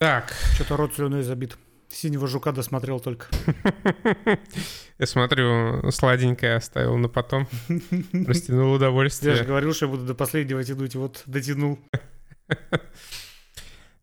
[0.00, 0.32] Так.
[0.54, 1.58] Что-то рот слюной забит.
[1.90, 3.26] Синего жука досмотрел только.
[4.98, 7.46] Я смотрю, сладенькое оставил на потом.
[8.26, 9.32] Растянул удовольствие.
[9.32, 11.78] Я же говорил, что я буду до последнего тянуть, вот дотянул.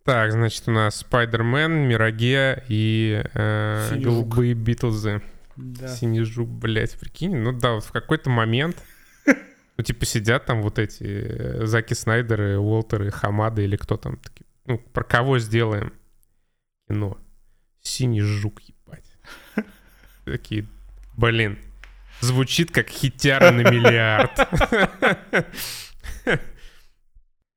[0.04, 5.22] Так, значит, у нас Спайдермен, Мираге и э, голубые Битлзы.
[5.58, 5.90] Да.
[5.90, 7.36] Синий жук, блядь, прикинь.
[7.36, 8.82] Ну да, вот в какой-то момент,
[9.26, 14.16] ну типа сидят там вот эти э, Заки Снайдеры, Уолтеры, Хамады или кто там.
[14.16, 15.94] такие, Ну, про кого сделаем
[16.90, 17.18] кино?
[17.82, 19.10] Синий жук, ебать.
[20.26, 20.68] Такие,
[21.16, 21.58] блин,
[22.20, 24.32] звучит как хитяра на миллиард.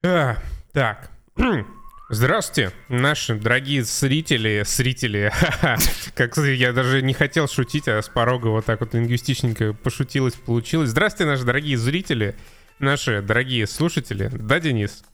[0.02, 0.38] А,
[0.72, 1.10] Так.
[2.08, 5.30] Здравствуйте, наши дорогие зрители, зрители.
[6.14, 10.88] Как я даже не хотел шутить, а с порога вот так вот лингвистичненько пошутилось, получилось.
[10.88, 12.34] Здравствуйте, наши дорогие зрители,
[12.78, 14.30] наши дорогие слушатели.
[14.32, 15.04] Да, Денис?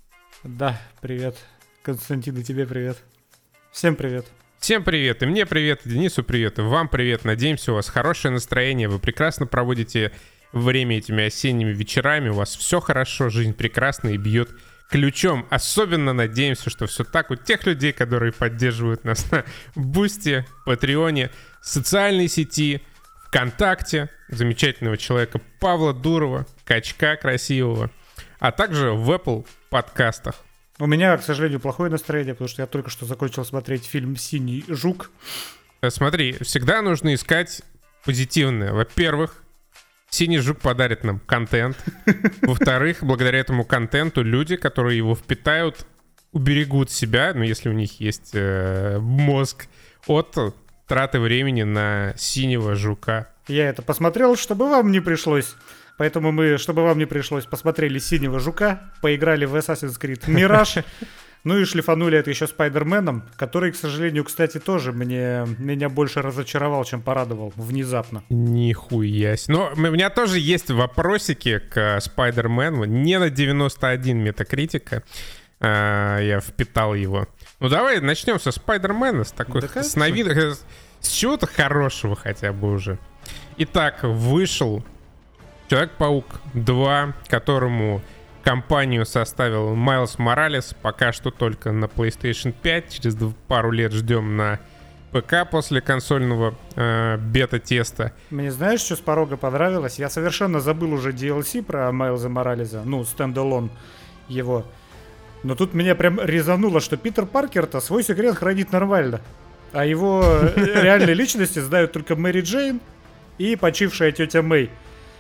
[0.45, 1.37] Да, привет.
[1.87, 2.99] Константин, и тебе привет.
[3.71, 4.27] Всем привет.
[4.59, 7.25] Всем привет, и мне привет, и Денису привет, и вам привет.
[7.25, 10.11] Надеемся, у вас хорошее настроение, вы прекрасно проводите
[10.53, 14.51] время этими осенними вечерами, у вас все хорошо, жизнь прекрасна и бьет
[14.91, 15.47] ключом.
[15.49, 19.45] Особенно надеемся, что все так у тех людей, которые поддерживают нас на
[19.77, 21.31] Бусте, Патреоне,
[21.63, 22.83] социальной сети,
[23.29, 27.93] ВКонтакте, замечательного человека Павла Дурова, качка красивого,
[28.41, 30.46] а также в Apple подкастах.
[30.79, 34.65] У меня, к сожалению, плохое настроение, потому что я только что закончил смотреть фильм «Синий
[34.69, 35.11] жук».
[35.81, 37.63] Э, Смотри, всегда нужно искать
[38.05, 38.73] позитивное.
[38.73, 39.43] Во-первых,
[40.11, 41.79] Синий жук подарит нам контент.
[42.43, 45.87] Во-вторых, благодаря этому контенту люди, которые его впитают,
[46.33, 49.67] уберегут себя, ну, если у них есть э, мозг,
[50.07, 50.37] от
[50.87, 53.29] траты времени на синего жука.
[53.49, 55.57] Я это посмотрел, чтобы вам не пришлось.
[55.97, 60.77] Поэтому мы, чтобы вам не пришлось, посмотрели «Синего жука», поиграли в Assassin's Creed Мираж,
[61.47, 66.85] ну и шлифанули это еще Спайдерменом, который, к сожалению, кстати, тоже мне, меня больше разочаровал,
[66.85, 68.25] чем порадовал внезапно.
[68.31, 69.55] Нихуя себе.
[69.55, 72.85] Но у меня тоже есть вопросики к Спайдермену.
[72.85, 75.05] Не на 91 метакритика.
[75.61, 77.29] А, я впитал его.
[77.61, 80.59] Ну давай начнем со Спайдермена, с такой Да, с новинок,
[81.01, 82.99] с чего-то хорошего хотя бы уже.
[83.57, 84.85] Итак, вышел
[85.69, 88.01] Человек-паук 2, которому
[88.45, 93.17] компанию составил Майлз Моралес, пока что только на PlayStation 5, через
[93.49, 94.61] пару лет ждем на
[95.11, 98.13] ПК после консольного э, бета-теста.
[98.31, 99.99] Мне знаешь, что с порога понравилось?
[99.99, 103.71] Я совершенно забыл уже DLC про Майлза Морализа, ну, стендалон
[104.29, 104.65] его.
[105.43, 109.21] Но тут меня прям резануло, что Питер Паркер-то свой секрет хранит нормально.
[109.73, 112.81] А его э, реальной личности знают только Мэри Джейн
[113.39, 114.71] и почившая тетя Мэй.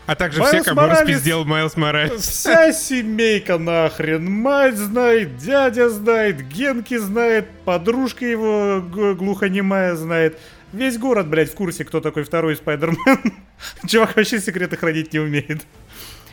[0.06, 2.22] А также Майлз все, кому Моралес- распиздел Майлз Моралес.
[2.22, 4.30] Вся семейка нахрен.
[4.30, 10.38] Мать знает, дядя знает, Генки знает, подружка его глухонемая знает.
[10.72, 13.34] Весь город, блядь, в курсе, кто такой второй Спайдермен.
[13.86, 15.62] Чувак вообще секреты хранить не умеет.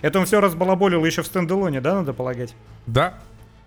[0.01, 2.53] Это он все разбалаболил еще в стендалоне, да, надо полагать?
[2.85, 3.16] Да.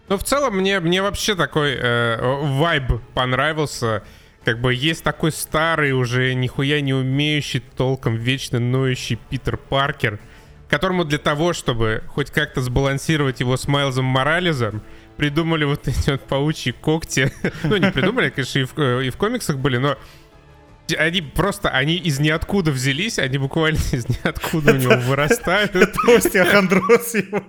[0.08, 4.04] Ну, в целом, мне, мне вообще такой э, вайб понравился.
[4.46, 10.20] Как бы есть такой старый, уже нихуя не умеющий толком, вечно ноющий Питер Паркер,
[10.68, 14.82] которому для того, чтобы хоть как-то сбалансировать его с Майлзом Морализом,
[15.16, 17.32] придумали вот эти вот паучьи когти.
[17.64, 19.98] ну, не придумали, конечно, и в, э, и в комиксах были, но
[20.94, 25.74] они просто, они из ниоткуда взялись, они буквально из ниоткуда у него вырастают.
[25.74, 27.42] Это остеохондроз его.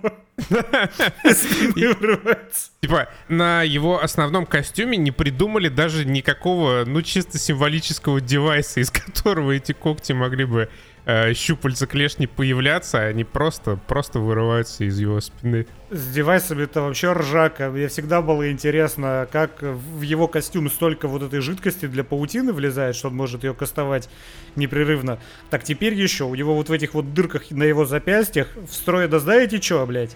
[2.80, 9.52] Типа, на его основном костюме не придумали даже никакого, ну, чисто символического девайса, из которого
[9.52, 10.68] эти когти могли бы
[11.08, 15.66] э, щупальца клешни появляться, а они просто, просто вырываются из его спины.
[15.90, 17.70] С девайсами это вообще ржака.
[17.70, 22.94] Мне всегда было интересно, как в его костюм столько вот этой жидкости для паутины влезает,
[22.94, 24.10] что он может ее кастовать
[24.54, 25.18] непрерывно.
[25.48, 29.60] Так теперь еще, у него вот в этих вот дырках на его запястьях встроено, знаете
[29.60, 30.14] что, блядь?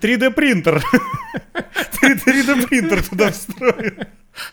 [0.00, 0.82] 3D принтер.
[2.02, 4.06] 3D принтер туда встроен.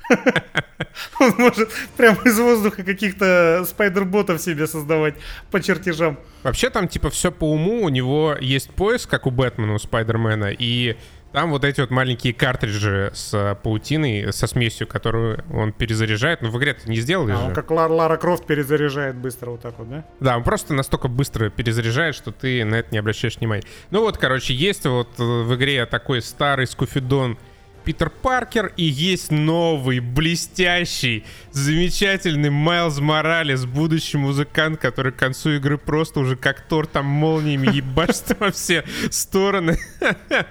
[1.20, 5.16] Он может прямо из воздуха каких-то спайдерботов себе создавать
[5.52, 6.20] по чертежам.
[6.44, 10.52] Вообще там, типа, все по уму, у него есть пояс, как у Бэтмена, у Спайдермена,
[10.58, 10.96] и
[11.34, 16.42] там вот эти вот маленькие картриджи с э, паутиной, со смесью, которую он перезаряжает.
[16.42, 17.44] Ну, в игре ты не сделали А же.
[17.46, 20.06] он как Лар- Лара Крофт перезаряжает быстро вот так вот, да?
[20.20, 23.64] Да, он просто настолько быстро перезаряжает, что ты на это не обращаешь внимания.
[23.92, 27.38] Ну вот, короче, есть вот э, в игре такой старый скуфидон
[27.84, 35.78] Питер Паркер, и есть новый, блестящий, замечательный Майлз Моралес, будущий музыкант, который к концу игры
[35.78, 39.78] просто уже как Тор там молниями ебашится во все стороны.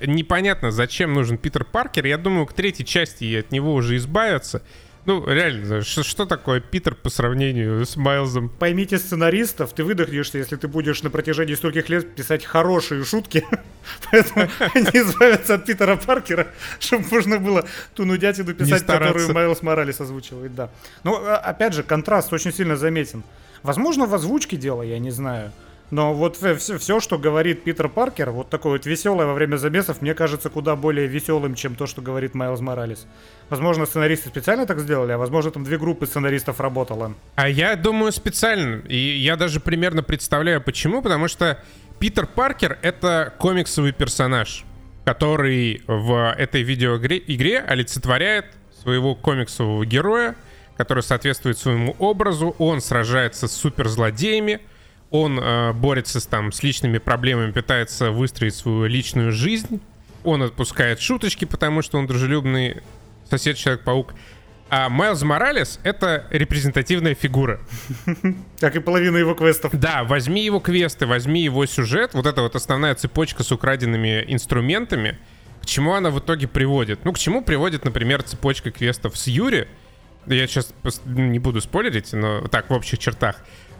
[0.00, 2.06] непонятно, зачем нужен Питер Паркер.
[2.06, 4.62] Я думаю, к третьей части от него уже избавятся.
[5.06, 8.48] Ну, реально, что, что такое Питер по сравнению с Майлзом?
[8.48, 13.44] Поймите сценаристов, ты выдохнешься, если ты будешь на протяжении стольких лет писать хорошие шутки.
[14.10, 16.48] Поэтому они избавятся от Питера Паркера,
[16.80, 17.64] чтобы можно было
[17.94, 20.70] ту нудятину писать, которую Майлз Моралес озвучивает, да.
[21.04, 23.22] Но, а, опять же, контраст очень сильно заметен.
[23.62, 25.52] Возможно, в озвучке дело, я не знаю.
[25.90, 30.02] Но вот все, все, что говорит Питер Паркер, вот такое вот веселое во время замесов,
[30.02, 33.06] мне кажется куда более веселым, чем то, что говорит Майлз Моралес.
[33.50, 37.14] Возможно, сценаристы специально так сделали, а возможно, там две группы сценаристов работало.
[37.36, 38.82] А я думаю, специально.
[38.88, 41.02] И я даже примерно представляю, почему.
[41.02, 41.62] Потому что
[42.00, 44.64] Питер Паркер— это комиксовый персонаж,
[45.04, 48.46] который в этой видеоигре игре олицетворяет
[48.82, 50.34] своего комиксового героя,
[50.76, 52.56] который соответствует своему образу.
[52.58, 54.60] Он сражается с суперзлодеями—
[55.22, 59.80] он э, борется с, там, с личными проблемами, пытается выстроить свою личную жизнь.
[60.24, 62.82] Он отпускает шуточки, потому что он дружелюбный
[63.28, 64.14] сосед Человек-паук.
[64.68, 67.60] А Майлз Моралес— это репрезентативная фигура.
[68.60, 69.72] Как и половина его квестов.
[69.78, 75.18] Да, возьми его квесты, возьми его сюжет, вот эта вот основная цепочка с украденными инструментами,
[75.62, 77.04] к чему она в итоге приводит?
[77.04, 79.68] Ну, к чему приводит, например, цепочка квестов с Юри?
[80.26, 80.72] Я сейчас
[81.04, 83.36] не буду спойлерить, но так, в общих чертах.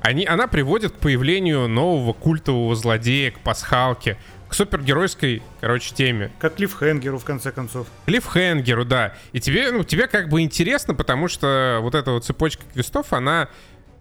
[0.06, 4.16] Они, она приводит к появлению нового культового злодея, к пасхалке,
[4.48, 6.30] к супергеройской, короче, теме.
[6.38, 7.88] Как Клиффхенгеру, в конце концов.
[8.06, 9.14] Клиффхенгеру, да.
[9.32, 13.48] И тебе, ну, тебе как бы интересно, потому что вот эта вот цепочка квестов, она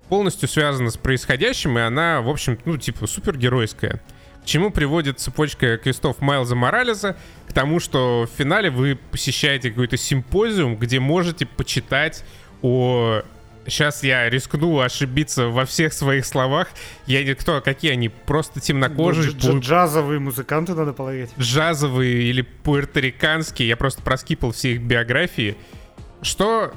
[0.08, 4.00] полностью связана с происходящим, и она, в общем, ну, типа, супергеройская.
[4.44, 7.18] К чему приводит цепочка квестов Майлза Моралеса?
[7.50, 12.24] К тому, что в финале вы посещаете какой-то симпозиум, где можете почитать
[12.62, 13.24] о
[13.68, 16.68] Сейчас я рискну ошибиться во всех своих словах.
[17.06, 18.10] Я не кто, какие они?
[18.10, 19.34] Просто темнокожие.
[19.44, 21.32] Ну, джазовые музыканты надо полагать.
[21.40, 23.68] Джазовые или пуэрториканские.
[23.68, 25.58] Я просто проскипал все их биографии.
[26.22, 26.74] Что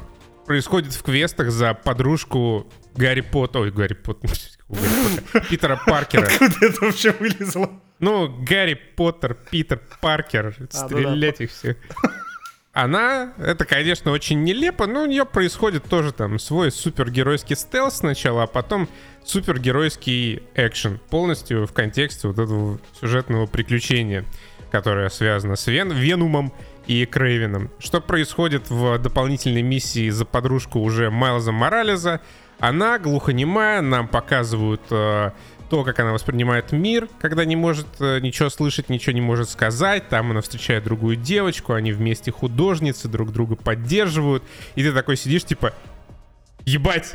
[0.46, 3.62] происходит в квестах за подружку Гарри Поттера?
[3.62, 4.34] Ой, Гарри Поттера.
[5.48, 6.26] Питера Паркера.
[6.26, 7.70] Откуда это вообще вылезло?
[8.00, 10.54] Ну, Гарри Поттер, Питер Паркер.
[10.58, 11.76] А, ну стрелять их всех
[12.78, 18.44] она, это, конечно, очень нелепо, но у нее происходит тоже там свой супергеройский стелс сначала,
[18.44, 18.88] а потом
[19.24, 24.24] супергеройский экшен, полностью в контексте вот этого сюжетного приключения,
[24.70, 26.52] которое связано с Вен Венумом
[26.86, 27.72] и Крейвеном.
[27.80, 32.20] Что происходит в дополнительной миссии за подружку уже Майлза Морализа?
[32.60, 35.32] Она глухонемая, нам показывают э,
[35.68, 40.08] то, как она воспринимает мир, когда не может э, ничего слышать, ничего не может сказать.
[40.08, 44.42] Там она встречает другую девочку, они вместе художницы, друг друга поддерживают.
[44.74, 45.74] И ты такой сидишь, типа,
[46.64, 47.14] ебать,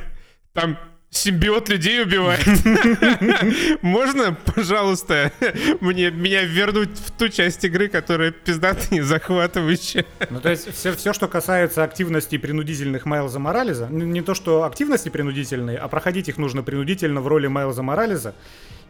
[0.53, 0.77] там
[1.13, 2.45] симбиот людей убивает.
[3.81, 5.31] Можно, пожалуйста,
[5.79, 10.05] мне меня вернуть в ту часть игры, которая пиздатая и захватывающая?
[10.29, 15.09] Ну, то есть все, все, что касается активности принудительных Майлза Морализа, не то, что активности
[15.09, 18.35] принудительные, а проходить их нужно принудительно в роли Майлза Морализа,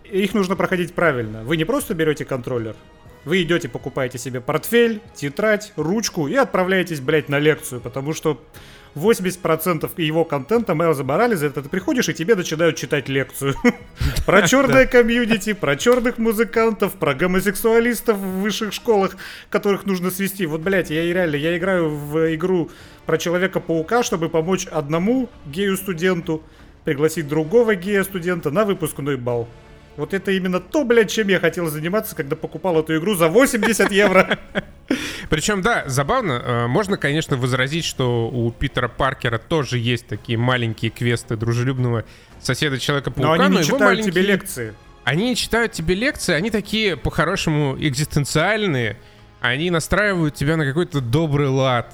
[0.03, 1.43] их нужно проходить правильно.
[1.43, 2.75] Вы не просто берете контроллер,
[3.25, 8.41] вы идете, покупаете себе портфель, тетрадь, ручку и отправляетесь, блядь, на лекцию, потому что
[8.95, 13.55] 80% его контента Майлза Морализа это ты приходишь и тебе начинают читать лекцию.
[14.25, 19.17] Про черное комьюнити, про черных музыкантов, про гомосексуалистов в высших школах,
[19.49, 20.45] которых нужно свести.
[20.45, 22.69] Вот, блядь, я реально, я играю в игру
[23.05, 26.41] про Человека-паука, чтобы помочь одному гею-студенту
[26.85, 29.47] пригласить другого гея-студента на выпускной бал.
[29.95, 33.91] Вот это именно то, блядь, чем я хотел заниматься, когда покупал эту игру за 80
[33.91, 34.39] евро.
[35.29, 40.91] Причем, да, забавно, э, можно, конечно, возразить, что у Питера Паркера тоже есть такие маленькие
[40.91, 42.05] квесты дружелюбного
[42.41, 43.35] соседа Человека-паука.
[43.35, 44.11] Но они не читают маленькие...
[44.11, 44.73] тебе лекции.
[45.03, 48.97] Они читают тебе лекции, они такие, по-хорошему, экзистенциальные.
[49.41, 51.93] Они настраивают тебя на какой-то добрый лад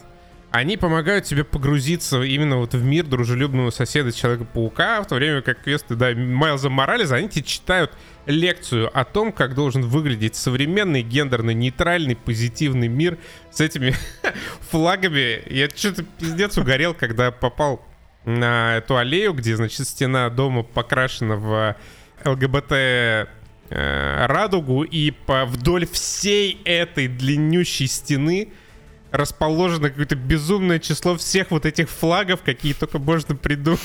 [0.52, 5.62] они помогают тебе погрузиться именно вот в мир дружелюбного соседа Человека-паука, в то время как
[5.62, 7.92] квесты, да, Майлза Морализа, они тебе читают
[8.26, 13.20] лекцию о том, как должен выглядеть современный, гендерный, нейтральный, позитивный мир
[13.52, 13.94] с этими
[14.72, 15.44] флагами.
[15.54, 17.86] Я что-то пиздец угорел, когда попал
[18.26, 21.76] на эту аллею, где, значит, стена дома покрашена в
[22.26, 23.26] ЛГБТ э,
[24.26, 28.50] радугу, и по вдоль всей этой длиннющей стены
[29.12, 33.82] расположено какое-то безумное число всех вот этих флагов, какие только можно придумать.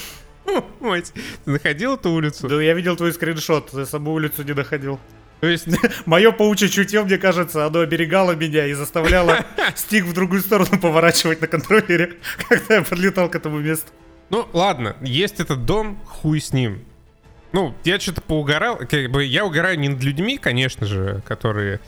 [0.81, 1.13] Мать,
[1.45, 2.49] ты находил эту улицу?
[2.49, 5.01] Да, я видел твой скриншот, ты саму улицу не находил.
[5.41, 5.67] То есть
[6.07, 11.41] мое паучье чутье, мне кажется, оно оберегало меня и заставляло стик в другую сторону поворачивать
[11.41, 12.15] на контроллере,
[12.49, 13.89] когда я подлетал к этому месту.
[14.31, 16.85] Ну, ладно, есть этот дом, хуй с ним.
[17.53, 21.81] Ну, я что-то поугорал, как бы я угораю не над людьми, конечно же, которые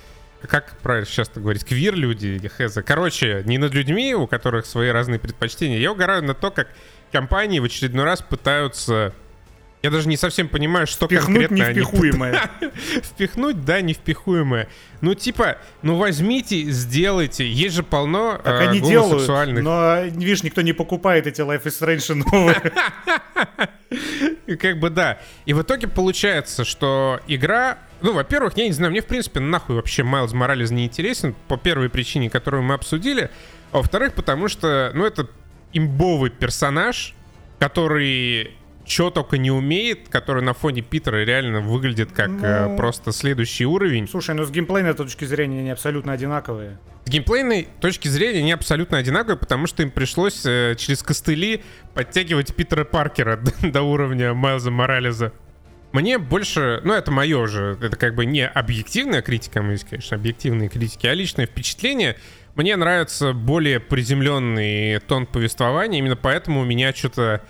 [0.49, 2.83] как правильно сейчас говорить, квир-люди или хеза.
[2.83, 5.79] Короче, не над людьми, у которых свои разные предпочтения.
[5.79, 6.69] Я угораю на то, как
[7.13, 9.15] компании в очередной раз пытаются
[9.87, 12.51] я даже не совсем понимаю, что Впихнуть конкретно невпихуемое.
[12.61, 12.73] они...
[13.03, 14.69] Впихнуть, да, невпихуемое.
[15.01, 17.49] Ну, типа, ну возьмите, сделайте.
[17.49, 19.29] Есть же полно Так э, они делают,
[19.63, 22.73] но, видишь, никто не покупает эти Life is Strange новые.
[24.57, 25.21] Как бы да.
[25.45, 27.79] И в итоге получается, что игра...
[28.01, 31.57] Ну, во-первых, я не знаю, мне, в принципе, нахуй вообще Майлз Моралес не интересен, по
[31.57, 33.31] первой причине, которую мы обсудили.
[33.73, 35.29] А во-вторых, потому что, ну, это
[35.73, 37.15] имбовый персонаж,
[37.59, 42.77] который что только не умеет, который на фоне Питера реально выглядит как э, Ну.
[42.77, 44.07] просто следующий уровень.
[44.09, 46.79] Слушай, ну с геймплейной точки зрения они абсолютно одинаковые.
[47.05, 52.55] С геймплейной точки зрения они абсолютно одинаковые, потому что им пришлось э, через костыли подтягивать
[52.55, 55.33] Питера Паркера до, до уровня Майлза Моралеза.
[55.97, 60.69] Мне больше, ну это мое же, это как бы не объективная критика, есть, конечно, объективные
[60.69, 62.19] критики, а личное впечатление.
[62.55, 67.41] Мне нравится более приземленный тон повествования, именно поэтому меня что-то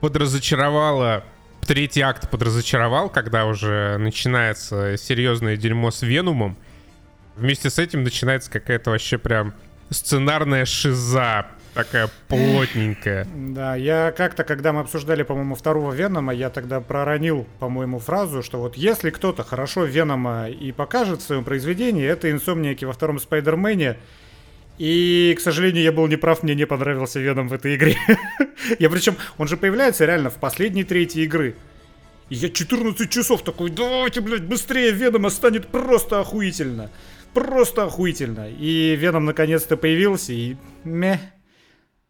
[0.00, 1.22] подразочаровало
[1.64, 6.56] третий акт подразочаровал, когда уже начинается серьезное дерьмо с Венумом.
[7.36, 9.54] Вместе с этим начинается какая-то вообще прям
[9.90, 13.26] сценарная шиза, такая плотненькая.
[13.34, 18.58] Да, я как-то, когда мы обсуждали, по-моему, второго Венома, я тогда проронил, по-моему, фразу, что
[18.58, 23.98] вот если кто-то хорошо Венома и покажет в своем произведении, это инсомники во втором Спайдермене.
[24.78, 27.96] И, к сожалению, я был неправ, мне не понравился Веном в этой игре.
[28.78, 31.54] я причем, он же появляется реально в последней трети игры.
[32.28, 36.90] И я 14 часов такой, давайте, блядь, быстрее, Венома станет просто охуительно.
[37.34, 38.48] Просто охуительно.
[38.48, 41.18] И Веном наконец-то появился, и мeh.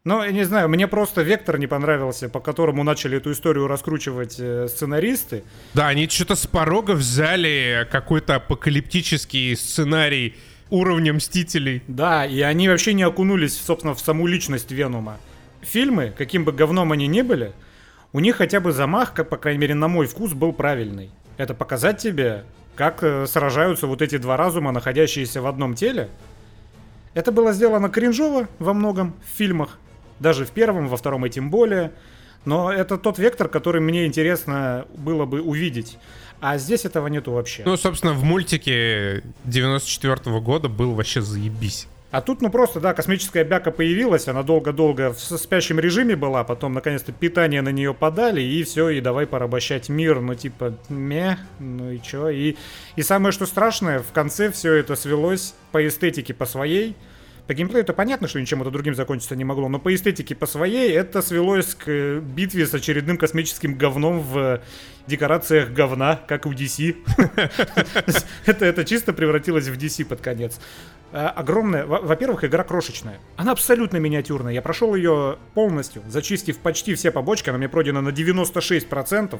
[0.05, 4.35] Ну, я не знаю, мне просто вектор не понравился, по которому начали эту историю раскручивать
[4.37, 5.43] э, сценаристы.
[5.73, 10.35] Да, они что-то с порога взяли какой-то апокалиптический сценарий
[10.69, 11.81] уровня Мстителей.
[11.87, 15.17] Да, и они вообще не окунулись, собственно, в саму личность Венома.
[15.61, 17.53] Фильмы, каким бы говном они ни были,
[18.13, 21.09] у них хотя бы замах, как, по крайней мере, на мой вкус, был правильный.
[21.37, 22.43] Это показать тебе,
[22.75, 26.09] как э, сражаются вот эти два разума, находящиеся в одном теле.
[27.15, 29.79] Это было сделано кринжово во многом в фильмах.
[30.19, 31.91] Даже в первом, во втором и тем более.
[32.45, 35.97] Но это тот вектор, который мне интересно было бы увидеть.
[36.41, 37.63] А здесь этого нету вообще.
[37.65, 41.87] Ну, собственно, в мультике 94 года был вообще заебись.
[42.15, 46.71] А тут, ну просто, да, космическая бяка появилась, она долго-долго в спящем режиме была, потом,
[46.71, 51.91] наконец-то, питание на нее подали, и все, и давай порабощать мир, ну типа, ме, ну
[51.91, 52.55] и чё, и,
[52.95, 56.95] и самое, что страшное, в конце все это свелось по эстетике по своей,
[57.47, 60.47] по геймплею это понятно, что ничем это другим закончиться не могло, но по эстетике по
[60.47, 64.61] своей это свелось к э, битве с очередным космическим говном в
[65.05, 66.95] декорациях говна, как у DC.
[68.45, 70.59] это, чисто превратилось в DC под конец.
[71.11, 73.19] А, огромная, во- во-первых, игра крошечная.
[73.35, 74.53] Она абсолютно миниатюрная.
[74.53, 77.49] Я прошел ее полностью, зачистив почти все побочки.
[77.49, 79.39] Она мне пройдена на 96%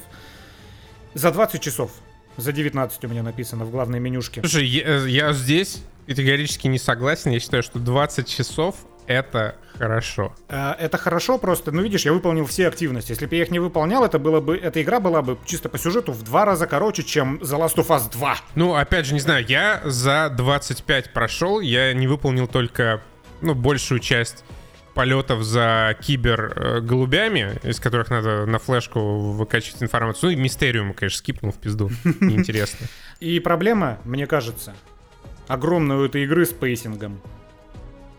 [1.15, 1.91] за 20 часов.
[2.37, 4.41] За 19 у меня написано в главной менюшке.
[4.41, 7.31] Слушай, я, э, я здесь категорически не согласен.
[7.31, 8.75] Я считаю, что 20 часов
[9.07, 10.33] это хорошо.
[10.49, 13.11] А, Это хорошо просто, ну видишь, я выполнил все активности.
[13.11, 15.77] Если бы я их не выполнял, это было бы, эта игра была бы чисто по
[15.77, 18.37] сюжету в два раза короче, чем The Last of Us 2.
[18.55, 23.01] Ну, опять же, не знаю, я за 25 прошел, я не выполнил только,
[23.41, 24.43] ну, большую часть
[24.93, 30.31] полетов за кибер э, голубями, из которых надо на флешку выкачивать информацию.
[30.31, 31.91] Ну и Мистерио, конечно, скипнул в пизду.
[32.21, 32.87] Неинтересно.
[33.19, 34.73] И проблема, мне кажется,
[35.47, 37.19] огромная у этой игры с пейсингом.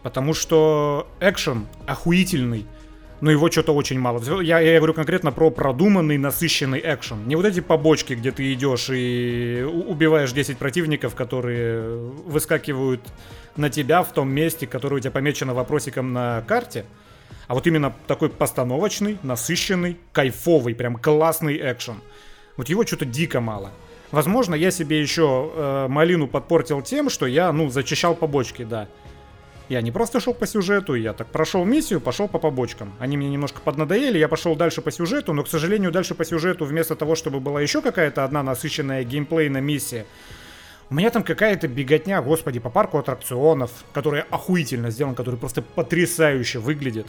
[0.02, 2.66] Потому что экшен охуительный,
[3.21, 4.23] но его что-то очень мало.
[4.42, 7.26] Я, я говорю конкретно про продуманный, насыщенный экшен.
[7.26, 13.00] Не вот эти побочки, где ты идешь и убиваешь 10 противников, которые выскакивают
[13.56, 16.85] на тебя в том месте, которое у тебя помечено вопросиком на карте.
[17.49, 22.02] А вот именно такой постановочный, насыщенный, кайфовый, прям классный экшен.
[22.56, 23.71] Вот его что-то дико мало.
[24.12, 28.88] Возможно, я себе еще э, малину подпортил тем, что я, ну, зачищал побочки, да.
[29.68, 32.92] Я не просто шел по сюжету, я так прошел миссию, пошел по побочкам.
[33.00, 36.64] Они мне немножко поднадоели, я пошел дальше по сюжету, но, к сожалению, дальше по сюжету,
[36.64, 40.06] вместо того, чтобы была еще какая-то одна насыщенная геймплейная миссия,
[40.88, 46.60] у меня там какая-то беготня, господи, по парку аттракционов, который охуительно сделан, который просто потрясающе
[46.60, 47.08] выглядит.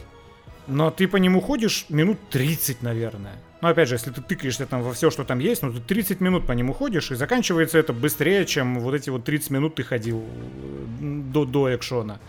[0.68, 3.36] Но ты по нему ходишь минут 30, наверное.
[3.60, 6.20] Но опять же, если ты тыкаешься там во все, что там есть, ну ты 30
[6.20, 9.82] минут по нему ходишь, и заканчивается это быстрее, чем вот эти вот 30 минут ты
[9.82, 12.20] ходил э, до, до экшона.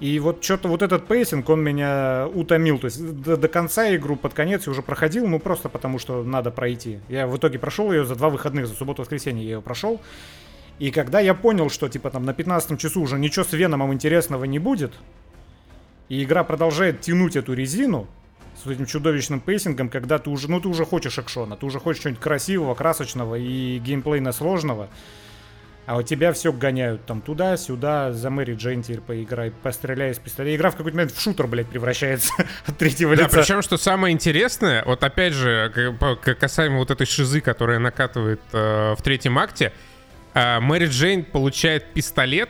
[0.00, 2.78] И вот что-то вот этот pacing, он меня утомил.
[2.78, 6.22] То есть до, до конца игру под конец я уже проходил, ну просто потому что
[6.22, 7.00] надо пройти.
[7.08, 10.00] Я в итоге прошел ее за два выходных, за субботу-воскресенье я ее прошел.
[10.78, 14.44] И когда я понял, что типа там на 15 часу уже ничего с Веномом интересного
[14.44, 14.92] не будет,
[16.08, 18.06] и игра продолжает тянуть эту резину
[18.62, 22.02] с этим чудовищным пейсингом, когда ты уже, ну ты уже хочешь экшона, ты уже хочешь
[22.02, 24.88] чего-нибудь красивого, красочного и геймплейно сложного,
[25.84, 30.56] а у тебя все гоняют там туда-сюда, за Мэри Джейн теперь поиграй, постреляй из пистолета.
[30.56, 32.32] Игра в какой-то момент в шутер, блядь, превращается
[32.66, 33.38] от третьего Да, лица.
[33.38, 35.72] причем, что самое интересное, вот опять же,
[36.40, 39.72] касаемо вот этой шизы, которая накатывает э, в третьем акте,
[40.34, 42.48] э, Мэри Джейн получает пистолет,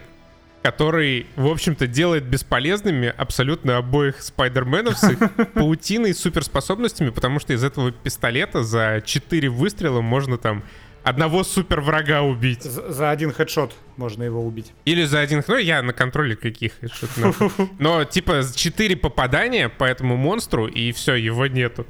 [0.66, 5.18] который, в общем-то, делает бесполезными абсолютно обоих спайдерменов с их
[5.54, 10.64] паутиной суперспособностями, потому что из этого пистолета за 4 выстрела можно там
[11.04, 12.64] одного супер врага убить.
[12.64, 14.72] За за один хедшот можно его убить.
[14.86, 15.44] Или за один...
[15.46, 16.72] Ну, я на контроле каких.
[17.16, 17.50] нахуй.
[17.78, 21.86] Но, типа, 4 попадания по этому монстру, и все, его нету.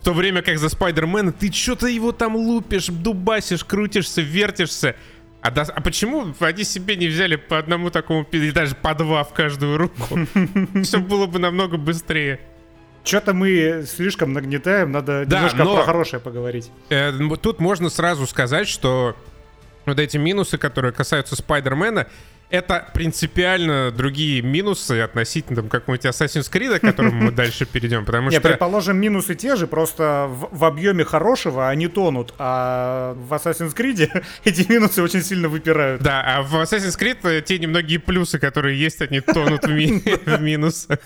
[0.00, 4.94] В то время как за Спайдермена ты что-то его там лупишь, дубасишь, крутишься, вертишься.
[5.42, 9.24] А, да- а почему они себе не взяли по одному такому, или даже по два
[9.24, 10.18] в каждую руку?
[10.84, 12.40] Все было бы намного быстрее.
[13.04, 16.70] Что-то мы слишком нагнетаем, надо Да, немножко но- про хорошее поговорить.
[16.90, 17.10] Э,
[17.42, 19.16] Тут можно сразу сказать, что
[19.84, 22.06] вот эти минусы, которые касаются Спайдермена,
[22.52, 28.04] это принципиально другие минусы относительно там, какого-нибудь Assassin's Creed, к которому мы дальше перейдем.
[28.04, 33.74] Потому что предположим, минусы те же, просто в, объеме хорошего они тонут, а в Assassin's
[33.74, 36.02] Creed эти минусы очень сильно выпирают.
[36.02, 40.02] Да, а в Assassin's Creed э, те немногие плюсы, которые есть, они тонут в, ми-
[40.26, 40.98] в минусах.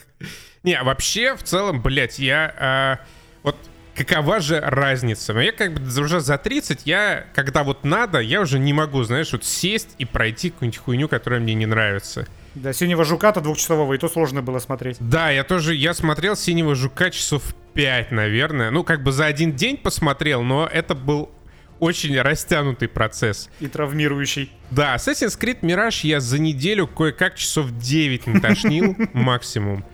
[0.65, 2.55] Не, вообще, в целом, блядь, я...
[2.59, 2.99] а,
[3.45, 3.57] вот
[3.97, 5.33] какова же разница?
[5.33, 9.03] Ну, я как бы уже за 30, я, когда вот надо, я уже не могу,
[9.05, 12.27] знаешь, вот сесть и пройти какую-нибудь хуйню, которая мне не нравится.
[12.55, 14.97] Да, синего жука-то двухчасового, и то сложно было смотреть.
[15.01, 18.71] Да, я тоже, я смотрел «Синего жука» часов 5, наверное.
[18.71, 21.31] Ну, как бы за один день посмотрел, но это был
[21.81, 23.51] очень растянутый процесс.
[23.61, 24.51] И травмирующий.
[24.71, 29.85] Да, Assassin's Creed Mirage я за неделю кое-как часов 9 натошнил максимум.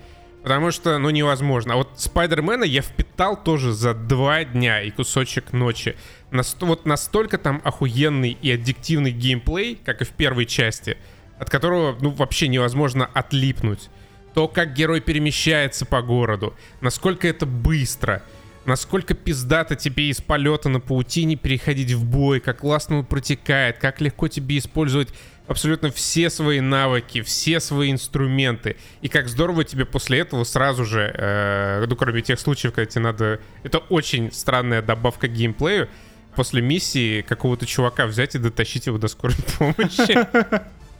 [0.43, 1.73] Потому что, ну, невозможно.
[1.73, 5.95] А вот Спайдермена я впитал тоже за два дня и кусочек ночи.
[6.31, 10.97] Наст- вот настолько там охуенный и аддиктивный геймплей, как и в первой части,
[11.39, 13.89] от которого, ну, вообще невозможно отлипнуть.
[14.33, 18.21] То, как герой перемещается по городу, насколько это быстро,
[18.65, 24.01] насколько пиздато тебе из полета на паутине переходить в бой, как классно он протекает, как
[24.01, 25.09] легко тебе использовать
[25.47, 31.13] абсолютно все свои навыки, все свои инструменты, и как здорово тебе после этого сразу же,
[31.13, 33.39] э, ну кроме тех случаев, когда тебе надо...
[33.63, 35.89] Это очень странная добавка к геймплею,
[36.35, 40.27] после миссии какого-то чувака взять и дотащить его до скорой помощи.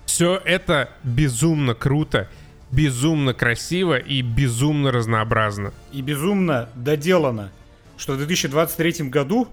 [0.06, 2.30] Все это безумно круто,
[2.72, 5.74] безумно красиво и безумно разнообразно.
[5.92, 7.52] И безумно доделано,
[7.98, 9.48] что в 2023 году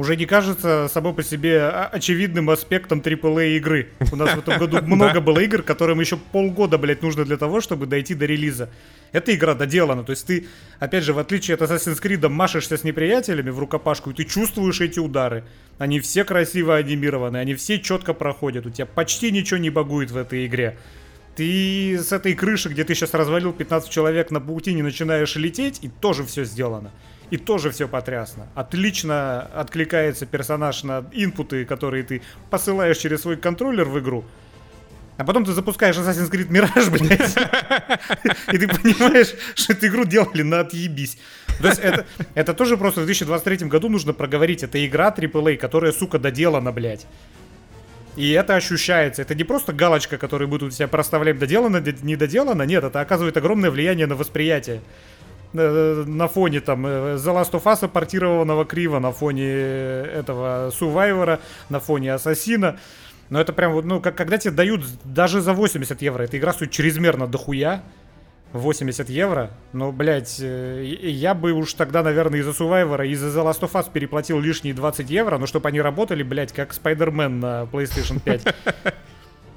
[0.00, 3.90] уже не кажется само по себе очевидным аспектом AAA игры.
[4.10, 7.60] У нас в этом году много было игр, которым еще полгода, блядь, нужно для того,
[7.60, 8.70] чтобы дойти до релиза.
[9.12, 10.46] Эта игра доделана, то есть ты,
[10.78, 14.80] опять же, в отличие от Assassin's Creed, машешься с неприятелями в рукопашку, и ты чувствуешь
[14.80, 15.44] эти удары.
[15.76, 20.16] Они все красиво анимированы, они все четко проходят, у тебя почти ничего не багует в
[20.16, 20.78] этой игре.
[21.36, 25.88] Ты с этой крыши, где ты сейчас развалил 15 человек на паутине, начинаешь лететь, и
[25.88, 26.90] тоже все сделано.
[27.30, 28.46] И тоже все потрясно.
[28.54, 34.24] Отлично откликается персонаж на инпуты, которые ты посылаешь через свой контроллер в игру.
[35.16, 37.36] А потом ты запускаешь Assassin's Creed Mirage, блядь.
[38.54, 41.18] И ты понимаешь, что эту игру делали на отъебись.
[41.60, 44.62] То есть это, это тоже просто в 2023 году нужно проговорить.
[44.62, 47.06] Это игра AAA, которая, сука, доделана, блядь.
[48.16, 49.22] И это ощущается.
[49.22, 52.62] Это не просто галочка, которую мы тут себя проставляем доделано, д- не доделано.
[52.62, 54.80] Нет, это оказывает огромное влияние на восприятие.
[55.52, 60.70] Э, На фоне там э, The Last of Us портированного криво, на фоне э, этого
[60.70, 62.78] Survivor, на фоне Ассасина.
[63.30, 66.52] Но это прям вот, ну, как, когда тебе дают даже за 80 евро, эта игра
[66.52, 67.82] стоит чрезмерно дохуя.
[68.52, 69.52] 80 евро.
[69.72, 73.86] Но, блядь, я бы уж тогда, наверное, из-за Survivor и из-за The Last of Us
[73.92, 78.54] переплатил лишние 20 евро, но чтобы они работали, блядь, как Spider-Man на PlayStation 5.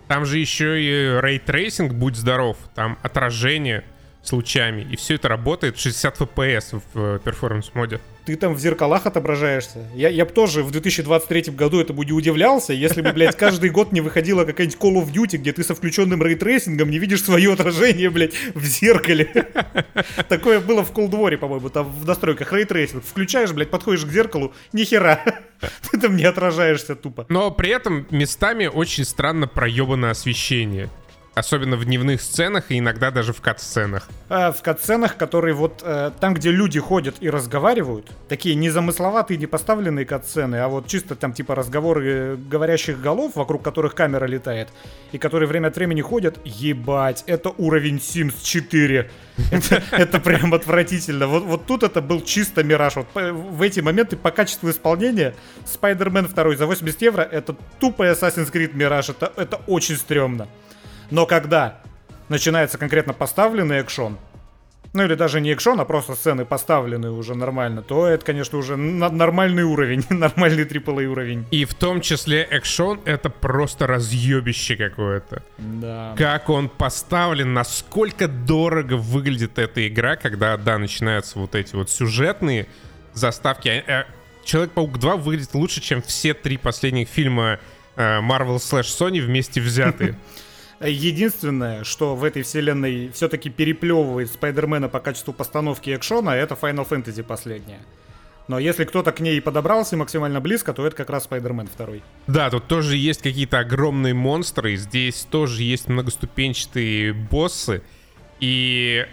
[0.07, 3.83] Там же еще и ray tracing, будь здоров, там отражение
[4.23, 7.99] с лучами, и все это работает в 60 FPS в performance mode.
[8.25, 9.85] Ты там в зеркалах отображаешься.
[9.93, 13.91] Я, я бы тоже в 2023 году этому не удивлялся, если бы, блядь, каждый год
[13.91, 18.09] не выходила какая-нибудь Call of Duty, где ты со включенным рейтрейсингом не видишь свое отражение,
[18.09, 19.25] блядь, в зеркале.
[20.29, 23.03] Такое было в Cold War, по-моему, там в настройках ray tracing.
[23.03, 25.21] Включаешь, блядь, подходишь к зеркалу, ни хера.
[25.91, 27.25] Ты там не отражаешься тупо.
[27.27, 30.89] Но при этом местами очень странно проебано освещение.
[31.35, 34.07] Особенно в дневных сценах и иногда даже в кат-сценах.
[34.29, 39.47] А, в кат-сценах, которые вот э, там, где люди ходят и разговаривают, такие незамысловатые, не
[39.47, 44.69] поставленные кат-сцены, а вот чисто там типа разговоры говорящих голов, вокруг которых камера летает,
[45.11, 49.09] и которые время от времени ходят, ебать, это уровень Sims 4.
[49.91, 51.25] Это, прям отвратительно.
[51.25, 52.97] Вот, тут это был чисто мираж.
[52.97, 55.33] Вот в эти моменты по качеству исполнения
[55.65, 58.79] Spider-Man 2 за 80 евро это тупо Assassin's Creed.
[58.79, 60.47] Это, это очень стрёмно.
[61.13, 61.79] Но когда
[62.27, 64.17] начинается конкретно поставленный экшон,
[64.93, 68.77] ну или даже не экшон, а просто сцены поставлены уже нормально, то это, конечно, уже
[68.77, 71.45] нормальный уровень, нормальный AAA уровень.
[71.51, 75.43] И в том числе экшон— это просто разъебище какое-то.
[75.59, 76.15] Да.
[76.17, 82.65] Как он поставлен, насколько дорого выглядит эта игра, когда, да, начинаются вот эти вот сюжетные
[83.13, 83.69] заставки.
[83.69, 84.05] А, а,
[84.45, 87.59] Человек-паук 2 выглядит лучше, чем все три последних фильма
[87.97, 90.17] э, Marvel слэш Sony вместе взятые.
[90.79, 97.23] Единственное, что в этой вселенной все-таки переплевывает Спайдермена по качеству постановки экшона, это Final Fantasy
[97.23, 97.79] последняя.
[98.47, 102.03] Но если кто-то к ней подобрался максимально близко, то это как раз Спайдермен второй.
[102.27, 107.81] Да, тут тоже есть какие-то огромные монстры, здесь тоже есть многоступенчатые боссы,
[108.41, 109.07] и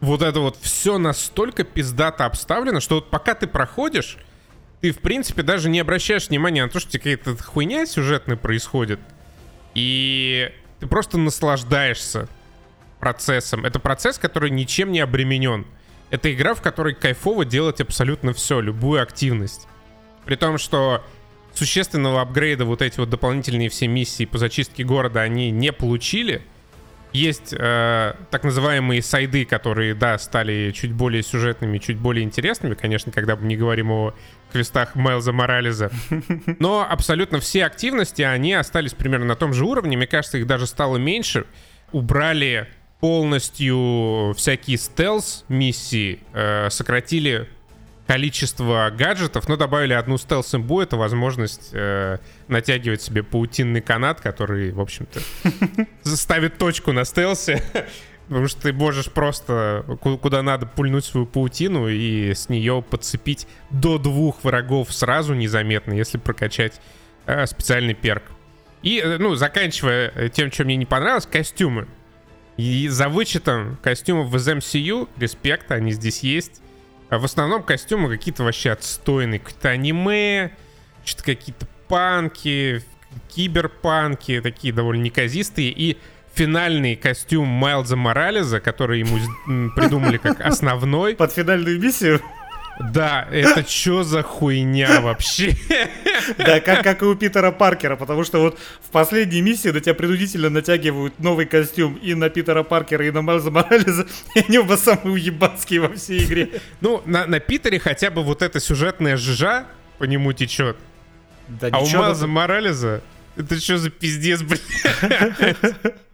[0.00, 4.16] вот это вот все настолько пиздато обставлено, что вот пока ты проходишь,
[4.80, 8.98] ты, в принципе, даже не обращаешь внимания на то, что какая-то хуйня сюжетная происходит.
[9.74, 12.28] И ты просто наслаждаешься
[12.98, 13.64] процессом.
[13.64, 15.66] Это процесс, который ничем не обременен.
[16.10, 19.68] Это игра, в которой кайфово делать абсолютно все, любую активность.
[20.24, 21.04] При том, что
[21.54, 26.42] существенного апгрейда вот эти вот дополнительные все миссии по зачистке города они не получили.
[27.12, 33.10] Есть э, так называемые сайды, которые, да, стали чуть более сюжетными, чуть более интересными, конечно,
[33.10, 34.14] когда мы не говорим о
[34.52, 35.90] квестах Майлза Морализа.
[36.58, 39.96] Но абсолютно все активности, они остались примерно на том же уровне.
[39.96, 41.46] Мне кажется, их даже стало меньше.
[41.92, 42.68] Убрали
[43.00, 47.48] полностью всякие стелс-миссии, э, сократили
[48.10, 52.18] количество гаджетов, но добавили одну стелс-имбу, это возможность э,
[52.48, 55.20] натягивать себе паутинный канат, который, в общем-то,
[56.16, 57.62] ставит точку на стелсе,
[58.28, 63.96] потому что ты можешь просто куда надо пульнуть свою паутину и с нее подцепить до
[63.96, 66.80] двух врагов сразу незаметно, если прокачать
[67.26, 68.24] э, специальный перк.
[68.82, 71.86] И, э, ну, заканчивая тем, что мне не понравилось, костюмы.
[72.56, 76.60] И за вычетом костюмов в MCU, респект, они здесь есть.
[77.10, 79.40] А в основном костюмы какие-то вообще отстойные.
[79.40, 80.52] Какие-то аниме,
[81.04, 82.82] что-то какие-то панки,
[83.28, 85.70] киберпанки, такие довольно неказистые.
[85.70, 85.98] И
[86.32, 89.18] финальный костюм Майлза Морализа, который ему
[89.74, 91.16] придумали как основной.
[91.16, 92.20] Под финальную миссию?
[92.80, 95.54] Да, это что за хуйня вообще?
[96.38, 99.94] Да, как, как и у Питера Паркера, потому что вот в последней миссии на тебя
[99.94, 104.74] принудительно натягивают новый костюм и на Питера Паркера, и на Майлза Морализа, и они оба
[104.74, 106.60] самые уебанские во всей игре.
[106.80, 109.66] Ну, на, на Питере хотя бы вот эта сюжетная жижа
[109.98, 110.76] по нему течет.
[111.48, 113.02] Да а у Майлза Морализа,
[113.36, 114.62] это что за пиздец, блядь?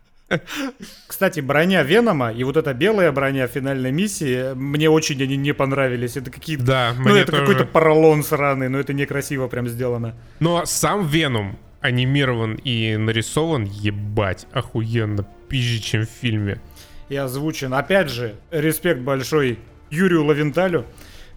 [1.06, 6.16] Кстати, броня Венома и вот эта белая броня финальной миссии, мне очень они не понравились.
[6.16, 6.64] Это какие-то...
[6.64, 7.42] Да, Ну, это тоже.
[7.42, 10.14] какой-то поролон сраный, но это некрасиво прям сделано.
[10.40, 16.60] Но сам Веном анимирован и нарисован, ебать, охуенно, пизже, чем в фильме.
[17.08, 17.72] И озвучен.
[17.72, 19.60] Опять же, респект большой
[19.90, 20.86] Юрию Лавенталю,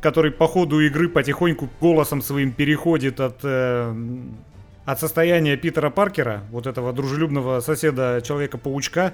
[0.01, 3.93] который по ходу игры потихоньку голосом своим переходит от э,
[4.91, 9.13] от состояния Питера Паркера, вот этого дружелюбного соседа Человека-паучка,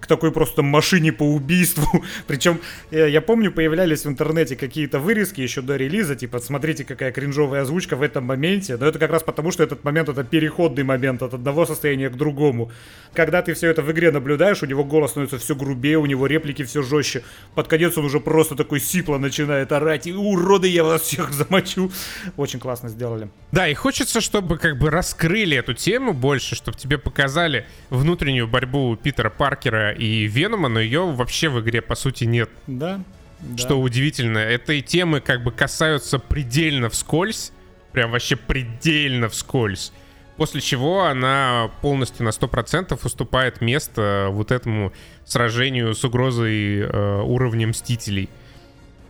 [0.00, 2.04] к такой просто машине по убийству.
[2.26, 2.60] Причем,
[2.90, 7.62] я, я помню, появлялись в интернете какие-то вырезки еще до релиза, типа, смотрите, какая кринжовая
[7.62, 8.76] озвучка в этом моменте.
[8.76, 12.16] Но это как раз потому, что этот момент это переходный момент от одного состояния к
[12.16, 12.72] другому.
[13.12, 16.26] Когда ты все это в игре наблюдаешь, у него голос становится все грубее, у него
[16.26, 17.22] реплики все жестче.
[17.54, 20.06] Под конец он уже просто такой сипло начинает орать.
[20.06, 21.90] И уроды, я вас всех замочу.
[22.36, 23.28] Очень классно сделали.
[23.52, 28.96] Да, и хочется, чтобы как бы раскрыли эту тему больше, чтобы тебе показали внутреннюю борьбу
[28.96, 32.50] Питера Паркера и Венома, но ее вообще в игре по сути нет.
[32.66, 33.02] Да.
[33.56, 33.76] Что да.
[33.76, 37.52] удивительно, этой темы как бы касаются предельно вскользь,
[37.92, 39.92] прям вообще предельно вскользь.
[40.36, 44.92] После чего она полностью на 100% уступает место вот этому
[45.26, 48.30] сражению с угрозой э, уровня Мстителей.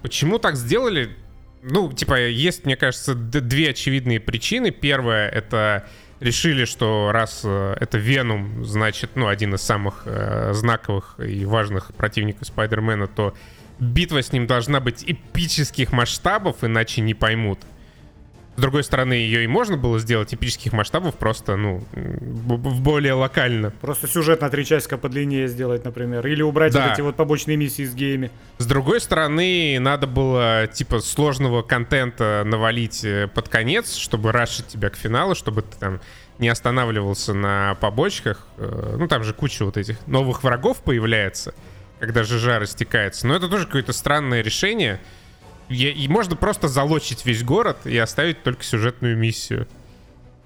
[0.03, 1.17] Почему так сделали?
[1.63, 4.71] Ну, типа, есть, мне кажется, две очевидные причины.
[4.71, 5.87] Первая— это
[6.21, 11.95] решили, что раз э, это Веном, значит, ну, один из самых э, знаковых и важных
[11.95, 13.35] противников Спайдермена, то
[13.79, 17.59] битва с ним должна быть эпических масштабов, иначе не поймут.
[18.57, 23.71] С другой стороны, ее и можно было сделать эпических масштабов, просто, ну, в более локально.
[23.81, 26.27] Просто сюжет на три часика подлиннее сделать, например.
[26.27, 26.83] Или убрать да.
[26.83, 28.31] вот эти вот побочные миссии с геями.
[28.59, 34.91] С другой стороны, надо было, типа, сложного контента навалить э, под конец, чтобы рашить тебя
[34.91, 36.01] к финалу, чтобы ты там
[36.39, 38.47] не останавливался на побочках.
[38.57, 41.55] Э, ну, там же куча вот этих новых врагов появляется,
[42.01, 43.27] когда ЖЖ растекается.
[43.27, 45.01] Но это тоже какое-то странное решение.
[45.71, 49.67] И можно просто залочить весь город и оставить только сюжетную миссию.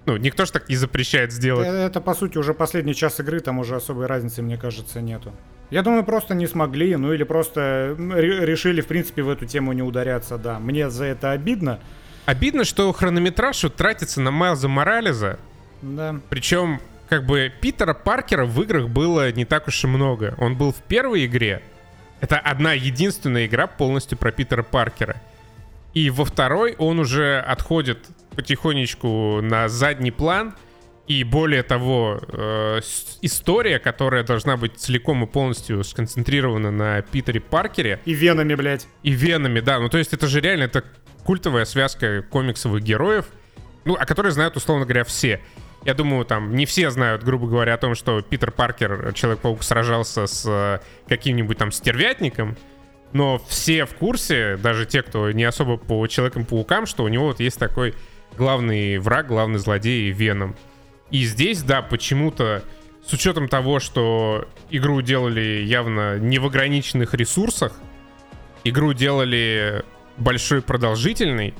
[0.06, 1.66] Ну, никто же так не запрещает сделать.
[1.66, 5.32] Это, это, по сути, уже последний час игры, там уже особой разницы, мне кажется, нету.
[5.70, 9.82] Я думаю, просто не смогли, ну или просто решили, в принципе, в эту тему не
[9.82, 10.58] ударяться, да.
[10.58, 11.80] Мне за это обидно.
[12.26, 15.38] Обидно, что хронометраж тратится на Майлза Морализа.
[15.80, 16.20] Да.
[16.28, 20.34] Причем, как бы, Питера Паркера в играх было не так уж и много.
[20.38, 21.62] Он был в первой игре,
[22.24, 25.20] это одна единственная игра полностью про Питера Паркера.
[25.92, 27.98] И во второй он уже отходит
[28.34, 30.54] потихонечку на задний план.
[31.06, 32.80] И более того, э,
[33.20, 38.00] история, которая должна быть целиком и полностью сконцентрирована на Питере Паркере.
[38.06, 38.86] И венами, блядь.
[39.02, 39.78] И венами, да.
[39.78, 40.82] Ну, то есть это же реально, это
[41.24, 43.26] культовая связка комиксовых героев,
[43.84, 45.42] ну, о которой знают, условно говоря, все.
[45.84, 50.26] Я думаю, там не все знают, грубо говоря, о том, что Питер Паркер, Человек-паук, сражался
[50.26, 52.56] с э, каким-нибудь там стервятником,
[53.12, 57.40] но все в курсе, даже те, кто не особо по Человекам-паукам, что у него вот
[57.40, 57.94] есть такой
[58.36, 60.56] главный враг, главный злодей Веном.
[61.10, 62.64] И здесь, да, почему-то,
[63.06, 67.74] с учетом того, что игру делали явно не в ограниченных ресурсах,
[68.64, 69.84] игру делали
[70.16, 71.54] большой продолжительной,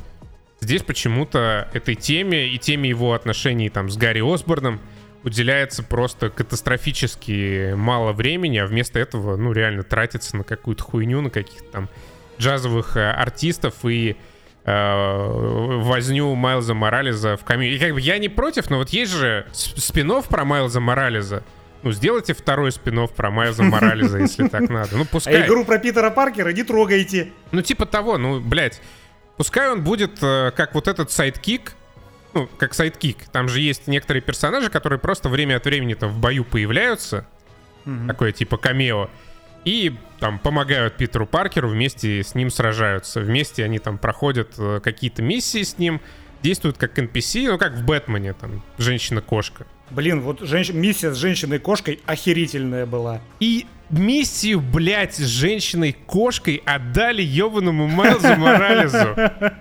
[0.65, 4.81] Здесь почему-то этой теме и теме его отношений там с Гарри Осборном
[5.23, 11.29] уделяется просто катастрофически мало времени, а вместо этого, ну, реально тратится на какую-то хуйню, на
[11.29, 11.89] каких-то там
[12.41, 14.17] джазовых э, артистов и
[14.65, 15.27] э,
[15.83, 17.69] возню Майлза Моралеса в камео.
[17.69, 21.45] И как бы я не против, но вот есть же спин про Майлза Моралеса.
[21.83, 24.97] Ну, сделайте второй спин про Майлза Моралеса, если так надо.
[24.97, 25.43] Ну, пускай.
[25.43, 27.33] А игру про Питера Паркера не трогайте.
[27.53, 28.81] Ну, типа того, ну, блядь.
[29.37, 31.73] Пускай он будет э, как вот этот sidekick,
[32.35, 33.25] ну, как sidekick.
[33.31, 37.27] Там же есть некоторые персонажи, которые просто время от времени-то в бою появляются.
[37.85, 38.07] Mm-hmm.
[38.07, 39.11] Такое типа камео.
[39.65, 43.21] И там помогают Питеру Паркеру, вместе с ним сражаются.
[43.21, 46.01] Вместе они там проходят э, какие-то миссии с ним,
[46.45, 49.67] действуют как NPC, ну как в Бэтмене, там, женщина-кошка.
[49.91, 50.71] Блин, вот женщ...
[50.71, 53.21] миссия с женщиной-кошкой охерительная была.
[53.41, 59.17] И миссию, блядь, с женщиной-кошкой отдали ебаному Майлзу Моралесу.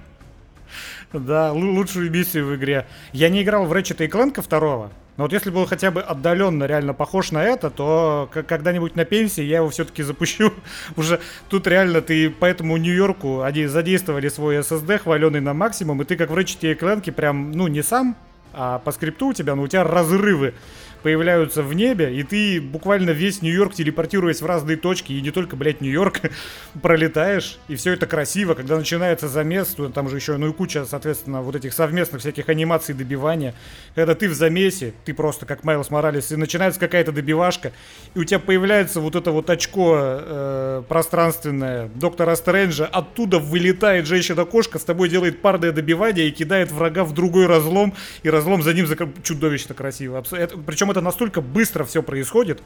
[1.14, 2.88] Да, лучшую миссию в игре.
[3.12, 6.94] Я не играл в Ratchet Clank второго, но вот если был хотя бы отдаленно реально
[6.94, 10.52] похож на это, то когда-нибудь на пенсии я его все-таки запущу.
[10.96, 16.06] Уже тут реально ты по этому Нью-Йорку они задействовали свой SSD, хваленый на максимум, и
[16.06, 18.16] ты как в Ratchet Clank прям, ну, не сам,
[18.54, 20.56] а по скрипту у тебя, ну, у тебя разрывы
[21.04, 25.56] появляются в небе, и ты буквально весь Нью-Йорк, телепортируясь в разные точки, и не только,
[25.56, 26.22] блядь, Нью-Йорк,
[26.82, 30.86] пролетаешь, и все это красиво, когда начинается замес, то там же еще, ну и куча,
[30.86, 33.54] соответственно, вот этих совместных всяких анимаций добивания,
[33.96, 37.74] когда ты в замесе, ты просто как Майлз Моралес, и начинается какая-то добивашка,
[38.16, 44.80] и у тебя появляется вот это вот очко э, пространственное доктора Стрэнджа, оттуда вылетает женщина-кошка,
[44.80, 48.88] с тобой делает парное добивание и кидает врага в другой разлом, и разлом за ним
[48.88, 49.10] закр...
[49.22, 50.24] чудовищно красиво.
[50.32, 52.64] Это, причем это настолько быстро все происходит,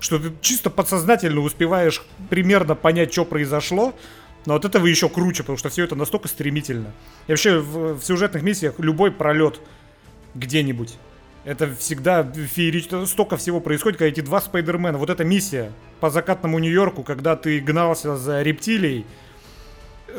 [0.00, 3.94] что ты чисто подсознательно успеваешь примерно понять, что произошло,
[4.46, 6.92] но от этого еще круче, потому что все это настолько стремительно.
[7.26, 9.60] И вообще в, в сюжетных миссиях любой пролет
[10.34, 10.96] где-нибудь.
[11.44, 13.06] Это всегда феерично.
[13.06, 14.98] Столько всего происходит, когда эти два Спайдермена.
[14.98, 19.06] Вот эта миссия по закатному Нью-Йорку, когда ты гнался за рептилией.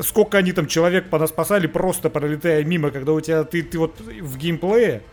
[0.01, 4.37] Сколько они там человек понаспасали, просто пролетая мимо, когда у тебя ты, ты вот в
[4.37, 5.03] геймплее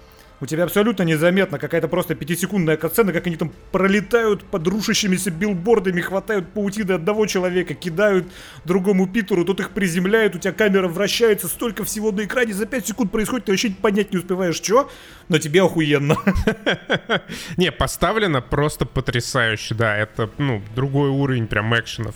[0.41, 6.01] у тебя абсолютно незаметно какая-то просто пятисекундная катсцена, как они там пролетают под рушащимися билбордами,
[6.01, 8.27] хватают паутины одного человека, кидают
[8.65, 12.87] другому Питеру, тот их приземляет, у тебя камера вращается, столько всего на экране за 5
[12.87, 14.91] секунд происходит, ты вообще понять не успеваешь, что,
[15.29, 16.17] но тебе охуенно.
[17.57, 22.15] Не, поставлено просто потрясающе, да, это, ну, другой уровень прям экшенов.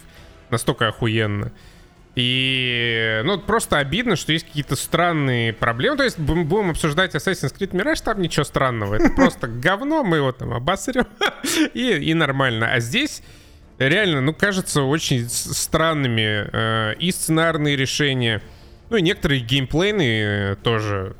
[0.50, 1.52] Настолько охуенно.
[2.14, 5.96] И, ну, просто обидно, что есть какие-то странные проблемы.
[5.96, 8.96] То есть будем обсуждать Assassin's Creed Mirage, там ничего странного.
[8.96, 11.06] Это просто говно, мы его там обосрем,
[11.74, 12.70] и, и нормально.
[12.72, 13.22] А здесь
[13.78, 18.42] реально, ну, кажется, очень странными э, и сценарные решения,
[18.90, 21.16] ну, и некоторые геймплейные тоже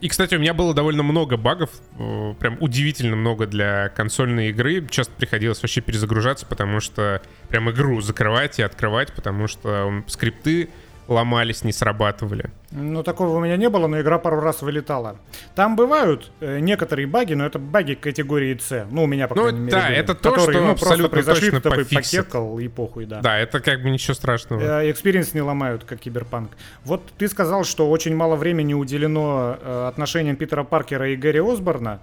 [0.00, 4.86] и, кстати, у меня было довольно много багов, э, прям удивительно много для консольной игры.
[4.90, 10.68] Часто приходилось вообще перезагружаться, потому что прям игру закрывать и открывать, потому что скрипты
[11.08, 12.50] ломались, не срабатывали.
[12.72, 15.16] Ну, такого у меня не было, но игра пару раз вылетала.
[15.54, 18.86] Там бывают э, некоторые баги, но это баги категории С.
[18.90, 20.86] Ну, у меня, по Ну, крайней мере, да, были, это то, которые, что ну, просто
[20.86, 23.20] абсолютно произошли, точно такой покекал и похуй, да.
[23.20, 24.82] Да, это как бы ничего страшного.
[24.82, 26.50] Э, Experience не ломают, как киберпанк.
[26.84, 32.00] Вот ты сказал, что очень мало времени уделено э, отношениям Питера Паркера и Гарри Осборна.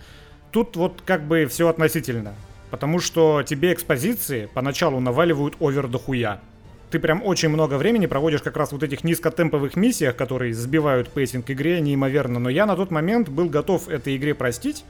[0.52, 2.34] Тут вот как бы все относительно.
[2.72, 6.40] Потому что тебе экспозиции поначалу наваливают over дохуя.
[6.94, 11.50] Ты прям очень много времени проводишь как раз вот этих низкотемповых миссиях, которые сбивают pacing
[11.50, 12.38] игре неимоверно.
[12.38, 14.86] Но я на тот момент был готов этой игре простить,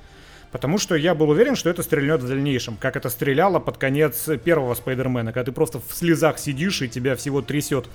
[0.52, 4.30] Потому что я был уверен, что это стрельнет в дальнейшем, как это стреляло под конец
[4.44, 7.88] первого Спайдермена, когда ты просто в слезах сидишь и тебя всего трясет.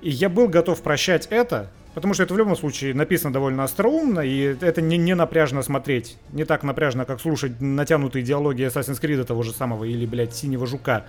[0.00, 4.20] И я был готов прощать это, потому что это в любом случае написано довольно остроумно,
[4.20, 6.16] и это не, не напряжно смотреть.
[6.32, 10.66] Не так напряжно, как слушать натянутые диалоги Assassin's Creed того же самого или, блядь, Синего
[10.66, 11.04] Жука.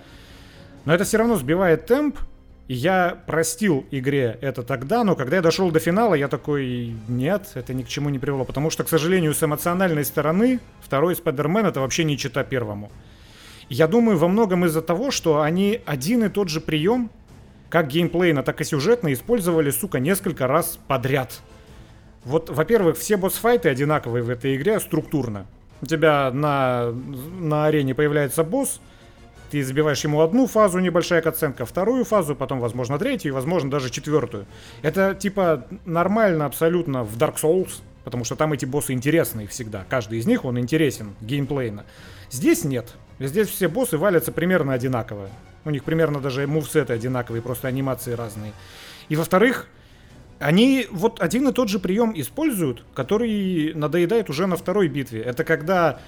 [0.84, 2.18] Но это все равно сбивает темп,
[2.66, 7.52] и я простил игре это тогда, но когда я дошел до финала, я такой, нет,
[7.54, 8.44] это ни к чему не привело.
[8.44, 12.90] Потому что, к сожалению, с эмоциональной стороны второй Спайдермен это вообще не чита первому.
[13.68, 17.10] Я думаю, во многом из-за того, что они один и тот же прием,
[17.68, 21.40] как геймплейно, так и сюжетно, использовали, сука, несколько раз подряд.
[22.24, 25.46] Вот, во-первых, все босс-файты одинаковые в этой игре структурно.
[25.82, 28.80] У тебя на, на арене появляется босс,
[29.50, 34.46] ты забиваешь ему одну фазу, небольшая оценка, вторую фазу, потом, возможно, третью, возможно, даже четвертую.
[34.82, 39.84] Это, типа, нормально абсолютно в Dark Souls, потому что там эти боссы интересные всегда.
[39.88, 41.84] Каждый из них, он интересен геймплейно.
[42.30, 42.94] Здесь нет.
[43.18, 45.28] Здесь все боссы валятся примерно одинаково.
[45.64, 48.52] У них примерно даже мувсеты одинаковые, просто анимации разные.
[49.08, 49.68] И, во-вторых,
[50.38, 55.22] они вот один и тот же прием используют, который надоедает уже на второй битве.
[55.22, 56.00] Это когда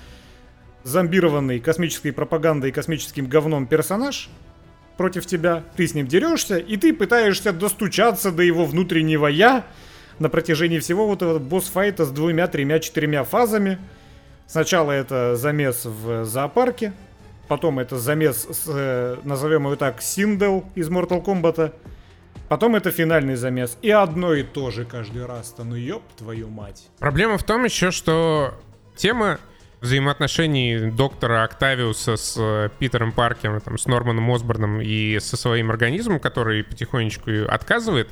[0.87, 4.31] зомбированный космической пропагандой и космическим говном персонаж
[4.97, 9.67] против тебя, ты с ним дерешься, и ты пытаешься достучаться до его внутреннего я
[10.21, 13.79] на протяжении всего вот этого босс-файта с двумя, тремя, четырьмя фазами.
[14.47, 16.93] Сначала это замес в зоопарке,
[17.49, 21.75] потом это замес с, э, назовем его так, Синдел из Mortal Kombat,
[22.49, 23.77] потом это финальный замес.
[23.83, 26.89] И одно и то же каждый раз-то, ну ёб твою мать.
[27.01, 28.55] Проблема в том еще, что
[28.97, 29.41] тема
[29.81, 36.21] взаимоотношений доктора Октавиуса с э, Питером Паркером, там, с Норманом Осборном и со своим организмом,
[36.21, 38.09] который потихонечку отказывает,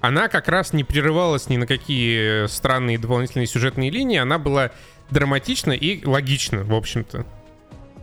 [0.00, 4.72] она как раз не прерывалась ни на какие странные дополнительные сюжетные линии, она была
[5.10, 7.24] драматична и логична, в общем-то.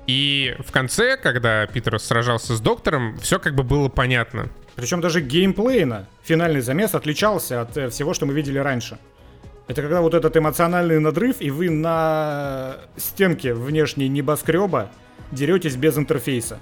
[0.08, 4.48] И в конце, когда Питер сражался с доктором, все как бы было понятно.
[4.76, 8.98] Причем даже геймплейно финальный замес отличался от э, всего, что мы видели раньше.
[9.70, 14.90] Это когда вот этот эмоциональный надрыв, и вы на стенке внешней небоскреба
[15.32, 16.58] деретесь без интерфейса.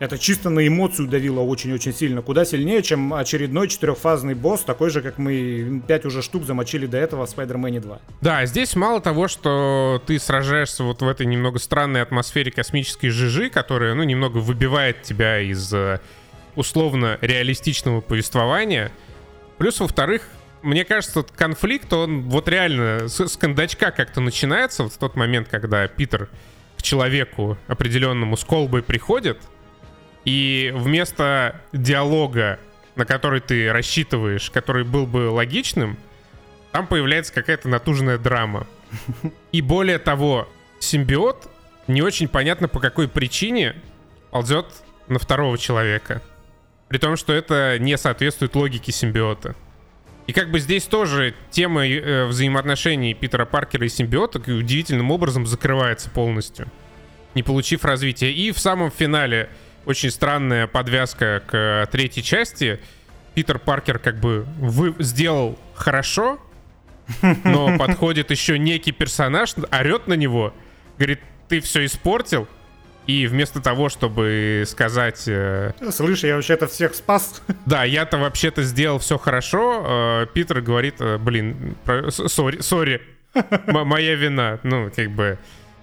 [0.00, 2.22] Это чисто на эмоцию давило очень-очень сильно.
[2.22, 6.98] Куда сильнее, чем очередной четырехфазный босс, такой же, как мы пять уже штук замочили до
[6.98, 8.00] этого в Spider-Man 2.
[8.20, 13.48] Да, здесь мало того, что ты сражаешься вот в этой немного странной атмосфере космической жижи,
[13.48, 16.00] которая, ну, немного выбивает тебя из э,
[16.56, 18.90] условно реалистичного повествования.
[19.58, 20.28] Плюс, во-вторых,
[20.64, 25.14] мне кажется, тот конфликт, он вот реально с, с кондачка как-то начинается, вот в тот
[25.14, 26.28] момент, когда Питер
[26.76, 29.38] к человеку определенному с колбой приходит,
[30.24, 32.58] и вместо диалога,
[32.96, 35.98] на который ты рассчитываешь, который был бы логичным,
[36.72, 38.66] там появляется какая-то натужная драма.
[39.52, 40.48] И более того,
[40.80, 41.48] симбиот
[41.86, 43.76] не очень понятно по какой причине
[44.30, 44.66] ползет
[45.06, 46.22] на второго человека.
[46.88, 49.54] При том, что это не соответствует логике симбиота.
[50.26, 56.08] И как бы здесь тоже тема э, взаимоотношений Питера Паркера и симбиота удивительным образом закрывается
[56.08, 56.66] полностью,
[57.34, 58.32] не получив развития.
[58.32, 59.50] И в самом финале
[59.84, 62.80] очень странная подвязка к э, третьей части.
[63.34, 66.40] Питер Паркер как бы вы сделал хорошо,
[67.44, 70.54] но подходит еще некий персонаж, орет на него,
[70.96, 72.48] говорит, ты все испортил,
[73.06, 75.24] и вместо того, чтобы сказать...
[75.26, 77.42] Э, Слышь, я вообще-то всех спас.
[77.66, 80.22] Да, я-то вообще-то сделал все хорошо.
[80.22, 81.76] Э, Питер говорит, э, блин,
[82.08, 83.02] сори, сори,
[83.66, 84.58] моя вина.
[84.62, 85.38] Ну, как бы,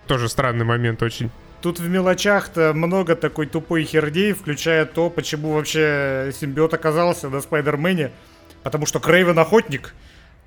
[0.08, 1.30] тоже странный момент очень.
[1.62, 8.12] Тут в мелочах-то много такой тупой херни, включая то, почему вообще симбиот оказался на Спайдермене.
[8.64, 9.94] Потому что Крейвен охотник.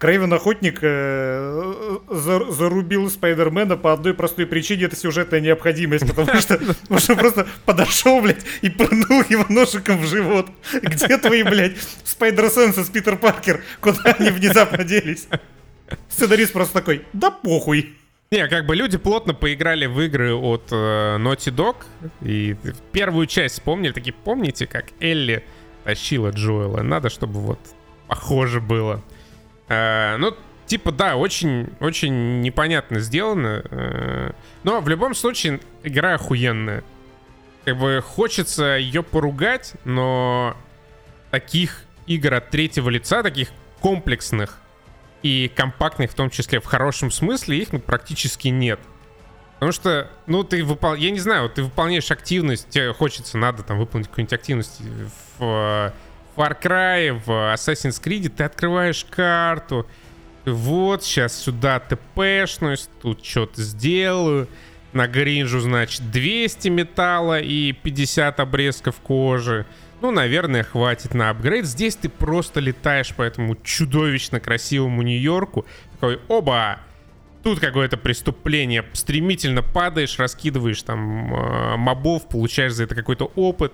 [0.04, 6.60] Крейвен Охотник э, за, зарубил Спайдермена по одной простой причине, это сюжетная необходимость, потому что
[6.90, 10.48] он просто подошел, блядь, и пырнул его ножиком в живот.
[10.74, 13.64] Где твои, блядь, Спайдер-сенсы с Питер Паркер?
[13.80, 15.26] Куда они внезапно делись?
[16.10, 17.94] Сценарист просто такой, да похуй.
[18.30, 21.76] Не, как бы люди плотно поиграли в игры от э, Naughty Dog,
[22.20, 22.56] и
[22.92, 25.42] первую часть вспомнили, такие, помните, как Элли
[25.82, 26.82] тащила Джоэла.
[26.82, 27.60] Надо, чтобы вот
[28.06, 29.02] похоже было.
[29.68, 30.34] Э, ну,
[30.66, 33.62] типа, да, очень, очень непонятно сделано.
[33.70, 36.84] Э, но в любом случае, игра охуенная.
[37.64, 40.56] Как бы хочется ее поругать, но
[41.30, 43.48] таких игр от третьего лица, таких
[43.80, 44.58] комплексных
[45.22, 48.78] и компактных, в том числе в хорошем смысле, их ну, практически нет.
[49.54, 50.94] Потому что, ну, ты выпол...
[50.94, 54.82] Я не знаю, вот ты выполняешь активность, тебе хочется, надо там выполнить какую-нибудь активность
[55.38, 55.92] в
[56.36, 59.86] Far Cry, в Assassin's Creed, ты открываешь карту,
[60.44, 64.48] вот, сейчас сюда тпшнусь, тут что-то сделаю,
[64.92, 69.66] на гринжу, значит, 200 металла и 50 обрезков кожи.
[70.00, 71.64] Ну, наверное, хватит на апгрейд.
[71.66, 75.64] Здесь ты просто летаешь по этому чудовищно красивому Нью-Йорку.
[75.94, 76.78] Такой, оба!
[77.42, 78.84] Тут какое-то преступление.
[78.92, 83.72] Стремительно падаешь, раскидываешь там э, мобов, получаешь за это какой-то опыт.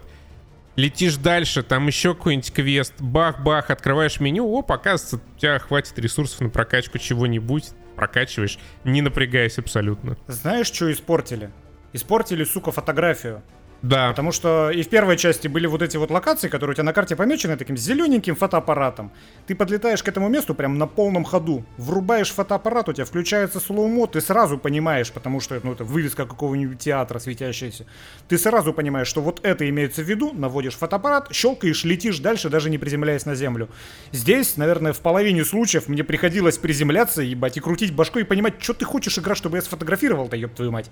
[0.76, 2.94] Летишь дальше, там еще какой-нибудь квест.
[3.00, 4.46] Бах-бах, открываешь меню.
[4.46, 7.70] Оп, оказывается, у тебя хватит ресурсов на прокачку чего-нибудь.
[7.96, 10.16] Прокачиваешь, не напрягаясь абсолютно.
[10.26, 11.50] Знаешь, что испортили?
[11.92, 13.42] Испортили, сука, фотографию.
[13.82, 14.10] Да.
[14.10, 16.92] Потому что и в первой части были вот эти вот локации, которые у тебя на
[16.92, 19.10] карте помечены таким зелененьким фотоаппаратом.
[19.46, 24.06] Ты подлетаешь к этому месту прям на полном ходу, врубаешь фотоаппарат, у тебя включается слоумо,
[24.06, 27.86] ты сразу понимаешь, потому что ну, это вывеска какого-нибудь театра светящаяся.
[28.28, 32.68] Ты сразу понимаешь, что вот это имеется в виду, наводишь фотоаппарат, щелкаешь, летишь дальше, даже
[32.68, 33.68] не приземляясь на землю.
[34.12, 38.74] Здесь, наверное, в половине случаев мне приходилось приземляться, ебать, и крутить башкой и понимать, что
[38.74, 40.90] ты хочешь игра, чтобы я сфотографировал-то, ёб твою мать.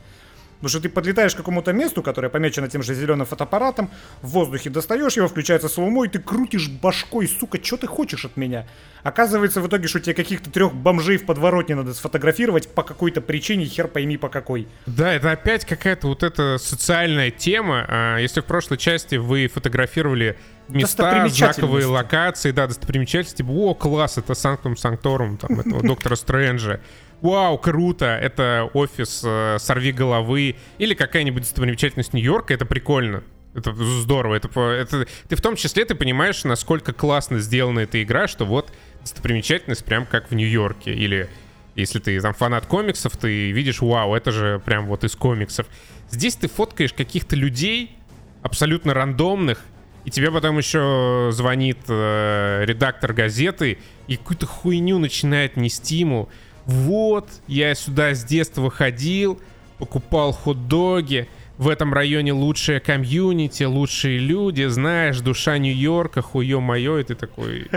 [0.58, 3.90] Потому что ты подлетаешь к какому-то месту, которое помечено тем же зеленым фотоаппаратом,
[4.22, 8.36] в воздухе достаешь его, включается слоумо, и ты крутишь башкой, сука, что ты хочешь от
[8.36, 8.66] меня?
[9.04, 13.66] Оказывается, в итоге, что тебе каких-то трех бомжей в подворотне надо сфотографировать по какой-то причине,
[13.66, 14.66] хер пойми по какой.
[14.86, 17.84] Да, это опять какая-то вот эта социальная тема.
[17.88, 20.36] А, если в прошлой части вы фотографировали
[20.68, 26.80] места, знаковые локации, да, достопримечательности, типа, о, класс, это Санктум Санкторум, там, этого Доктора Стрэнджа
[27.20, 33.22] вау, круто, это офис э, сорви головы или какая-нибудь достопримечательность Нью-Йорка, это прикольно.
[33.54, 34.36] Это здорово.
[34.36, 38.72] Это, это, ты в том числе ты понимаешь, насколько классно сделана эта игра, что вот
[39.00, 40.94] достопримечательность прям как в Нью-Йорке.
[40.94, 41.28] Или
[41.74, 45.66] если ты там фанат комиксов, ты видишь, вау, это же прям вот из комиксов.
[46.10, 47.96] Здесь ты фоткаешь каких-то людей
[48.42, 49.64] абсолютно рандомных,
[50.04, 56.28] и тебе потом еще звонит э, редактор газеты и какую-то хуйню начинает нести ему
[56.68, 59.40] вот, я сюда с детства ходил,
[59.78, 61.26] покупал хот-доги,
[61.56, 67.68] в этом районе лучшая комьюнити, лучшие люди, знаешь, душа Нью-Йорка, хуё моё, и ты такой,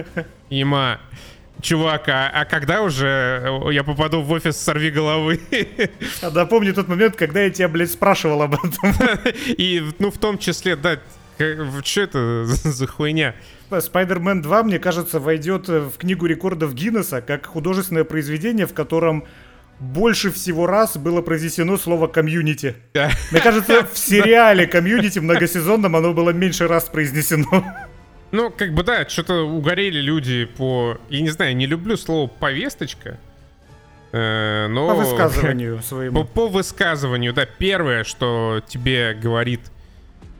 [0.49, 0.99] Има,
[1.61, 5.39] чувак, а, а когда уже я попаду в офис «Сорви головы»?
[6.21, 8.93] А да, помню тот момент, когда я тебя, блядь, спрашивал об этом.
[9.57, 10.99] И, ну, в том числе, да,
[11.83, 13.35] что это за хуйня?
[13.69, 19.25] Spider-Man 2, мне кажется, войдет в книгу рекордов Гиннесса как художественное произведение, в котором
[19.79, 22.75] больше всего раз было произнесено слово комьюнити.
[23.31, 27.65] Мне кажется, в сериале комьюнити многосезонном оно было меньше раз произнесено.
[28.31, 30.97] Ну, как бы да, что-то угорели люди по...
[31.09, 33.17] Я не знаю, не люблю слово повесточка.
[34.13, 34.87] Э, но...
[34.87, 36.23] По высказыванию своему.
[36.23, 37.45] По, по высказыванию, да.
[37.45, 39.61] Первое, что тебе говорит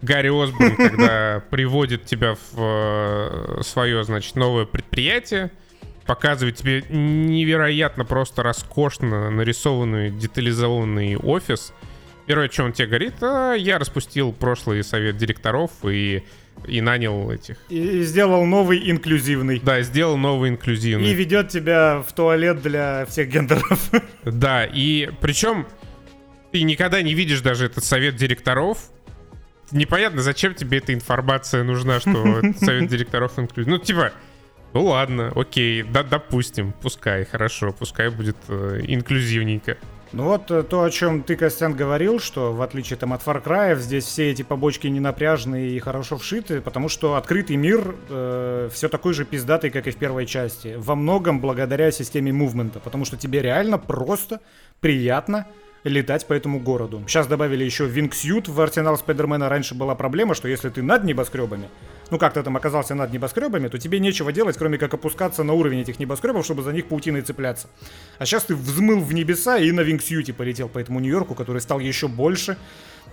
[0.02, 5.52] Гарри Осборн, когда приводит тебя в э, свое, значит, новое предприятие,
[6.06, 11.74] показывает тебе невероятно просто роскошно нарисованный, детализованный офис.
[12.26, 16.24] Первое, что он тебе говорит, а, я распустил прошлый совет директоров и
[16.68, 17.58] и нанял этих.
[17.70, 19.60] И сделал новый инклюзивный.
[19.64, 21.10] Да, сделал новый инклюзивный.
[21.10, 23.92] И ведет тебя в туалет для всех гендеров.
[24.24, 25.66] Да, и причем
[26.52, 28.92] ты никогда не видишь даже этот совет директоров,
[29.72, 33.72] непонятно, зачем тебе эта информация нужна, что совет директоров инклюзив.
[33.72, 34.12] Ну, типа,
[34.74, 39.78] ну ладно, окей, да, допустим, пускай, хорошо, пускай будет э, инклюзивненько.
[40.14, 43.44] Ну вот э, то, о чем ты, Костян, говорил, что в отличие там от Far
[43.44, 48.70] Cry, здесь все эти побочки не напряжные и хорошо вшиты, потому что открытый мир э,
[48.74, 50.76] все такой же пиздатый, как и в первой части.
[50.78, 54.42] Во многом благодаря системе мувмента, потому что тебе реально просто
[54.82, 55.48] приятно
[55.84, 57.04] летать по этому городу.
[57.08, 59.50] Сейчас добавили еще Wingsuit в арсенал Спайдермена.
[59.50, 61.70] Раньше была проблема, что если ты над небоскребами,
[62.12, 65.54] ну как ты там оказался над небоскребами, то тебе нечего делать, кроме как опускаться на
[65.54, 67.68] уровень этих небоскребов, чтобы за них паутиной цепляться.
[68.20, 71.80] А сейчас ты взмыл в небеса и на Wingsuit полетел по этому Нью-Йорку, который стал
[71.80, 72.58] еще больше.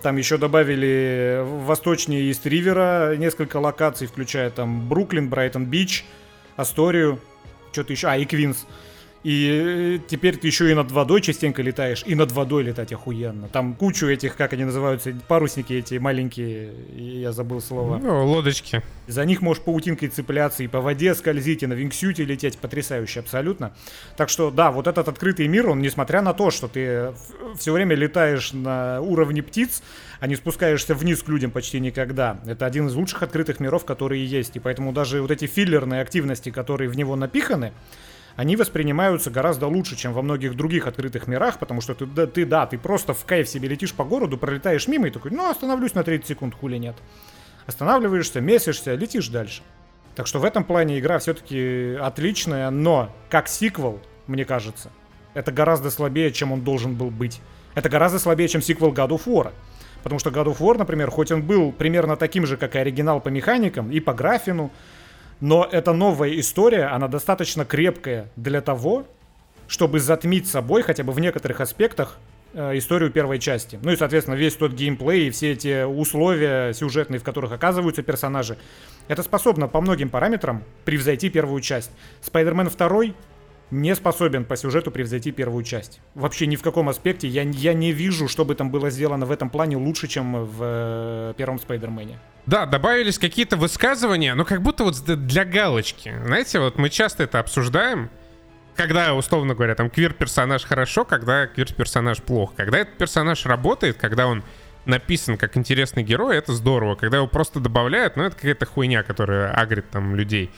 [0.01, 6.05] Там еще добавили восточнее Ист Ривера несколько локаций, включая там Бруклин, Брайтон Бич,
[6.55, 7.19] Асторию,
[7.71, 8.65] что-то еще, а, и Квинс.
[9.23, 13.49] И теперь ты еще и над водой частенько летаешь, и над водой летать охуенно.
[13.49, 17.97] Там кучу этих, как они называются, парусники эти маленькие, я забыл слово.
[17.97, 18.81] Ну, лодочки.
[19.07, 22.57] За них можешь паутинкой цепляться, и по воде скользить, и на вингсюте лететь.
[22.59, 23.73] Потрясающе абсолютно.
[24.15, 27.11] Так что, да, вот этот открытый мир, он, несмотря на то, что ты
[27.57, 29.83] все время летаешь на уровне птиц,
[30.21, 32.39] а не спускаешься вниз к людям почти никогда.
[32.45, 34.55] Это один из лучших открытых миров, которые есть.
[34.55, 37.73] И поэтому даже вот эти филлерные активности, которые в него напиханы,
[38.35, 42.45] они воспринимаются гораздо лучше, чем во многих других открытых мирах, потому что ты, да, ты,
[42.45, 45.93] да, ты просто в кайф себе летишь по городу, пролетаешь мимо и такой, ну, остановлюсь
[45.93, 46.95] на 30 секунд, хули нет.
[47.65, 49.61] Останавливаешься, месишься, летишь дальше.
[50.15, 54.91] Так что в этом плане игра все-таки отличная, но как сиквел, мне кажется,
[55.33, 57.41] это гораздо слабее, чем он должен был быть.
[57.75, 59.51] Это гораздо слабее, чем сиквел God of War.
[60.03, 63.21] Потому что God of War, например, хоть он был примерно таким же, как и оригинал
[63.21, 64.71] по механикам и по графину,
[65.41, 69.05] но эта новая история, она достаточно крепкая для того,
[69.67, 72.17] чтобы затмить собой хотя бы в некоторых аспектах
[72.53, 73.79] э, историю первой части.
[73.81, 78.57] Ну и, соответственно, весь тот геймплей и все эти условия сюжетные, в которых оказываются персонажи,
[79.07, 81.91] это способно по многим параметрам превзойти первую часть.
[82.21, 83.13] Spider-Man 2
[83.71, 86.01] не способен по сюжету превзойти первую часть.
[86.15, 89.31] Вообще ни в каком аспекте я, я не вижу, что бы там было сделано в
[89.31, 92.19] этом плане лучше, чем в э, первом Спайдермене.
[92.45, 96.13] Да, добавились какие-то высказывания, но как будто вот для галочки.
[96.25, 98.09] Знаете, вот мы часто это обсуждаем,
[98.75, 102.53] когда, условно говоря, там квир-персонаж хорошо, когда квир-персонаж плохо.
[102.55, 104.43] Когда этот персонаж работает, когда он
[104.85, 106.95] написан как интересный герой, это здорово.
[106.95, 110.49] Когда его просто добавляют, ну, это какая-то хуйня, которая агрит там людей.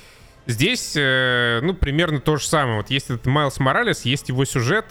[0.52, 2.78] Здесь, э, ну, примерно то же самое.
[2.78, 4.86] Вот есть этот Майлз Моралес, есть его сюжет.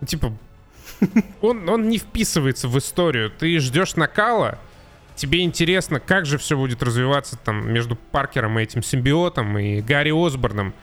[0.00, 0.32] Ну, типа,
[1.40, 3.30] он, он не вписывается в историю.
[3.30, 4.58] Ты ждешь накала,
[5.14, 10.10] тебе интересно, как же все будет развиваться там между Паркером и этим симбиотом и Гарри
[10.10, 10.74] Осборном.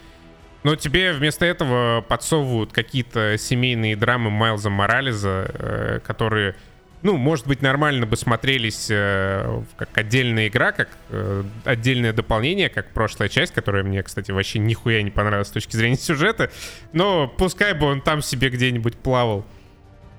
[0.64, 6.56] Но тебе вместо этого подсовывают какие-то семейные драмы Майлза Морализа, э, которые
[7.02, 12.92] ну, может быть, нормально бы смотрелись э, как отдельная игра, как э, отдельное дополнение, как
[12.92, 16.52] прошлая часть, которая мне, кстати, вообще нихуя не понравилась с точки зрения сюжета.
[16.92, 19.46] Но пускай бы он там себе где-нибудь плавал.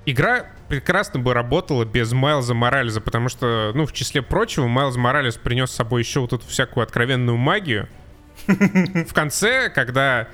[0.06, 5.36] Игра прекрасно бы работала без Майлза Морализа, потому что, ну, в числе прочего, Майлз Моралес
[5.36, 7.88] принес с собой еще вот эту всякую откровенную магию.
[8.46, 10.28] В конце, когда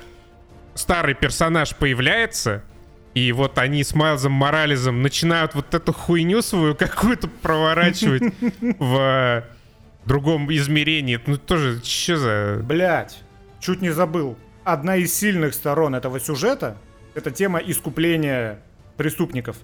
[0.75, 2.63] старый персонаж появляется,
[3.17, 8.21] и вот они с Майлзом Морализом начинают вот эту хуйню свою какую-то проворачивать
[8.79, 9.43] в
[10.05, 11.19] другом измерении.
[11.25, 12.59] Ну тоже, что за...
[12.63, 13.23] Блять,
[13.59, 14.37] чуть не забыл.
[14.63, 16.77] Одна из сильных сторон этого сюжета—
[17.15, 18.59] это тема искупления
[18.97, 19.57] преступников.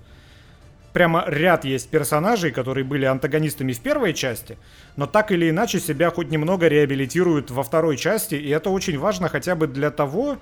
[0.92, 4.58] Прямо ряд есть персонажей, которые были антагонистами в первой части,
[4.96, 9.30] но так или иначе себя хоть немного реабилитируют во второй части, и это очень важно
[9.30, 10.40] хотя бы для того,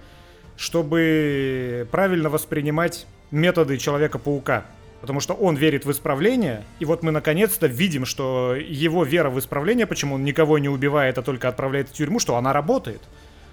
[0.57, 4.65] чтобы правильно воспринимать методы Человека-паука.
[5.01, 9.39] Потому что он верит в исправление, и вот мы наконец-то видим, что его вера в
[9.39, 13.01] исправление, почему он никого не убивает, а только отправляет в тюрьму, что она работает.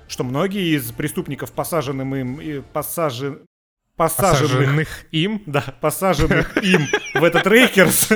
[0.09, 3.40] Что многие из преступников, посаженным им, посажен,
[3.99, 8.12] посаженных, им, да, посаженных им в этот Райкерс,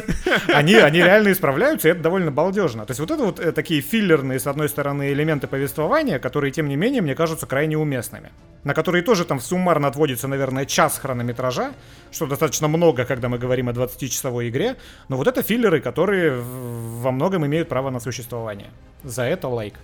[0.47, 2.87] они, они реально исправляются, и это довольно балдежно.
[2.87, 6.68] То есть вот это вот э, такие филлерные, с одной стороны, элементы повествования, которые, тем
[6.68, 8.30] не менее, мне кажутся крайне уместными.
[8.62, 11.72] На которые тоже там суммарно отводится, наверное, час хронометража,
[12.12, 14.76] что достаточно много, когда мы говорим о 20-часовой игре.
[15.09, 18.70] Но вот это филлеры, которые во многом имеют право на существование.
[19.03, 19.74] За это лайк.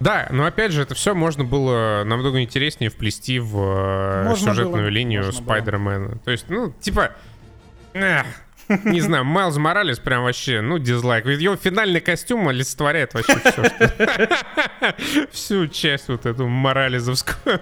[0.00, 4.84] Да, но опять же, это все можно было намного интереснее вплести в э, можно сюжетную
[4.84, 4.88] было.
[4.88, 6.18] линию Спайдермена.
[6.24, 7.12] То есть, ну, типа...
[7.94, 8.26] Эх,
[8.84, 11.26] не знаю, Майлз Моралес прям вообще, ну, дизлайк.
[11.26, 14.96] Его финальный костюм олицетворяет вообще все, что...
[15.32, 17.60] Всю часть вот эту морализовскую.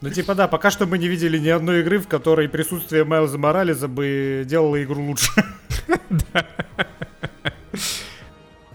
[0.00, 3.38] Ну, типа, да, пока что мы не видели ни одной игры, в которой присутствие Майлза
[3.38, 5.30] Морализа бы делало игру лучше.
[6.32, 6.46] Да.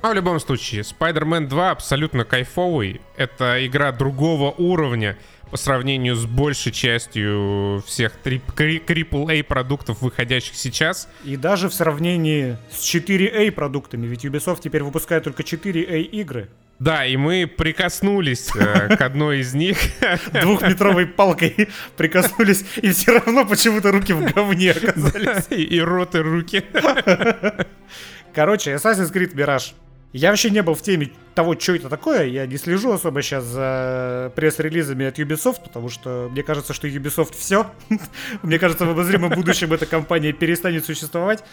[0.01, 3.01] А в любом случае, Spider-Man 2 абсолютно кайфовый.
[3.17, 5.15] Это игра другого уровня
[5.51, 11.07] по сравнению с большей частью всех AAA продуктов, выходящих сейчас.
[11.23, 16.49] И даже в сравнении с 4A продуктами, ведь Ubisoft теперь выпускает только 4A игры.
[16.79, 19.77] Да, и мы прикоснулись э, к одной из них.
[20.41, 25.45] Двухметровой палкой прикоснулись, и все равно почему-то руки в говне оказались.
[25.51, 26.63] И рот, и руки.
[28.33, 29.73] Короче, Assassin's Creed Mirage
[30.13, 32.25] я вообще не был в теме того, что это такое.
[32.25, 37.33] Я не слежу особо сейчас за пресс-релизами от Ubisoft, потому что мне кажется, что Ubisoft
[37.37, 37.67] все.
[38.43, 41.43] мне кажется, в обозримом будущем эта компания перестанет существовать.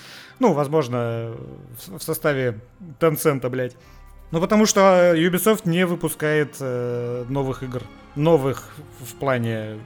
[0.40, 1.36] Ну, возможно,
[1.86, 2.61] в составе
[2.98, 3.76] Tencent, блядь.
[4.32, 7.82] Ну, потому что Ubisoft не выпускает э, новых игр.
[8.16, 9.78] Новых в плане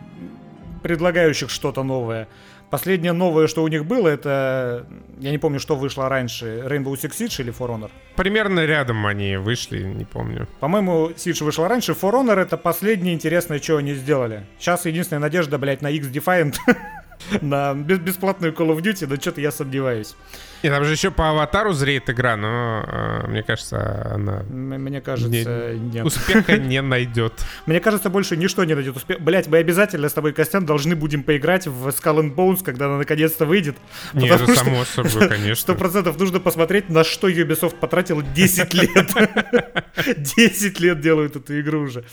[0.82, 2.26] предлагающих что-то новое.
[2.72, 4.86] Последнее новое, что у них было, это...
[5.18, 6.64] Я не помню, что вышло раньше.
[6.66, 7.90] Rainbow Six Siege или For Honor?
[8.16, 10.48] Примерно рядом они вышли, не помню.
[10.58, 11.92] По-моему, Siege вышел раньше.
[11.92, 14.46] For Honor это последнее интересное, что они сделали.
[14.58, 16.54] Сейчас единственная надежда, блядь, на X Defiant.
[17.40, 20.14] на бесплатную Call of Duty, но что-то я сомневаюсь.
[20.62, 24.42] И там же еще по аватару зреет игра, но э, мне кажется, она...
[24.44, 25.28] Мне кажется,
[25.74, 26.06] не, нет.
[26.06, 27.32] Успеха не найдет.
[27.66, 29.20] Мне кажется, больше ничто не найдет успеха.
[29.20, 32.98] Блять, мы обязательно с тобой, Костян, должны будем поиграть в Skull and Bones, когда она
[32.98, 33.76] наконец-то выйдет.
[34.12, 35.56] Не, это что, само собой, конечно.
[35.56, 39.10] Сто процентов нужно посмотреть, на что Ubisoft потратил 10 лет.
[40.36, 42.04] 10 лет делают эту игру уже.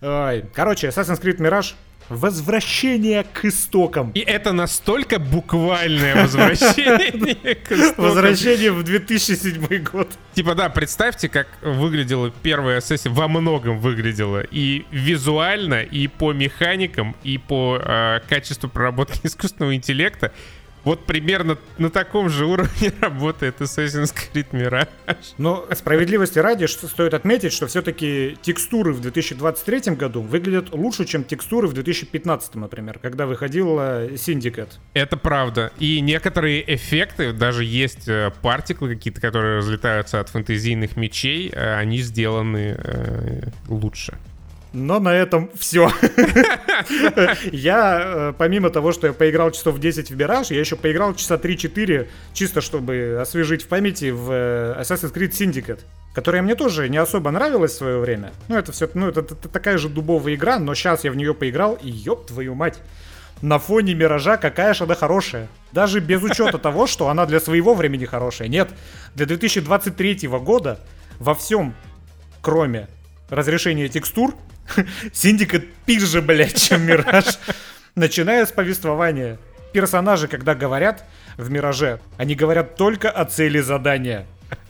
[0.00, 1.74] Короче, Assassin's Creed Mirage
[2.10, 4.10] Возвращение к истокам.
[4.14, 8.04] И это настолько буквальное возвращение к истокам.
[8.04, 10.08] Возвращение в 2007 год.
[10.34, 14.40] Типа, да, представьте, как выглядела первая сессия, во многом выглядела.
[14.50, 20.32] И визуально, и по механикам, и по э, качеству проработки искусственного интеллекта.
[20.84, 24.88] Вот примерно на таком же уровне работает Assassin's Creed Mirage.
[25.38, 31.24] Но справедливости ради что стоит отметить, что все-таки текстуры в 2023 году выглядят лучше, чем
[31.24, 34.72] текстуры в 2015, например, когда выходил Syndicate.
[34.94, 35.72] Это правда.
[35.78, 41.98] И некоторые эффекты, даже есть э, партиклы какие-то, которые разлетаются от фэнтезийных мечей, э, они
[41.98, 44.16] сделаны э, лучше.
[44.72, 45.90] Но на этом все.
[47.52, 51.34] Я, э, помимо того, что я поиграл часов 10 в Мираж, я еще поиграл часа
[51.34, 55.80] 3-4, чисто чтобы освежить в памяти в э, Assassin's Creed Syndicate
[56.12, 58.32] которая мне тоже не особо нравилась в свое время.
[58.48, 61.34] Ну, это все, ну, это, это такая же дубовая игра, но сейчас я в нее
[61.34, 62.80] поиграл, и ёб твою мать.
[63.42, 65.48] На фоне Миража какая же она хорошая.
[65.72, 68.48] Даже без учета того, что она для своего времени хорошая.
[68.48, 68.70] Нет,
[69.14, 70.80] для 2023 года
[71.18, 71.74] во всем,
[72.42, 72.88] кроме
[73.30, 74.34] разрешения текстур,
[75.12, 77.38] Синдикат пизже, блядь, чем Мираж.
[77.94, 79.38] Начиная с повествования.
[79.72, 81.04] Персонажи, когда говорят
[81.36, 84.26] в Мираже, они говорят только о цели задания.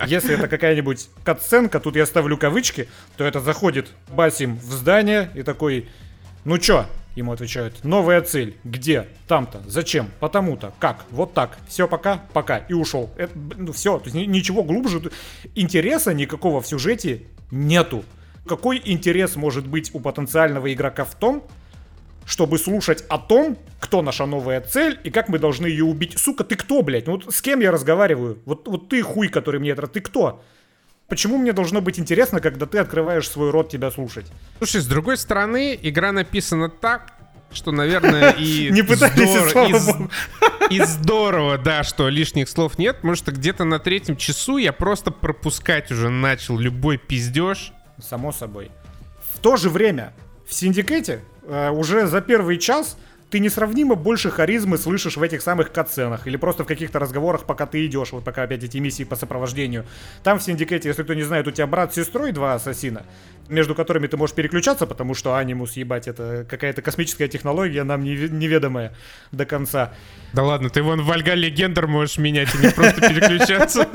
[0.07, 5.43] Если это какая-нибудь катсценка, тут я ставлю кавычки, то это заходит Басим в здание и
[5.43, 5.89] такой,
[6.45, 6.87] ну чё?
[7.17, 9.09] Ему отвечают, новая цель, где?
[9.27, 10.11] Там-то, зачем?
[10.21, 11.05] Потому-то, как?
[11.11, 11.59] Вот так.
[11.67, 12.59] Все, пока, пока.
[12.59, 13.11] И ушел.
[13.17, 15.03] Это, ну все, ничего глубже,
[15.55, 18.05] интереса никакого в сюжете нету.
[18.47, 21.47] Какой интерес может быть у потенциального игрока в том,
[22.27, 26.19] чтобы слушать о том, кто наша новая цель и как мы должны ее убить.
[26.19, 27.07] Сука, ты кто, блядь?
[27.07, 28.39] Ну вот с кем я разговариваю?
[28.45, 29.87] Вот, вот ты хуй, который мне это...
[29.87, 30.43] Ты кто?
[31.09, 34.27] Почему мне должно быть интересно, когда ты открываешь свой рот тебя слушать?
[34.59, 37.13] Слушай, с другой стороны, игра написана так,
[37.53, 40.09] что, наверное, и не здорово,
[40.71, 44.73] и, и здорово, да, что лишних слов нет, потому что где-то на третьем часу я
[44.73, 47.73] просто пропускать уже начал любой пиздеж
[48.03, 48.71] само собой.
[49.35, 50.13] В то же время
[50.47, 52.97] в Синдикейте э, уже за первый час
[53.31, 57.67] ты несравнимо больше харизмы слышишь в этих самых катсценах или просто в каких-то разговорах, пока
[57.67, 59.87] ты идешь, вот пока опять эти миссии по сопровождению.
[60.25, 63.05] Там в Синдикейте, если кто не знает, у тебя брат с сестрой, два ассасина,
[63.51, 68.95] между которыми ты можешь переключаться, потому что анимус, ебать, это какая-то космическая технология, нам неведомая
[69.33, 69.93] до конца.
[70.33, 73.89] Да ладно, ты вон в Вальгалле гендер можешь менять, и не просто переключаться.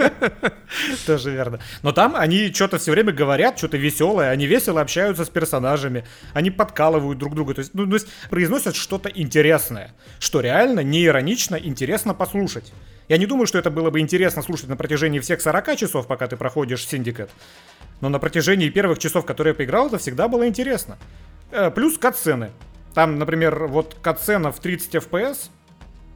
[1.05, 1.59] Тоже верно.
[1.81, 6.51] Но там они что-то все время говорят, что-то веселое, они весело общаются с персонажами, они
[6.51, 11.55] подкалывают друг друга, то есть, ну, то есть произносят что-то интересное, что реально не иронично,
[11.55, 12.73] интересно послушать.
[13.07, 16.27] Я не думаю, что это было бы интересно слушать на протяжении всех 40 часов, пока
[16.27, 17.29] ты проходишь Синдикат.
[18.01, 20.97] Но на протяжении первых часов, которые я поиграл, это всегда было интересно.
[21.51, 22.51] Э, плюс катсцены.
[22.93, 25.49] Там, например, вот катсцена в 30 FPS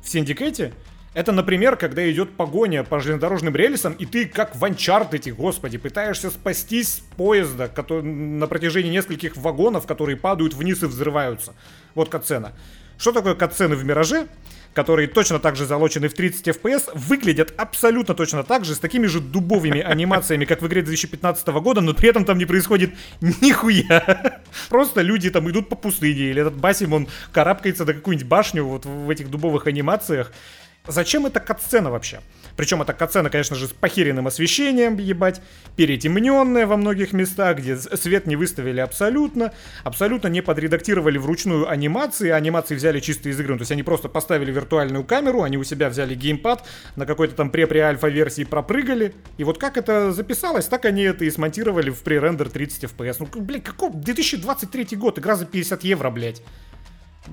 [0.01, 0.73] в Синдикете,
[1.13, 6.29] это, например, когда идет погоня по железнодорожным рельсам, и ты, как в Uncharted, господи, пытаешься
[6.29, 11.53] спастись с поезда который, на протяжении нескольких вагонов, которые падают вниз и взрываются.
[11.95, 12.53] Вот катсцена.
[12.97, 14.27] Что такое катсцены в Мираже?
[14.73, 19.07] Которые точно так же залочены в 30 FPS, выглядят абсолютно точно так же, с такими
[19.07, 22.91] же дубовыми анимациями, как в игре 2015 года, но при этом там не происходит
[23.21, 24.41] нихуя.
[24.69, 28.85] Просто люди там идут по пустыне, или этот Басим, он карабкается до какую-нибудь башню вот
[28.85, 30.31] в этих дубовых анимациях.
[30.87, 32.21] Зачем эта катсцена вообще?
[32.59, 35.41] Причем эта катсцена, конечно же, с похеренным освещением, ебать,
[35.77, 39.53] перетемненная во многих местах, где свет не выставили абсолютно,
[39.85, 44.51] абсолютно не подредактировали вручную анимации, анимации взяли чисто из игры, то есть они просто поставили
[44.51, 49.57] виртуальную камеру, они у себя взяли геймпад, на какой-то там пре-пре-альфа версии пропрыгали, и вот
[49.57, 53.15] как это записалось, так они это и смонтировали в пререндер 30 FPS.
[53.19, 56.41] Ну, блядь, какой 2023 год, игра за 50 евро, блядь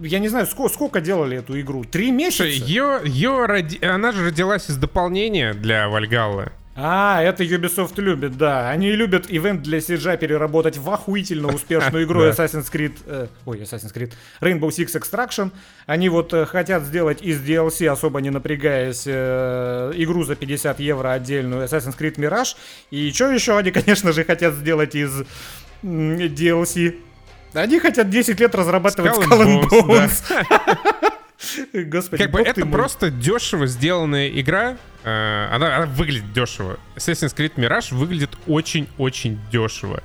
[0.02, 1.84] я не знаю, сколько, сколько делали эту игру?
[1.84, 2.44] Три месяца?
[2.44, 3.84] Ее, ее роди...
[3.84, 6.52] Она же родилась из дополнения для Вальгаллы.
[6.78, 8.68] А, это Ubisoft любит, да.
[8.68, 12.98] Они любят ивент для CGI переработать в охуительно успешную игру Assassin's Creed...
[13.06, 14.12] Э, ой, Assassin's Creed.
[14.42, 15.52] Rainbow Six Extraction.
[15.86, 21.12] Они вот э, хотят сделать из DLC, особо не напрягаясь, э, игру за 50 евро
[21.12, 22.56] отдельную Assassin's Creed Mirage.
[22.90, 25.22] И что еще они, конечно же, хотят сделать из
[25.82, 26.96] DLC?
[27.56, 30.22] Они хотят 10 лет разрабатывать Skull, and Bones.
[30.28, 31.12] Да.
[31.84, 32.72] Господи, как бы это мой.
[32.72, 34.76] просто дешево сделанная игра.
[35.04, 36.78] Э, она, она выглядит дешево.
[36.96, 40.02] Assassin's Creed Mirage выглядит очень-очень дешево.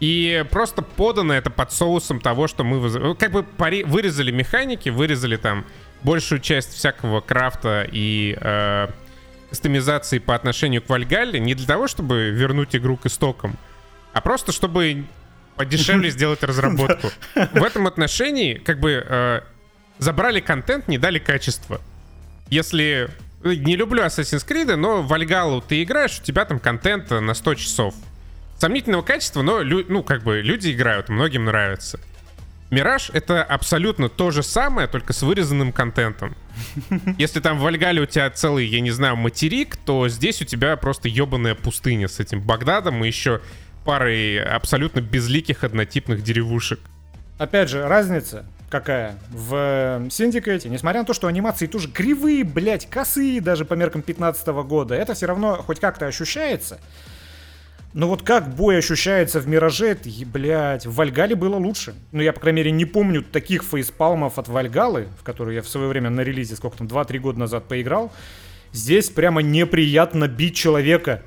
[0.00, 3.84] И просто подано это под соусом того, что мы ну, как бы пари...
[3.84, 5.66] вырезали механики, вырезали там
[6.02, 8.88] большую часть всякого крафта и э,
[9.50, 13.58] кастомизации по отношению к Вальгалле не для того, чтобы вернуть игру к истокам,
[14.14, 15.04] а просто чтобы
[15.60, 17.10] подешевле сделать разработку.
[17.34, 19.40] В этом отношении, как бы, э,
[19.98, 21.80] забрали контент, не дали качество.
[22.48, 23.10] Если...
[23.44, 27.34] Э, не люблю Assassin's Creed, но в Вальгалу ты играешь, у тебя там контент на
[27.34, 27.94] 100 часов.
[28.58, 32.00] Сомнительного качества, но, ну, как бы, люди играют, многим нравится.
[32.70, 36.36] Мираж— это абсолютно то же самое, только с вырезанным контентом.
[37.18, 40.76] Если там в Вальгале у тебя целый, я не знаю, материк, то здесь у тебя
[40.76, 43.40] просто ебаная пустыня с этим Багдадом и еще
[43.84, 46.80] парой абсолютно безликих однотипных деревушек.
[47.38, 53.40] Опять же, разница какая в Синдикате, несмотря на то, что анимации тоже кривые, блять, косые
[53.40, 56.78] даже по меркам 15 года, это все равно хоть как-то ощущается.
[57.92, 61.94] Но вот как бой ощущается в Мираже, это, блядь, в Вальгале было лучше.
[62.12, 65.68] Ну, я, по крайней мере, не помню таких фейспалмов от Вальгалы, в которую я в
[65.68, 68.12] свое время на релизе, сколько там, 2-3 года назад поиграл.
[68.72, 71.22] Здесь прямо неприятно бить человека.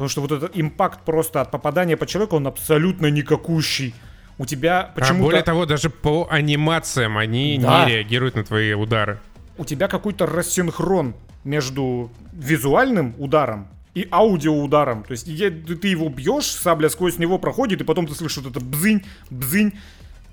[0.00, 3.94] Потому что вот этот импакт просто от попадания по человеку, он абсолютно никакущий
[4.38, 5.24] у тебя почему-то...
[5.24, 7.84] А более того, даже по анимациям они да.
[7.84, 9.20] не реагируют на твои удары.
[9.58, 15.04] У тебя какой-то рассинхрон между визуальным ударом и аудиоударом.
[15.04, 18.64] То есть ты его бьешь, сабля сквозь него проходит, и потом ты слышишь вот это
[18.64, 19.74] бзынь, бзынь,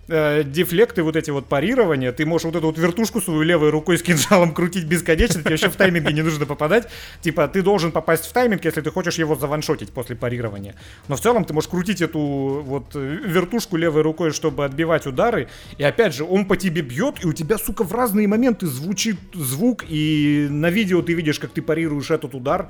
[0.08, 3.97] э, дефлекты, вот эти вот парирования, ты можешь вот эту вот вертушку свою левой рукой
[3.97, 6.88] с кинжалом крутить бесконечно, тебе вообще в тайминге не нужно попадать.
[7.22, 10.76] Типа, ты должен попасть в тайминг, если ты хочешь его заваншотить после парирования.
[11.08, 15.47] Но в целом ты можешь крутить эту вот э, вертушку левой рукой, чтобы отбивать удары.
[15.78, 19.18] И опять же, он по тебе бьет, и у тебя, сука, в разные моменты звучит
[19.34, 22.70] звук, и на видео ты видишь, как ты парируешь этот удар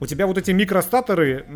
[0.00, 1.46] у тебя вот эти микростаторы,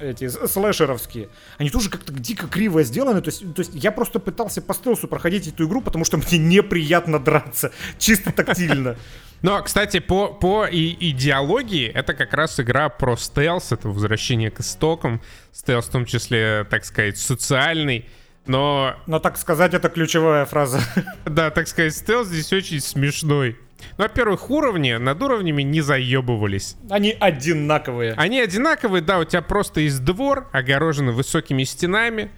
[0.00, 1.28] эти слэшеровские,
[1.58, 3.20] они тоже как-то дико криво сделаны.
[3.20, 6.38] То есть, то есть я просто пытался по стелсу проходить эту игру, потому что мне
[6.38, 8.96] неприятно драться, чисто тактильно.
[9.42, 14.60] Но, кстати, по, по и идеологии это как раз игра про стелс, это возвращение к
[14.60, 15.20] истокам.
[15.52, 18.08] Стелс в том числе, так сказать, социальный.
[18.46, 18.94] Но...
[19.06, 20.80] Но так сказать, это ключевая фраза.
[21.24, 23.58] Да, так сказать, стелс здесь очень смешной.
[23.96, 26.76] Ну, во-первых, уровни над уровнями не заебывались.
[26.90, 28.14] Они одинаковые.
[28.16, 32.30] Они одинаковые, да, у тебя просто есть двор, огороженный высокими стенами.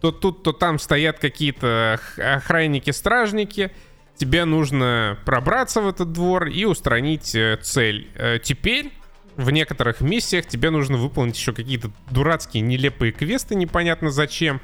[0.00, 3.70] То тут, то там стоят какие-то охранники-стражники.
[4.16, 8.08] Тебе нужно пробраться в этот двор и устранить э, цель.
[8.14, 8.92] Э, теперь
[9.36, 14.60] в некоторых миссиях тебе нужно выполнить еще какие-то дурацкие нелепые квесты, непонятно зачем.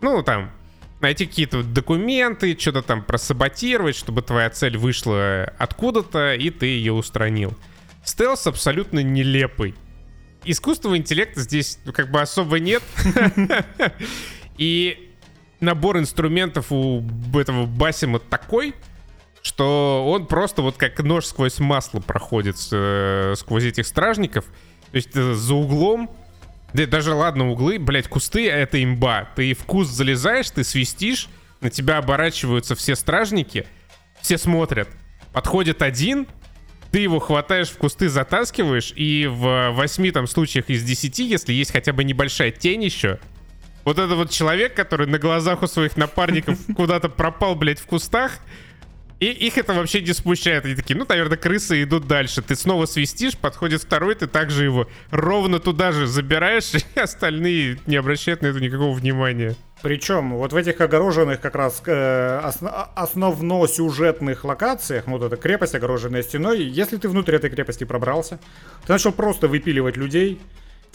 [0.00, 0.50] Ну, там,
[1.00, 7.56] найти какие-то документы, что-то там просаботировать, чтобы твоя цель вышла откуда-то, и ты ее устранил.
[8.04, 9.74] Стелс абсолютно нелепый.
[10.44, 12.82] Искусственного интеллекта здесь ну, как бы особо нет.
[14.58, 15.12] И
[15.60, 18.74] набор инструментов у этого Басима такой,
[19.42, 24.44] что он просто вот как нож сквозь масло проходит э, сквозь этих стражников.
[24.90, 26.10] То есть э, за углом
[26.72, 29.28] да даже ладно, углы, блять, кусты— это имба.
[29.36, 31.28] Ты в куст залезаешь, ты свистишь,
[31.60, 33.66] на тебя оборачиваются все стражники,
[34.20, 34.88] все смотрят.
[35.32, 36.26] Подходит один,
[36.90, 41.72] ты его хватаешь в кусты, затаскиваешь, и в восьми там случаях из десяти, если есть
[41.72, 43.18] хотя бы небольшая тень еще,
[43.86, 48.38] вот это вот человек, который на глазах у своих напарников куда-то пропал, блядь, в кустах,
[49.18, 50.64] и их это вообще не смущает.
[50.64, 52.42] Они такие, ну, наверное, крысы идут дальше.
[52.42, 57.96] Ты снова свистишь, подходит второй, ты также его ровно туда же забираешь, и остальные не
[57.96, 59.56] обращают на это никакого внимания.
[59.82, 65.74] Причем вот в этих огороженных как раз э, осно- основно сюжетных локациях, вот эта крепость,
[65.74, 68.38] огороженная стеной, если ты внутрь этой крепости пробрался,
[68.86, 70.40] ты начал просто выпиливать людей,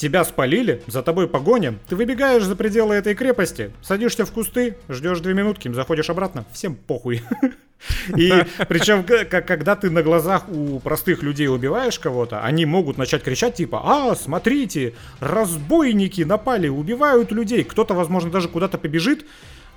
[0.01, 5.19] Тебя спалили, за тобой погоня, ты выбегаешь за пределы этой крепости, садишься в кусты, ждешь
[5.19, 7.21] две минутки, заходишь обратно, всем похуй.
[8.17, 8.33] И
[8.67, 13.79] причем, когда ты на глазах у простых людей убиваешь кого-то, они могут начать кричать типа,
[13.83, 17.63] а, смотрите, разбойники напали, убивают людей.
[17.63, 19.27] Кто-то, возможно, даже куда-то побежит,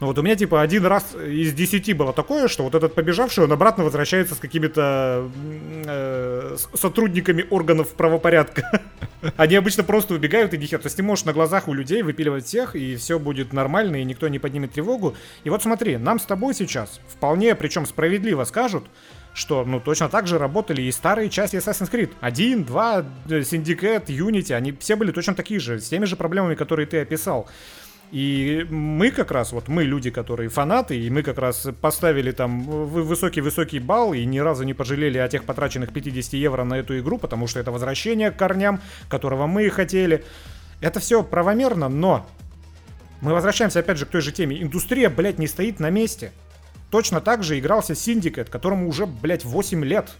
[0.01, 3.45] Ну вот у меня типа один раз из десяти было такое, что вот этот побежавший,
[3.45, 5.31] он обратно возвращается с какими-то
[5.87, 8.83] э, сотрудниками органов правопорядка.
[9.37, 10.81] Они обычно просто убегают и нихер.
[10.81, 14.05] То есть ты можешь на глазах у людей выпиливать всех, и все будет нормально, и
[14.05, 15.15] никто не поднимет тревогу.
[15.45, 18.85] И вот смотри, нам с тобой сейчас вполне, причем справедливо скажут,
[19.33, 22.11] что, ну, точно так же работали и старые части Assassin's Creed.
[22.21, 26.87] Один, два, Syndicate, Unity, они все были точно такие же, с теми же проблемами, которые
[26.87, 27.49] ты описал.
[28.15, 32.63] И мы как раз, вот мы люди, которые фанаты, и мы как раз поставили там
[32.63, 37.19] высокий-высокий балл и ни разу не пожалели о тех потраченных 50 евро на эту игру,
[37.19, 40.23] потому что это возвращение к корням, которого мы и хотели.
[40.81, 42.25] Это все правомерно, но
[43.21, 44.63] мы возвращаемся опять же к той же теме.
[44.63, 46.31] Индустрия, блядь, не стоит на месте.
[46.93, 50.13] Точно так же игрался Syndicate, которому уже, блядь, 8 лет.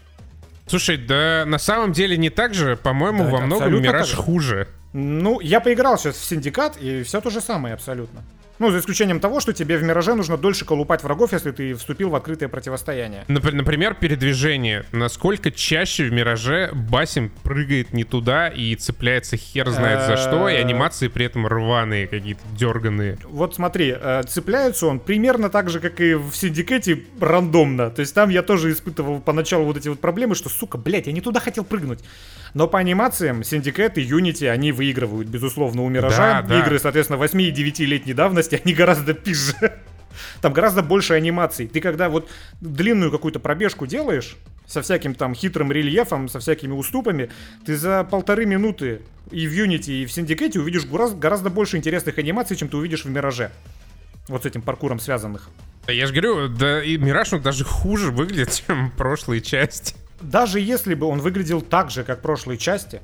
[0.67, 2.75] Слушай, да на самом деле не так же.
[2.75, 4.67] По-моему, да, во многом Мираж хуже.
[4.97, 8.23] Ну, я поиграл сейчас в Синдикат, и все то же самое абсолютно.
[8.59, 12.09] Ну, за исключением того, что тебе в Мираже нужно дольше колупать врагов, если ты вступил
[12.09, 13.25] в открытое противостояние.
[13.27, 14.85] Например, передвижение.
[14.93, 20.55] Насколько чаще в Мираже Басим прыгает не туда и цепляется хер знает за что, и
[20.55, 23.17] анимации при этом рваные, какие-то дерганые.
[23.25, 27.89] Вот смотри, э, цепляется он примерно так же, как и в Синдикате, рандомно.
[27.89, 31.11] То есть там я тоже испытывал поначалу вот эти вот проблемы, что, сука, блядь, я
[31.11, 31.99] не туда хотел прыгнуть.
[32.55, 36.41] Но по анимациям Syndicate и Unity, они выигрывают, безусловно, у Миража.
[36.47, 39.73] Да, Игры, соответственно, 8 и 9-летней давности, они гораздо пизже.
[40.39, 41.67] Там гораздо больше анимаций.
[41.67, 42.29] Ты когда вот
[42.61, 47.29] длинную какую-то пробежку делаешь, со всяким там хитрым рельефом, со всякими уступами,
[47.65, 49.01] ты за полторы минуты
[49.31, 53.09] и в Unity, и в Syndicate увидишь гораздо больше интересных анимаций, чем ты увидишь в
[53.09, 53.51] Мираже.
[54.29, 55.49] Вот с этим паркуром связанных.
[55.87, 60.93] Я же говорю, да и Мираж он даже хуже выглядит, чем прошлые части даже если
[60.93, 63.01] бы он выглядел так же, как в прошлой части,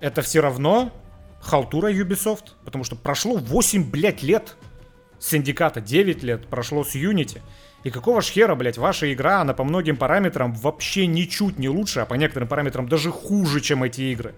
[0.00, 0.92] это все равно
[1.40, 4.56] халтура Ubisoft, потому что прошло 8, блядь, лет
[5.18, 7.40] с Синдиката, 9 лет прошло с Unity.
[7.84, 12.00] И какого ж хера, блядь, ваша игра, она по многим параметрам вообще ничуть не лучше,
[12.00, 14.34] а по некоторым параметрам даже хуже, чем эти игры.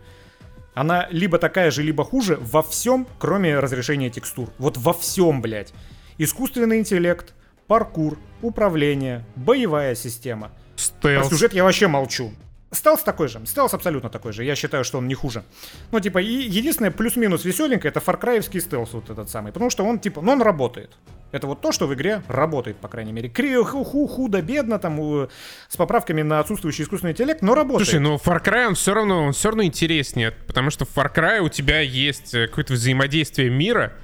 [0.75, 4.51] Она либо такая же, либо хуже во всем, кроме разрешения текстур.
[4.59, 5.73] Вот во всем, блядь.
[6.19, 7.35] Искусственный интеллект,
[7.67, 11.29] паркур, управление, боевая система— Стелс.
[11.29, 12.33] Про сюжет я вообще молчу.
[12.73, 13.41] Стелс такой же.
[13.47, 14.45] Стелс абсолютно такой же.
[14.45, 15.45] Я считаю, что он не хуже.
[15.93, 19.53] Ну, типа, и единственное плюс-минус веселенькое, это фаркраевский стелс вот этот самый.
[19.53, 20.91] Потому что он, типа, ну, он работает.
[21.33, 23.29] Это вот то, что в игре работает, по крайней мере.
[23.29, 25.29] Крио, ху, худо-бедно, там, у,
[25.69, 27.89] с поправками на отсутствующий искусственный интеллект, но работает.
[27.89, 31.13] Слушай, ну Far Cry, он все равно, он все равно интереснее, потому что в Far
[31.13, 33.95] Cry у тебя есть э, какое-то взаимодействие мира,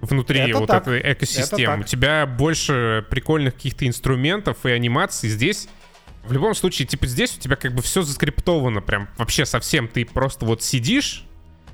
[0.00, 0.86] внутри это вот так.
[0.86, 1.80] этой экосистемы.
[1.80, 5.28] У тебя больше прикольных каких-то инструментов и анимаций.
[5.28, 5.68] Здесь
[6.28, 9.88] в любом случае, типа здесь у тебя как бы все заскриптовано прям вообще совсем.
[9.88, 11.24] Ты просто вот сидишь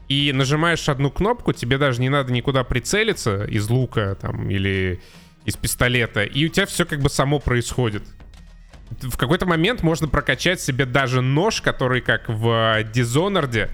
[0.09, 5.01] и нажимаешь одну кнопку, тебе даже не надо никуда прицелиться из лука там или
[5.45, 8.03] из пистолета, и у тебя все как бы само происходит.
[9.03, 12.49] В какой-то момент можно прокачать себе даже нож, который как в
[12.93, 13.71] Dishonored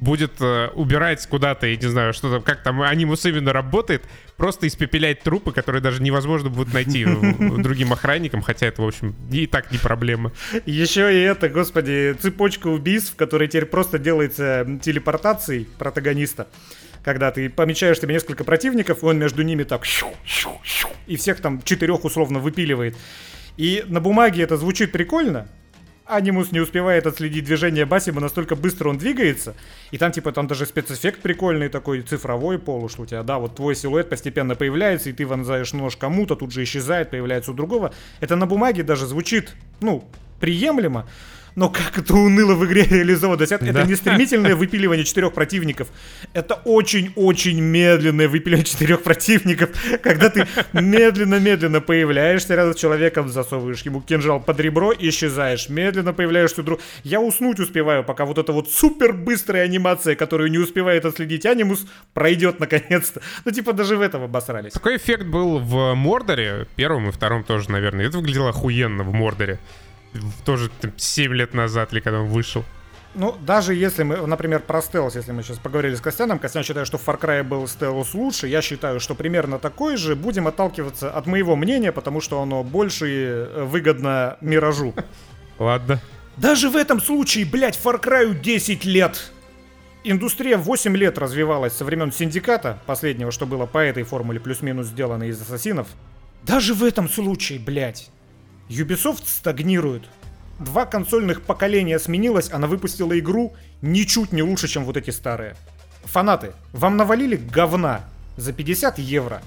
[0.00, 4.02] будет э, убирать куда-то, я не знаю, что там, как там анимус именно работает,
[4.36, 7.04] просто испепелять трупы, которые даже невозможно будет найти
[7.58, 10.32] другим охранникам, хотя это, в общем, и так не проблема.
[10.66, 16.48] Еще и это, господи, цепочка убийств, которая теперь просто делается телепортацией протагониста
[17.04, 19.84] когда ты помечаешь тебе несколько противников, и он между ними так
[21.06, 22.96] и всех там четырех условно выпиливает.
[23.58, 25.46] И на бумаге это звучит прикольно,
[26.06, 29.54] Анимус не успевает отследить движение Басима, настолько быстро он двигается.
[29.90, 33.56] И там, типа, там даже спецэффект прикольный такой, цифровой полу, что у тебя, да, вот
[33.56, 37.92] твой силуэт постепенно появляется, и ты вонзаешь нож кому-то, тут же исчезает, появляется у другого.
[38.20, 40.04] Это на бумаге даже звучит, ну,
[40.40, 41.08] приемлемо
[41.56, 43.38] но как это уныло в игре реализовано.
[43.38, 43.80] То есть это, да.
[43.80, 45.88] это не стремительное выпиливание четырех противников.
[46.32, 49.70] Это очень-очень медленное выпиливание четырех противников,
[50.02, 55.68] когда ты медленно-медленно появляешься рядом с человеком, засовываешь ему кинжал под ребро и исчезаешь.
[55.68, 56.80] Медленно появляешься друг.
[57.02, 61.86] Я уснуть успеваю, пока вот эта вот супер быстрая анимация, которую не успевает отследить анимус,
[62.12, 63.20] пройдет наконец-то.
[63.44, 64.72] Ну, типа, даже в этом обосрались.
[64.72, 68.06] Такой эффект был в Мордоре, первом и втором тоже, наверное.
[68.06, 69.58] Это выглядело охуенно в Мордоре
[70.44, 72.64] тоже там, 7 лет назад, или когда он вышел.
[73.14, 76.86] Ну, даже если мы, например, про стелс, если мы сейчас поговорили с Костяном, Костян считает,
[76.86, 80.16] что в Far Cry был стелс лучше, я считаю, что примерно такой же.
[80.16, 84.94] Будем отталкиваться от моего мнения, потому что оно больше э, выгодно Миражу.
[85.60, 86.00] Ладно.
[86.36, 89.30] Даже в этом случае, блядь, Far Cry 10 лет.
[90.02, 95.24] Индустрия 8 лет развивалась со времен Синдиката, последнего, что было по этой формуле плюс-минус сделано
[95.24, 95.86] из Ассасинов.
[96.42, 98.10] Даже в этом случае, блядь,
[98.68, 100.02] Ubisoft стагнирует.
[100.58, 105.56] Два консольных поколения сменилось, она выпустила игру ничуть не лучше, чем вот эти старые.
[106.04, 108.02] Фанаты, вам навалили говна
[108.36, 109.42] за 50 евро.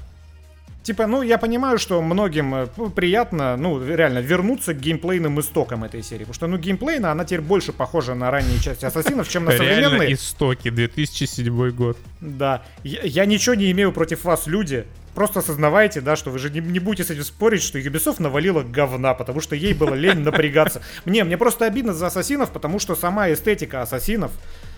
[0.84, 6.02] Типа, ну, я понимаю, что многим э, приятно, ну, реально, вернуться к геймплейным истокам этой
[6.02, 6.20] серии.
[6.20, 10.00] Потому что, ну, геймплейна, она теперь больше похожа на ранние части Ассасинов, чем на современные.
[10.00, 11.98] Реально истоки, 2007 год.
[12.22, 12.64] Да.
[12.86, 14.86] Я, я ничего не имею против вас, люди.
[15.18, 18.62] Просто осознавайте, да, что вы же не, не будете с этим спорить, что Ubisoft навалила
[18.62, 20.84] говна, потому что ей было лень напрягаться.
[21.06, 24.32] Мне, мне просто обидно за Ассасинов, потому что сама эстетика Ассасинов,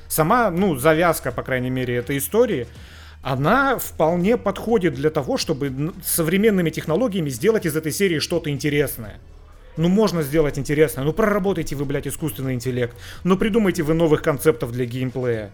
[0.07, 2.67] сама, ну, завязка, по крайней мере, этой истории,
[3.21, 9.19] она вполне подходит для того, чтобы современными технологиями сделать из этой серии что-то интересное.
[9.75, 11.03] Ну, можно сделать интересное.
[11.03, 12.95] Ну, проработайте вы, блядь, искусственный интеллект.
[13.25, 15.51] Ну, придумайте вы новых концептов для геймплея.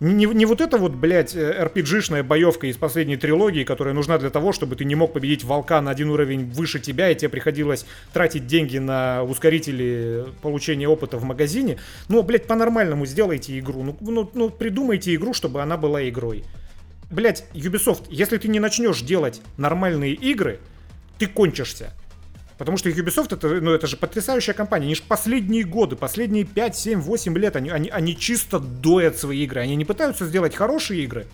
[0.00, 4.30] Не, не вот эта вот, блядь, RPG-шная э, боевка из последней трилогии, которая нужна для
[4.30, 7.84] того, чтобы ты не мог победить волка на один уровень выше тебя, и тебе приходилось
[8.12, 11.78] тратить деньги на ускорители получения опыта в магазине.
[12.08, 13.82] Ну, блядь, по-нормальному сделайте игру.
[13.82, 16.44] Ну, ну, ну, придумайте игру, чтобы она была игрой.
[17.10, 20.60] Блять, Ubisoft, если ты не начнешь делать нормальные игры,
[21.18, 21.92] ты кончишься.
[22.58, 24.86] Потому что Ubisoft это, ну, это же потрясающая компания.
[24.86, 29.44] Они же последние годы, последние 5, 7, 8 лет, они, они, они чисто доят свои
[29.44, 29.60] игры.
[29.60, 31.26] Они не пытаются сделать хорошие игры.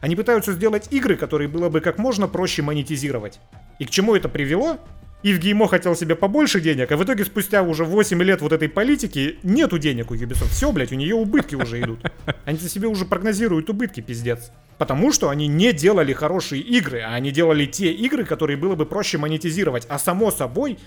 [0.00, 3.38] Они пытаются сделать игры, которые было бы как можно проще монетизировать.
[3.78, 4.78] И к чему это привело?
[5.24, 8.68] Ив Геймо хотел себе побольше денег, а в итоге спустя уже 8 лет вот этой
[8.68, 10.50] политики нету денег у Ubisoft.
[10.50, 12.00] Все, блядь, у нее убытки уже идут.
[12.44, 14.52] Они себе уже прогнозируют убытки, пиздец.
[14.78, 18.86] Потому что они не делали хорошие игры, а они делали те игры, которые было бы
[18.86, 19.86] проще монетизировать.
[19.88, 20.78] А само собой,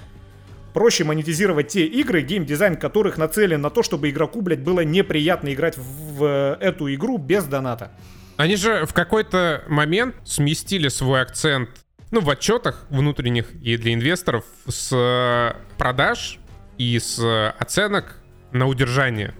[0.73, 5.77] проще монетизировать те игры, геймдизайн которых нацелен на то, чтобы игроку, блядь, было неприятно играть
[5.77, 5.83] в,
[6.17, 7.91] в эту игру без доната.
[8.37, 11.69] Они же в какой-то момент сместили свой акцент
[12.11, 16.39] ну, в отчетах внутренних и для инвесторов с э, продаж
[16.77, 18.17] и с э, оценок
[18.51, 19.33] на удержание.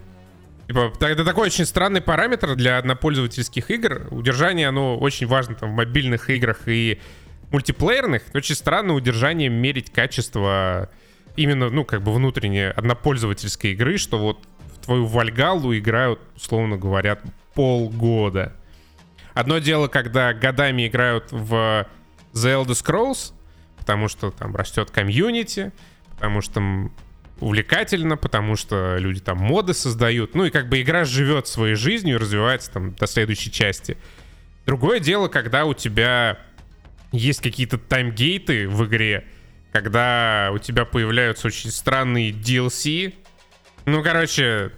[0.66, 4.08] Типа, это такой очень странный параметр для однопользовательских игр.
[4.10, 6.98] Удержание, оно очень важно там в мобильных играх и
[7.50, 8.22] мультиплеерных.
[8.32, 10.88] Очень странно удержание мерить качество
[11.36, 14.38] именно, ну, как бы внутренней однопользовательской игры, что вот
[14.74, 17.18] в твою Вальгалу играют, условно говоря,
[17.54, 18.54] полгода.
[19.34, 21.86] Одно дело, когда годами играют в
[22.32, 23.32] The Elder Scrolls,
[23.78, 25.72] потому что там растет комьюнити,
[26.10, 26.62] потому что
[27.40, 30.34] увлекательно, потому что люди там моды создают.
[30.34, 33.98] Ну и как бы игра живет своей жизнью развивается там до следующей части.
[34.64, 36.38] Другое дело, когда у тебя
[37.10, 39.24] есть какие-то таймгейты в игре,
[39.72, 43.14] когда у тебя появляются очень странные DLC.
[43.86, 44.70] Ну, короче,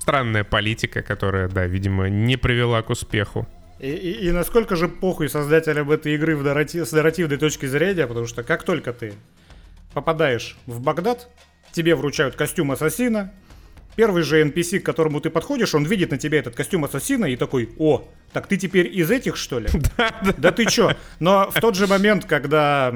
[0.00, 3.48] странная политика, которая, да, видимо, не привела к успеху.
[3.84, 8.06] И, и, и насколько же похуй создателям этой игры в нарратив, с нарративной точки зрения,
[8.06, 9.12] потому что как только ты
[9.92, 11.28] попадаешь в Багдад,
[11.70, 13.30] тебе вручают костюм ассасина,
[13.94, 17.36] первый же NPC, к которому ты подходишь, он видит на тебе этот костюм ассасина и
[17.36, 19.68] такой, о, так ты теперь из этих, что ли?
[20.38, 20.92] Да, ты чё?
[21.20, 22.90] Но в тот же момент, когда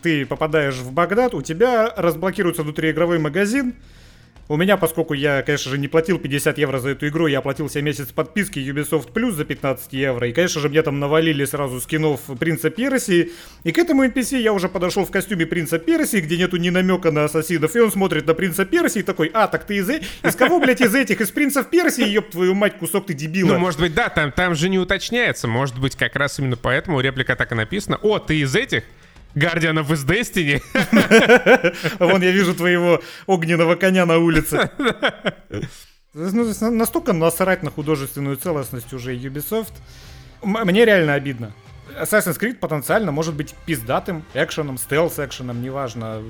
[0.00, 3.74] ты попадаешь в Багдад, у тебя разблокируется внутриигровой магазин,
[4.50, 7.70] у меня, поскольку я, конечно же, не платил 50 евро за эту игру, я оплатил
[7.70, 10.26] себе месяц подписки Ubisoft Plus за 15 евро.
[10.26, 13.30] И, конечно же, мне там навалили сразу скинов Принца Персии.
[13.62, 17.12] И к этому NPC я уже подошел в костюме Принца Персии, где нету ни намека
[17.12, 17.76] на ассасинов.
[17.76, 20.00] И он смотрит на Принца Персии такой, а, так ты из, э...
[20.24, 21.20] из кого, блядь, из этих?
[21.20, 23.52] Из Принцев Персии, ёб твою мать, кусок ты дебила.
[23.52, 25.46] Ну, может быть, да, там, там же не уточняется.
[25.46, 28.00] Может быть, как раз именно поэтому реплика так и написана.
[28.02, 28.82] О, ты из этих?
[29.34, 30.62] Гардианов из Destiny.
[31.98, 34.70] Вон я вижу твоего огненного коня на улице.
[36.12, 39.72] Ну, настолько насрать на художественную целостность уже Ubisoft.
[40.42, 41.52] Мне реально обидно.
[42.00, 46.20] Assassin's Creed потенциально может быть пиздатым экшеном, стелс-экшеном, неважно.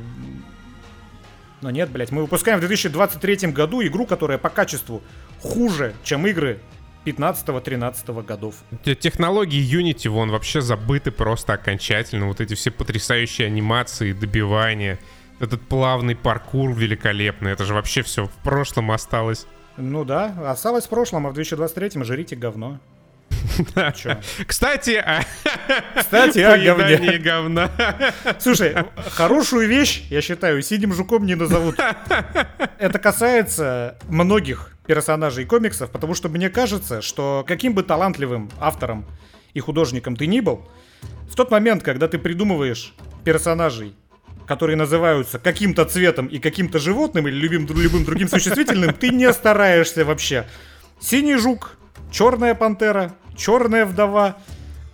[1.62, 5.02] Но нет, блядь, мы выпускаем в 2023 году игру, которая по качеству
[5.40, 6.60] хуже, чем игры
[7.04, 8.56] 15-13 годов.
[8.84, 12.26] Технологии Unity, вон, вообще забыты просто окончательно.
[12.26, 14.98] Вот эти все потрясающие анимации, добивания,
[15.38, 17.52] этот плавный паркур великолепный.
[17.52, 19.46] Это же вообще все в прошлом осталось.
[19.76, 22.78] Ну да, осталось в прошлом, а в 2023 жрите говно.
[24.46, 25.24] Кстати, о...
[25.96, 27.18] Кстати, о говне.
[27.18, 27.70] говна.
[28.38, 28.74] Слушай,
[29.10, 31.76] хорошую вещь, я считаю, синим жуком не назовут.
[32.78, 39.04] Это касается многих персонажей комиксов, потому что мне кажется, что каким бы талантливым автором
[39.54, 40.66] и художником ты ни был,
[41.30, 43.94] в тот момент, когда ты придумываешь персонажей,
[44.48, 50.04] которые называются каким-то цветом и каким-то животным или любым, любым другим существительным, ты не стараешься
[50.04, 50.48] вообще.
[50.98, 51.76] Синий жук,
[52.10, 54.38] черная пантера, черная вдова,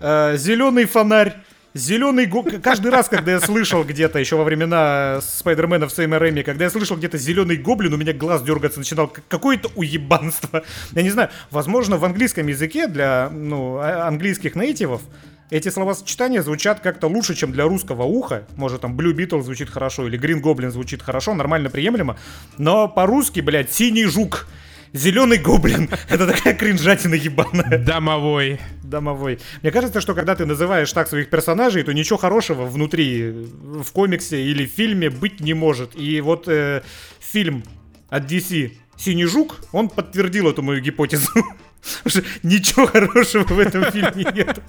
[0.01, 1.37] э, зеленый фонарь,
[1.77, 2.45] Зеленый го...
[2.63, 6.97] Каждый раз, когда я слышал где-то, еще во времена Спайдермена в Рэми, когда я слышал
[6.97, 9.13] где-то зеленый гоблин, у меня глаз дергаться начинал.
[9.29, 10.65] Какое-то уебанство.
[10.93, 15.03] Я не знаю, возможно, в английском языке для ну, а, английских нейтивов
[15.51, 18.45] эти словосочетания звучат как-то лучше, чем для русского уха.
[18.57, 22.17] Может, там Blue Beetle звучит хорошо, или Green Goblin звучит хорошо, нормально, приемлемо.
[22.59, 24.49] Но по-русски, блядь, синий жук.
[24.97, 25.91] Зеленый гоблин.
[26.09, 27.79] Это такая кринжатина ебаная.
[27.79, 28.59] Домовой.
[28.83, 29.39] Домовой.
[29.63, 34.43] Мне кажется, что когда ты называешь так своих персонажей, то ничего хорошего внутри в комиксе
[34.43, 35.95] или в фильме быть не может.
[35.95, 36.83] И вот э,
[37.21, 37.63] фильм
[38.09, 41.31] от DC «Синий жук», он подтвердил эту мою гипотезу.
[42.43, 44.63] Ничего хорошего в этом фильме нет.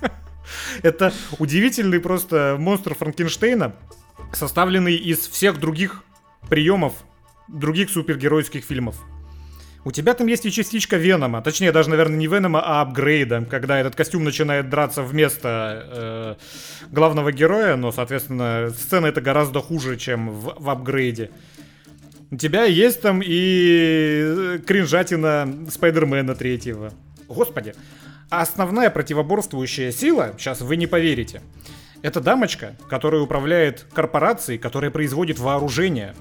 [0.81, 3.75] Это удивительный просто монстр Франкенштейна,
[4.33, 6.03] составленный из всех других
[6.49, 6.93] приемов
[7.47, 8.97] других супергеройских фильмов.
[9.87, 13.79] У тебя там есть и частичка Венома, точнее даже, наверное, не Венома, а апгрейда, когда
[13.79, 16.37] этот костюм начинает драться вместо
[16.89, 21.31] э, главного героя, но, соответственно, сцена это гораздо хуже, чем в, в апгрейде.
[22.31, 26.91] У тебя есть там и э, кринжатина Спайдермена третьего.
[27.29, 27.73] Господи.
[28.29, 31.41] А основная противоборствующая сила, сейчас вы не поверите,
[32.01, 36.13] это дамочка, которая управляет корпорацией, которая производит вооружение.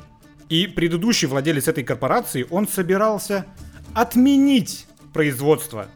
[0.48, 3.46] И предыдущий владелец этой корпорации, он собирался
[3.94, 5.88] отменить производство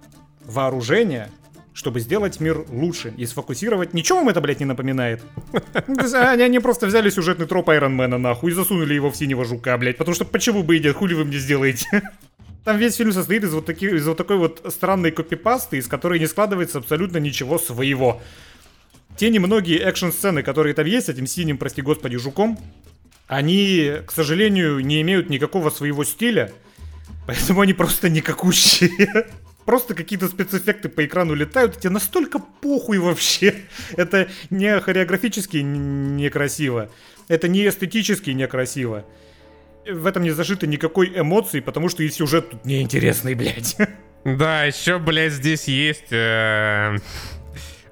[0.44, 1.30] вооружения,
[1.72, 3.94] чтобы сделать мир лучше и сфокусировать.
[3.94, 5.22] Ничего вам это, блядь, не напоминает?
[6.14, 9.96] Они, просто взяли сюжетный троп Айронмена, нахуй, и засунули его в синего жука, блядь.
[9.96, 12.10] Потому что почему бы и нет, хули вы мне сделаете?
[12.64, 16.18] Там весь фильм состоит из вот, таких, из вот такой вот странной копипасты, из которой
[16.18, 18.20] не складывается абсолютно ничего своего.
[19.16, 22.58] Те немногие экшн-сцены, которые там есть, этим синим, прости господи, жуком,
[23.30, 26.52] они, к сожалению, не имеют никакого своего стиля,
[27.26, 29.26] поэтому они просто никакущие.
[29.66, 33.54] Просто какие-то спецэффекты по экрану летают, тебе настолько похуй вообще.
[33.96, 36.90] Это не хореографически некрасиво,
[37.28, 39.04] это не эстетически некрасиво
[39.86, 43.76] в этом не зашито никакой эмоции, потому что и сюжет тут неинтересный, блядь.
[44.22, 46.94] Да, еще, блядь, здесь есть э,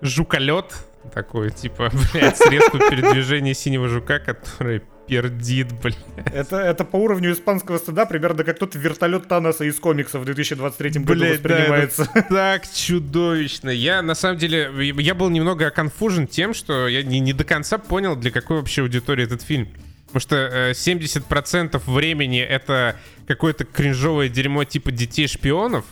[0.03, 0.74] жуколет,
[1.14, 5.97] такой, типа, блядь, средство передвижения синего жука, который пердит, блядь.
[6.33, 10.91] Это, это по уровню испанского стыда примерно как тот вертолет Таноса из комиксов в 2023
[11.01, 12.09] году блядь, воспринимается.
[12.15, 13.71] Да, так чудовищно.
[13.71, 17.79] Я, на самом деле, я был немного конфужен тем, что я не, не до конца
[17.79, 19.69] понял, для какой вообще аудитории этот фильм.
[20.07, 22.97] Потому что э, 70% времени это
[23.27, 25.85] какое-то кринжовое дерьмо типа детей шпионов.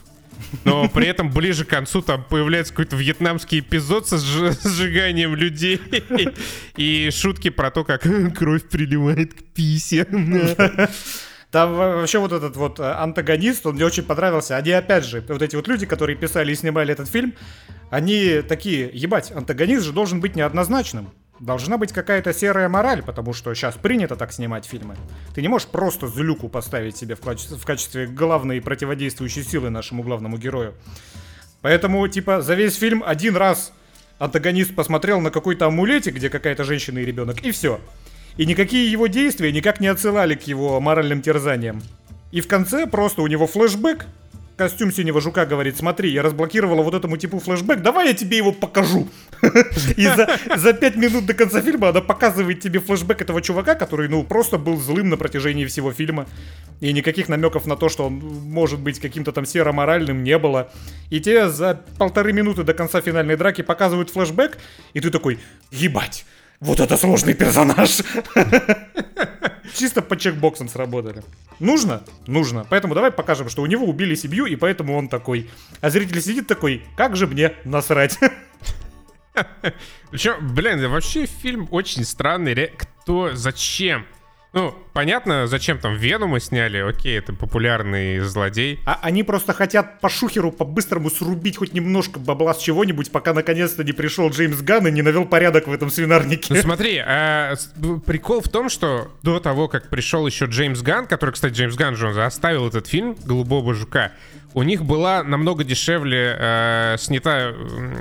[0.65, 4.19] Но при этом ближе к концу там появляется какой-то вьетнамский эпизод со
[4.69, 5.81] сжиганием людей.
[6.77, 8.03] И шутки про то, как
[8.37, 10.07] кровь приливает к писе.
[11.51, 14.57] Там вообще вот этот вот э, антагонист, он мне очень понравился.
[14.57, 17.35] Они, опять же, вот эти вот люди, которые писали и снимали этот фильм,
[17.89, 21.13] они такие, ебать, антагонист же должен быть неоднозначным.
[21.41, 24.97] Должна быть какая-то серая мораль, потому что сейчас принято так снимать фильмы.
[25.35, 30.03] Ты не можешь просто злюку поставить себе в качестве, в качестве главной противодействующей силы нашему
[30.03, 30.75] главному герою.
[31.61, 33.73] Поэтому, типа, за весь фильм один раз
[34.19, 37.81] антагонист посмотрел на какой-то амулете, где какая-то женщина и ребенок, и все.
[38.39, 41.83] И никакие его действия никак не отсылали к его моральным терзаниям.
[42.33, 44.07] И в конце просто у него флешбэк,
[44.57, 48.53] костюм синего жука говорит, смотри, я разблокировала вот этому типу флешбэк, давай я тебе его
[48.53, 49.09] покажу.
[49.97, 50.09] И
[50.57, 54.59] за, пять минут до конца фильма она показывает тебе флешбэк этого чувака, который, ну, просто
[54.59, 56.27] был злым на протяжении всего фильма.
[56.81, 60.71] И никаких намеков на то, что он может быть каким-то там серо-моральным, не было.
[61.11, 64.59] И тебе за полторы минуты до конца финальной драки показывают флешбэк,
[64.95, 65.39] и ты такой,
[65.71, 66.25] ебать,
[66.61, 68.03] вот это сложный персонаж.
[69.75, 71.23] Чисто по чекбоксам сработали.
[71.59, 72.03] Нужно?
[72.27, 72.67] Нужно.
[72.69, 75.51] Поэтому давай покажем, что у него убили семью, и поэтому он такой.
[75.81, 78.19] А зритель сидит такой, как же мне насрать?
[80.11, 82.73] Причем, блин, вообще фильм очень странный.
[82.77, 84.07] Кто, зачем?
[84.57, 88.81] Ну, понятно, зачем там Венума сняли, окей, это популярный злодей.
[88.87, 93.85] А они просто хотят по шухеру по-быстрому срубить хоть немножко бабла с чего-нибудь, пока наконец-то
[93.85, 96.55] не пришел Джеймс Ганн и не навел порядок в этом свинарнике.
[96.55, 97.57] Ну смотри, а,
[98.07, 101.95] прикол в том, что до того, как пришел еще Джеймс Ганн, который, кстати, Джеймс Ганн
[101.95, 104.13] же он оставил этот фильм «Голубого жука»,
[104.55, 107.53] у них была намного дешевле э, снята,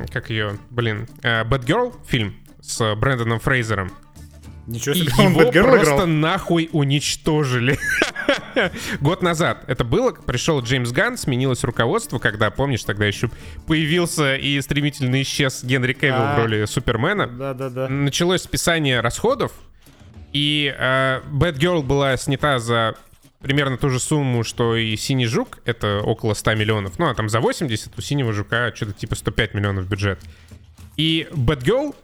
[0.10, 3.92] как ее, блин, э, Bad Girl фильм с Брэндоном Фрейзером.
[4.68, 6.08] Ничего себе, он его просто играл.
[6.08, 7.78] нахуй уничтожили.
[9.00, 13.30] Год назад это было, пришел Джеймс Ганн, сменилось руководство, когда, помнишь, тогда еще
[13.68, 17.28] появился и стремительно исчез Генри Кевилл в роли Супермена.
[17.28, 17.88] Да-да-да.
[17.90, 19.52] Началось списание расходов,
[20.34, 22.96] и э, Bad Girl была снята за
[23.42, 26.98] примерно ту же сумму, что и «Синий жук», это около 100 миллионов.
[26.98, 30.20] Ну, а там за 80 у «Синего жука» что-то типа 105 миллионов бюджет.
[30.98, 31.28] И
[31.60, 31.96] Girl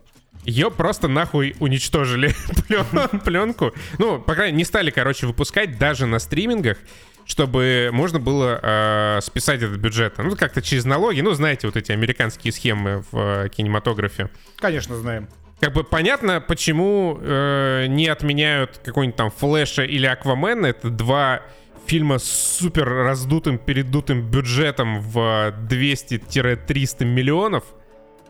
[0.45, 2.33] ее просто нахуй уничтожили
[3.25, 3.73] пленку.
[3.97, 6.77] Ну, по крайней мере, не стали, короче, выпускать даже на стримингах,
[7.25, 10.17] чтобы можно было э, списать этот бюджет.
[10.17, 11.21] Ну, как-то через налоги.
[11.21, 14.29] Ну, знаете, вот эти американские схемы в э, кинематографе.
[14.57, 15.29] Конечно, знаем.
[15.59, 20.65] Как бы понятно, почему э, не отменяют какой-нибудь там Флэша или Аквамена.
[20.65, 21.43] Это два
[21.85, 27.63] фильма с супер раздутым, передутым бюджетом в 200-300 миллионов,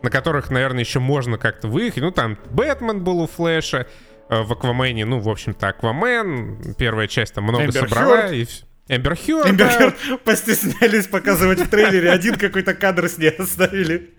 [0.02, 2.02] на которых, наверное, еще можно как-то выехать.
[2.02, 3.86] Ну, там Бэтмен был у Флэша,
[4.28, 8.22] э, в Аквамене, ну, в общем-то, Аквамен, первая часть там много Эмбер собрала.
[8.22, 8.32] Хёрд.
[8.32, 8.46] И...
[8.88, 9.78] Эмбер Хёрд, Эмбер да.
[9.78, 14.10] Хёрд постеснялись показывать в трейлере, один какой-то кадр с ней оставили.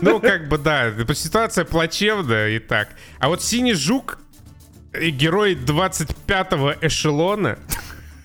[0.00, 2.88] Ну, как бы, да, ситуация плачевная и так.
[3.18, 4.18] А вот Синий Жук,
[4.92, 7.58] герой 25-го эшелона,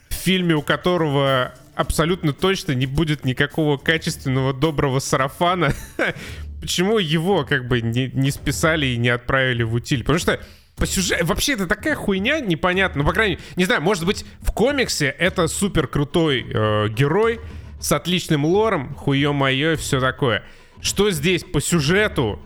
[0.10, 5.74] в фильме, у которого абсолютно точно не будет никакого качественного доброго сарафана,
[6.60, 10.02] почему его как бы не, не списали и не отправили в утиль?
[10.02, 10.40] Потому что
[10.76, 11.26] по сюжету...
[11.26, 13.04] Вообще, это такая хуйня непонятная.
[13.04, 17.40] Ну, по крайней мере, не знаю, может быть, в комиксе это супер крутой э, герой
[17.80, 20.44] с отличным лором, хуё моё и все такое.
[20.82, 22.42] Что здесь по сюжету?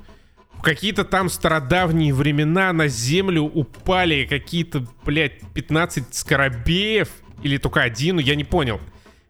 [0.53, 7.10] В какие-то там стародавние времена на землю упали какие-то, блядь, 15 скоробеев.
[7.44, 8.80] Или только один, ну, я не понял.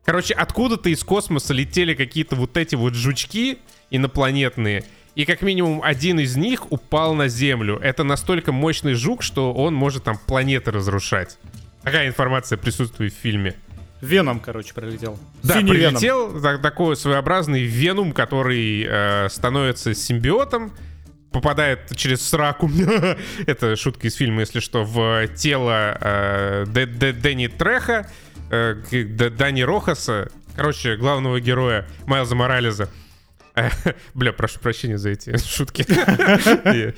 [0.05, 3.59] Короче, откуда-то из космоса летели какие-то вот эти вот жучки
[3.93, 4.83] инопланетные.
[5.15, 7.77] И как минимум один из них упал на Землю.
[7.77, 11.37] Это настолько мощный жук, что он может там планеты разрушать.
[11.83, 13.53] Такая информация присутствует в фильме.
[14.01, 15.17] Веном, короче, пролетел.
[15.43, 15.91] Да, Синий Веном.
[15.93, 20.73] прилетел так- такой своеобразный венум, который э, становится симбиотом,
[21.31, 22.69] попадает через сраку,
[23.47, 28.09] это шутка из фильма, если что, в тело э, Дэнни Треха,
[28.49, 28.75] э,
[29.37, 32.89] Дани Рохаса, короче, главного героя Майлза Морализа.
[34.13, 35.85] Бля, прошу прощения за эти шутки.
[36.65, 36.93] Э,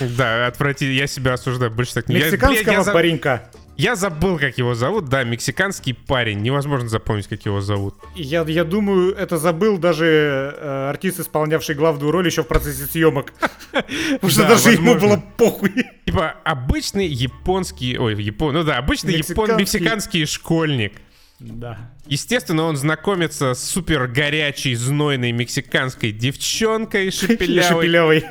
[0.00, 0.96] Да, отвратительно.
[0.96, 1.70] Я себя осуждаю.
[1.70, 2.16] Больше так не...
[2.16, 3.50] Мексиканского паренька.
[3.76, 5.08] я забыл, как его зовут.
[5.08, 6.40] Да, мексиканский парень.
[6.40, 7.94] Невозможно запомнить, как его зовут.
[8.14, 13.32] Я, я думаю, это забыл даже э, артист, исполнявший главную роль еще в процессе съемок.
[13.72, 15.72] Потому что Да, даже ему было похуй.
[16.06, 17.98] Типа обычный японский...
[17.98, 18.54] Ой, япон...
[18.54, 20.94] Ну да, обычный мексиканский школьник.
[21.38, 21.90] Да.
[22.06, 28.24] Естественно, он знакомится с супер горячей, знойной мексиканской девчонкой шепелявой.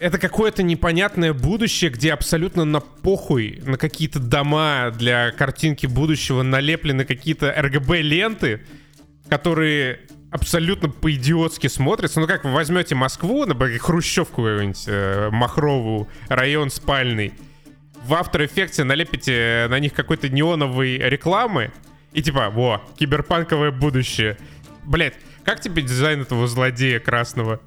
[0.00, 7.04] Это какое-то непонятное будущее, где абсолютно на похуй на какие-то дома для картинки будущего налеплены
[7.04, 8.62] какие-то РГБ-ленты,
[9.28, 12.20] которые абсолютно по-идиотски смотрятся.
[12.20, 17.32] Ну как вы возьмете Москву, например, Хрущевку какую-нибудь, э, Махрову, район спальный,
[18.04, 21.72] в After Effects налепите на них какой-то неоновой рекламы,
[22.12, 24.36] и типа, во, киберпанковое будущее.
[24.84, 25.14] Блять,
[25.44, 27.60] как тебе дизайн этого злодея красного?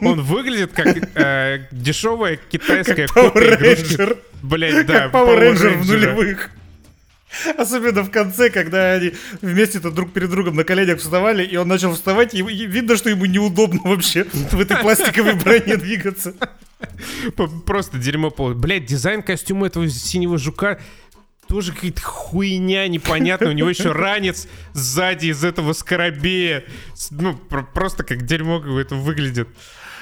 [0.00, 3.60] Он выглядит как э, дешевая китайская Как Power.
[3.60, 4.18] Ranger.
[4.42, 5.08] Блять, да.
[5.08, 6.50] Как Power Ranger в нулевых.
[7.56, 11.94] Особенно в конце, когда они вместе-то друг перед другом на коленях вставали, и он начал
[11.94, 16.34] вставать, и видно, что ему неудобно вообще в этой пластиковой броне двигаться.
[17.64, 18.54] Просто дерьмо пол.
[18.54, 20.78] Блять, дизайн костюма этого синего жука
[21.48, 23.50] тоже какая-то хуйня непонятная.
[23.50, 26.64] У него еще ранец сзади из этого скоробея.
[27.10, 29.48] Ну, пр- просто как дерьмо какое-то выглядит.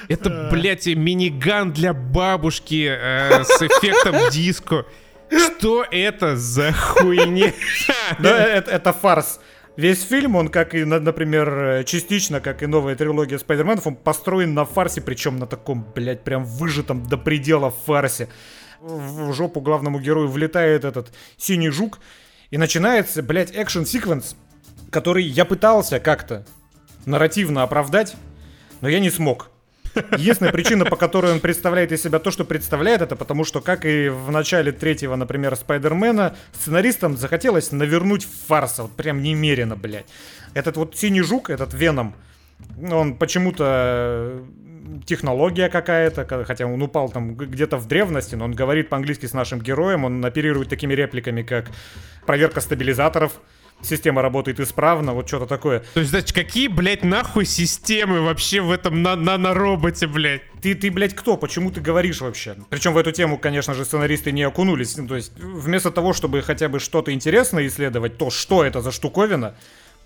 [0.07, 4.85] Это, блядь, миниган для бабушки э, с эффектом диско.
[5.29, 7.53] Что это за хуйня?
[8.19, 9.39] Да, это, это фарс.
[9.77, 13.95] Весь фильм, он как и, на- например, э, частично, как и новая трилогия Спайдерменов, он
[13.95, 18.27] построен на фарсе, причем на таком, блядь, прям выжатом до предела фарсе.
[18.81, 21.99] В жопу главному герою влетает этот синий жук,
[22.49, 24.35] и начинается, блядь, экшен-секвенс,
[24.89, 26.47] который я пытался как-то
[27.05, 28.15] нарративно оправдать,
[28.81, 29.51] но я не смог.
[30.17, 33.85] Единственная причина, по которой он представляет из себя то, что представляет, это потому что, как
[33.85, 40.07] и в начале третьего, например, Спайдермена, сценаристам захотелось навернуть фарса, вот прям немерено, блядь.
[40.55, 42.15] Этот вот синий жук, этот Веном,
[42.91, 44.41] он почему-то
[45.05, 49.33] технология какая-то, ка- хотя он упал там где-то в древности, но он говорит по-английски с
[49.33, 51.69] нашим героем, он оперирует такими репликами, как
[52.25, 53.33] проверка стабилизаторов,
[53.83, 55.79] система работает исправно, вот что-то такое.
[55.95, 60.41] То есть, значит, какие, блядь, нахуй системы вообще в этом на- нанороботе, блядь?
[60.61, 61.35] Ты, ты, блядь, кто?
[61.37, 62.55] Почему ты говоришь вообще?
[62.69, 64.95] Причем в эту тему, конечно же, сценаристы не окунулись.
[64.97, 68.91] Ну, То есть, вместо того, чтобы хотя бы что-то интересное исследовать, то, что это за
[68.91, 69.55] штуковина,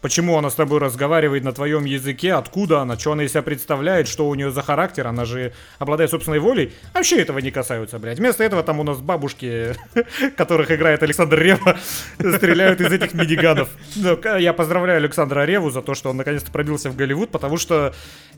[0.05, 4.07] почему она с тобой разговаривает на твоем языке, откуда она, что она из себя представляет,
[4.07, 8.19] что у нее за характер, она же обладает собственной волей, вообще этого не касаются, блядь.
[8.19, 9.73] Вместо этого там у нас бабушки,
[10.37, 11.79] которых играет Александр Рева,
[12.19, 13.67] стреляют из этих миниганов.
[13.95, 17.91] Ну, Я поздравляю Александра Реву за то, что он наконец-то пробился в Голливуд, потому что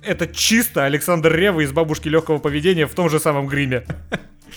[0.03, 3.83] это чисто Александр Рева из «Бабушки легкого поведения» в том же самом гриме.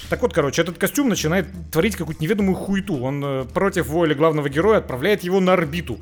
[0.09, 3.03] Так вот, короче, этот костюм начинает творить какую-то неведомую хуету.
[3.03, 5.99] Он э, против воли главного героя отправляет его на орбиту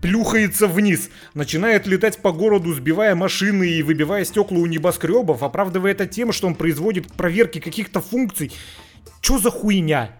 [0.00, 6.06] плюхается вниз, начинает летать по городу, сбивая машины и выбивая стекла у небоскребов, оправдывая это
[6.06, 8.52] тем, что он производит проверки каких-то функций.
[9.20, 10.16] Чё за хуйня?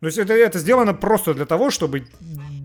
[0.00, 2.06] То есть это, это сделано просто для того, чтобы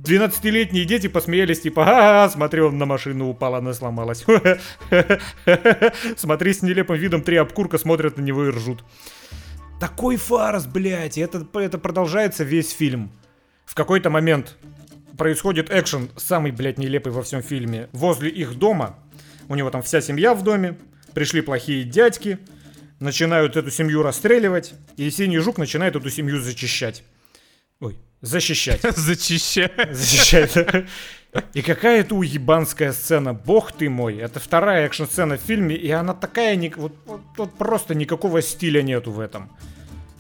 [0.04, 4.26] 12-летние дети посмеялись, типа, а, смотри, он на машину упал, она сломалась.
[6.18, 8.84] Смотри, с нелепым видом три обкурка смотрят на него и ржут.
[9.80, 13.12] Такой фарс, блядь, это, это продолжается весь фильм.
[13.66, 14.58] В какой-то момент
[15.20, 18.98] происходит экшен, самый, блядь, нелепый во всем фильме, возле их дома.
[19.50, 20.78] У него там вся семья в доме,
[21.14, 22.40] пришли плохие дядьки,
[23.00, 27.04] начинают эту семью расстреливать, и Синий Жук начинает эту семью зачищать.
[27.82, 28.82] Ой, защищать.
[28.96, 29.74] Зачищать.
[29.92, 30.88] Защищать.
[31.54, 34.18] И какая это уебанская сцена, бог ты мой.
[34.18, 39.12] Это вторая экшн-сцена в фильме, и она такая, вот, вот, вот просто никакого стиля нету
[39.12, 39.52] в этом.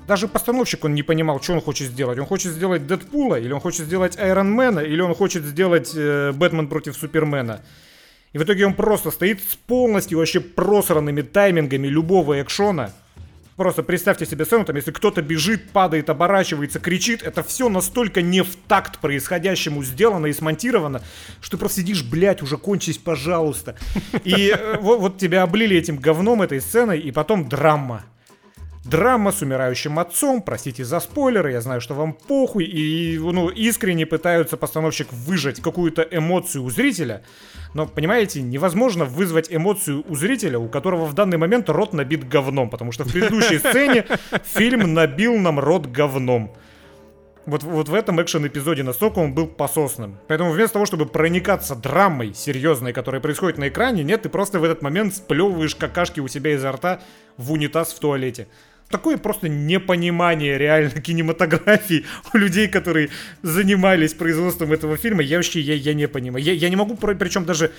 [0.09, 2.17] Даже постановщик он не понимал, что он хочет сделать.
[2.17, 6.67] Он хочет сделать Дэдпула, или он хочет сделать Айронмена, или он хочет сделать э, Бэтмен
[6.67, 7.61] против Супермена.
[8.33, 12.91] И в итоге он просто стоит с полностью вообще просранными таймингами любого экшона.
[13.55, 18.41] Просто представьте себе сцену, там, если кто-то бежит, падает, оборачивается, кричит, это все настолько не
[18.41, 21.03] в такт происходящему сделано и смонтировано,
[21.39, 23.75] что ты просто сидишь, блядь, уже кончись, пожалуйста.
[24.23, 28.05] И э, вот, вот тебя облили этим говном этой сценой, и потом драма.
[28.85, 34.05] Драма с умирающим отцом, простите за спойлеры, я знаю, что вам похуй, и ну, искренне
[34.05, 37.23] пытаются постановщик выжать какую-то эмоцию у зрителя,
[37.73, 42.69] но, понимаете, невозможно вызвать эмоцию у зрителя, у которого в данный момент рот набит говном,
[42.69, 44.05] потому что в предыдущей сцене
[44.43, 46.55] фильм набил нам рот говном.
[47.49, 50.17] Вот, вот в этом экшен-эпизоде настолько он был пососным.
[50.27, 54.63] Поэтому вместо того, чтобы проникаться драмой серьезной, которая происходит на экране, нет, ты просто в
[54.63, 57.01] этот момент сплевываешь какашки у себя изо рта
[57.37, 58.47] в унитаз в туалете
[58.89, 63.09] такое просто непонимание реально кинематографии у людей, которые
[63.41, 65.21] занимались производством этого фильма.
[65.23, 66.43] Я вообще, я, я не понимаю.
[66.43, 67.71] Я, я не могу, причем даже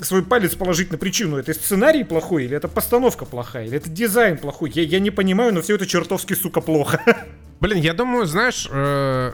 [0.00, 1.36] свой палец положить на причину.
[1.36, 4.70] Это сценарий плохой, или это постановка плохая, или это дизайн плохой.
[4.74, 7.00] Я, я не понимаю, но все это чертовски, сука, плохо.
[7.60, 9.32] Блин, я думаю, знаешь, э,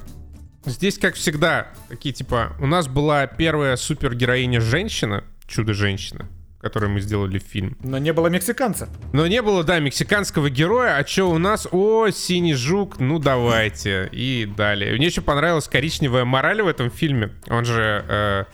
[0.64, 6.28] здесь, как всегда, такие типа, у нас была первая супергероиня женщина, чудо-женщина
[6.58, 7.76] который мы сделали фильм.
[7.84, 8.88] Но не было мексиканца.
[9.12, 10.96] Но не было, да, мексиканского героя.
[10.96, 11.68] А что у нас?
[11.70, 14.08] О, синий жук, ну давайте.
[14.10, 14.92] И далее.
[14.94, 17.30] Мне еще понравилась коричневая мораль в этом фильме.
[17.46, 18.04] Он же...
[18.08, 18.44] Э,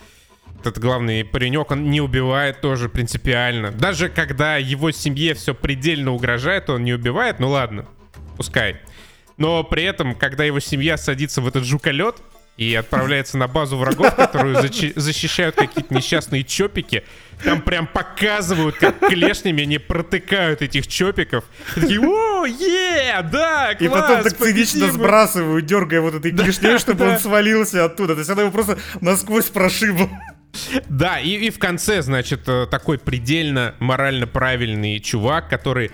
[0.61, 3.73] этот главный паренек, он не убивает тоже принципиально.
[3.73, 7.87] Даже когда его семье все предельно угрожает, он не убивает, ну ладно,
[8.37, 8.77] пускай.
[9.43, 12.23] Но при этом, когда его семья садится в этот жуколет,
[12.57, 17.03] и отправляется на базу врагов, которую защи- защищают какие-то несчастные чопики.
[17.43, 21.45] Там прям показывают, как клешнями они протыкают этих чопиков.
[21.75, 26.79] И такие, о, е, да, класс, И потом так цинично сбрасывают, дергая вот этой клешней,
[26.79, 28.15] чтобы он свалился оттуда.
[28.15, 30.09] То есть она его просто насквозь прошибла.
[30.89, 35.91] Да, и, и в конце, значит, э, такой предельно морально правильный чувак, который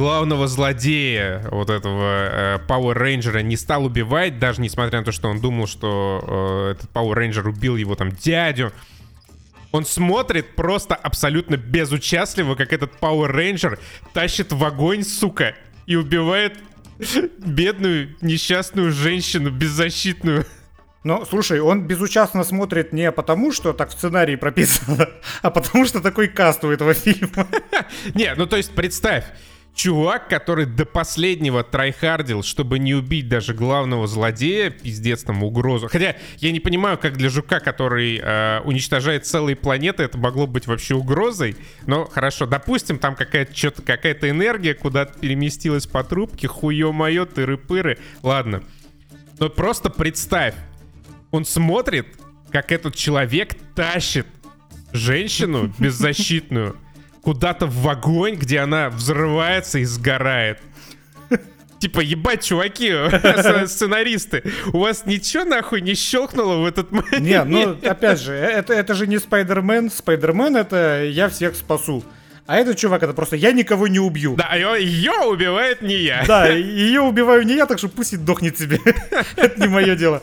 [0.00, 5.28] главного злодея вот этого э, Power Ranger не стал убивать, даже несмотря на то, что
[5.28, 8.72] он думал, что э, этот Power Ranger убил его там дядю.
[9.72, 13.78] Он смотрит просто абсолютно безучастливо, как этот Power Ranger
[14.14, 15.54] тащит в огонь, сука,
[15.84, 16.56] и убивает
[17.38, 20.46] бедную несчастную женщину беззащитную.
[21.04, 25.10] Но, слушай, он безучастно смотрит не потому, что так в сценарии прописано,
[25.42, 27.46] а потому что такой каст у этого фильма.
[28.14, 29.24] Не, ну то есть представь,
[29.80, 35.88] чувак, который до последнего трайхардил, чтобы не убить даже главного злодея, пиздец там угрозу.
[35.88, 40.66] Хотя я не понимаю, как для жука, который э, уничтожает целые планеты, это могло быть
[40.66, 41.56] вообще угрозой.
[41.86, 47.98] Но хорошо, допустим, там какая-то что-то, какая-то энергия куда-то переместилась по трубке, хуё-моё, тыры-пыры.
[48.22, 48.62] Ладно.
[49.38, 50.54] Но просто представь,
[51.30, 52.06] он смотрит,
[52.50, 54.26] как этот человек тащит
[54.92, 56.76] женщину беззащитную
[57.22, 60.60] куда-то в огонь, где она взрывается и сгорает.
[61.78, 62.92] Типа, ебать, чуваки,
[63.66, 64.42] сценаристы,
[64.74, 67.20] у вас ничего нахуй не щелкнуло в этот момент?
[67.20, 69.90] Не, ну, опять же, это, это же не Спайдермен.
[69.90, 72.04] Спайдермен это я всех спасу.
[72.46, 74.34] А этот чувак, это просто я никого не убью.
[74.36, 76.24] Да, ее убивает не я.
[76.26, 78.78] Да, ее убиваю не я, так что пусть и дохнет себе.
[79.36, 80.22] это не мое дело.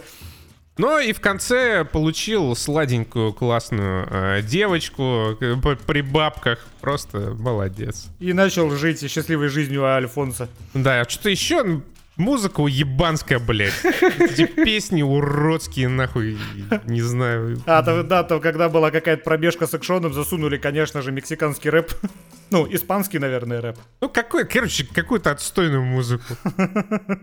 [0.77, 5.55] Но и в конце получил сладенькую классную э, девочку э,
[5.85, 6.67] при бабках.
[6.81, 8.07] Просто молодец.
[8.19, 10.49] И начал жить счастливой жизнью Альфонса.
[10.73, 11.81] Да, а что-то еще
[12.17, 13.85] Музыка уебанская, блядь.
[13.85, 16.39] Эти песни уродские, нахуй,
[16.87, 17.61] не знаю.
[17.67, 21.93] А, то, да, то когда была какая-то пробежка с экшоном, засунули, конечно же, мексиканский рэп.
[22.49, 23.77] Ну, испанский, наверное, рэп.
[23.99, 26.23] Ну, какой, короче, какую-то отстойную музыку.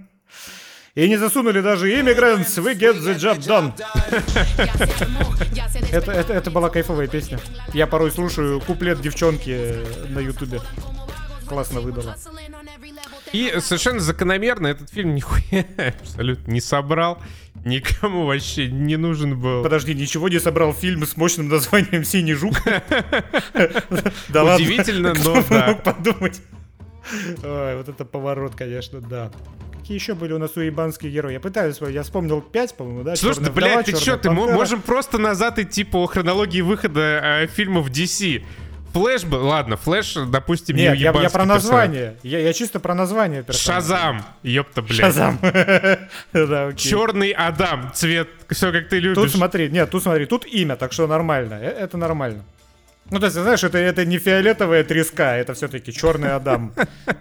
[0.95, 3.73] И не засунули даже Immigrants, we get the job done.
[5.91, 7.41] это, это, это была кайфовая песня.
[7.73, 9.75] Я порой слушаю куплет девчонки
[10.09, 10.61] на ютубе.
[11.49, 12.17] Классно выдала.
[13.33, 15.67] И совершенно закономерно этот фильм нихуя
[16.01, 17.21] абсолютно не собрал.
[17.65, 19.65] Никому вообще не нужен был.
[19.65, 22.55] Подожди, ничего не собрал фильм с мощным названием «Синий жук»?
[24.29, 25.75] Да Удивительно, но да.
[25.75, 26.41] подумать?
[27.43, 29.33] Ой, вот это поворот, конечно, да.
[29.85, 31.35] Какие еще были у нас уебанские герои?
[31.35, 33.17] Я пытаюсь, я вспомнил 5, по-моему, да?
[33.17, 37.91] Слушай, да, блядь, ты что, ты можем просто назад идти по хронологии выхода э, фильмов
[37.91, 38.43] DC.
[38.95, 42.17] Флэш был, ладно, Флэш, допустим, Нет, я, я про название.
[42.23, 43.89] Я, я чисто про название персонажа.
[43.89, 45.01] Шазам, ёпта, блядь.
[45.01, 45.39] Шазам.
[46.77, 49.17] Черный Адам, цвет, все как ты любишь.
[49.17, 51.59] Тут смотри, нет, тут смотри, тут имя, так что нормально.
[51.61, 52.43] Э, это нормально.
[53.11, 56.73] Ну, то есть, знаешь, это, это не фиолетовая треска, это все-таки черный Адам.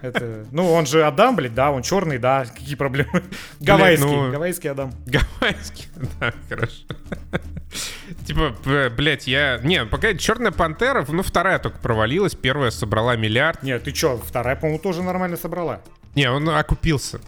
[0.02, 3.22] Это, ну, он же Адам, блядь, да, он черный, да, какие проблемы?
[3.60, 4.92] Гавайский, ну, гавайский Адам.
[5.06, 5.88] Гавайский,
[6.18, 6.84] да, хорошо.
[8.26, 8.54] Типа,
[8.96, 9.58] блядь, я...
[9.62, 13.62] Не, пока Черная Пантера, ну, вторая только провалилась, первая собрала миллиард.
[13.62, 15.82] Нет, ты чё, вторая, по-моему, тоже нормально собрала.
[16.14, 17.20] Не, он окупился.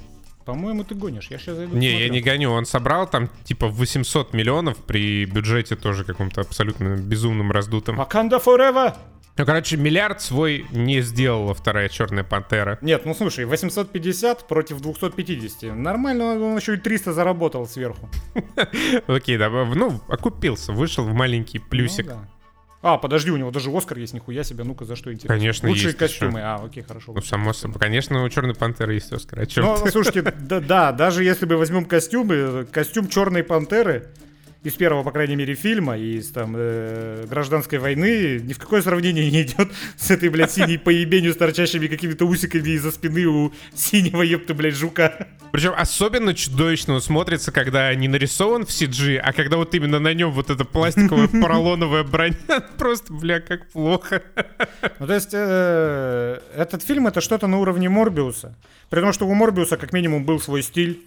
[0.47, 1.27] По-моему, ты гонишь.
[1.29, 1.77] Я сейчас зайду.
[1.77, 2.07] Не, посмотрю.
[2.07, 2.51] я не гоню.
[2.53, 8.01] Он собрал там типа 800 миллионов при бюджете тоже каком-то абсолютно безумным раздутым.
[8.01, 8.95] Wakanda Forever!
[9.39, 12.79] Ну, короче, миллиард свой не сделала вторая Черная Пантера.
[12.81, 15.75] Нет, ну слушай, 850 против 250.
[15.75, 18.09] Нормально, он еще и 300 заработал сверху.
[19.09, 22.07] Окей, да, ну, окупился, вышел в маленький плюсик.
[22.07, 22.29] Ну, да.
[22.89, 25.37] А, подожди, у него даже Оскар есть, нихуя себе, ну-ка, за что интересно?
[25.37, 26.47] Конечно, Лучшие есть костюмы, еще.
[26.47, 27.13] а, окей, хорошо.
[27.15, 31.25] Ну, само собой, конечно, у Черной Пантеры есть Оскар, а Ну, слушайте, да, да, даже
[31.25, 34.07] если мы возьмем костюмы, костюм Черной Пантеры
[34.67, 38.83] из первого, по крайней мере, фильма, и из там э, гражданской войны ни в какое
[38.83, 43.53] сравнение не идет с этой, блядь, синей поебенью с торчащими какими-то усиками из-за спины у
[43.75, 45.29] синего, ёпта, блядь, жука.
[45.53, 50.13] Причем особенно чудовищно он смотрится, когда не нарисован в CG, а когда вот именно на
[50.13, 52.37] нем вот эта пластиковая поролоновая броня.
[52.77, 54.23] Просто, бля, как плохо.
[54.99, 58.57] Ну, то есть, э, этот фильм это что-то на уровне Морбиуса.
[58.91, 61.07] При том, что у Морбиуса как минимум был свой стиль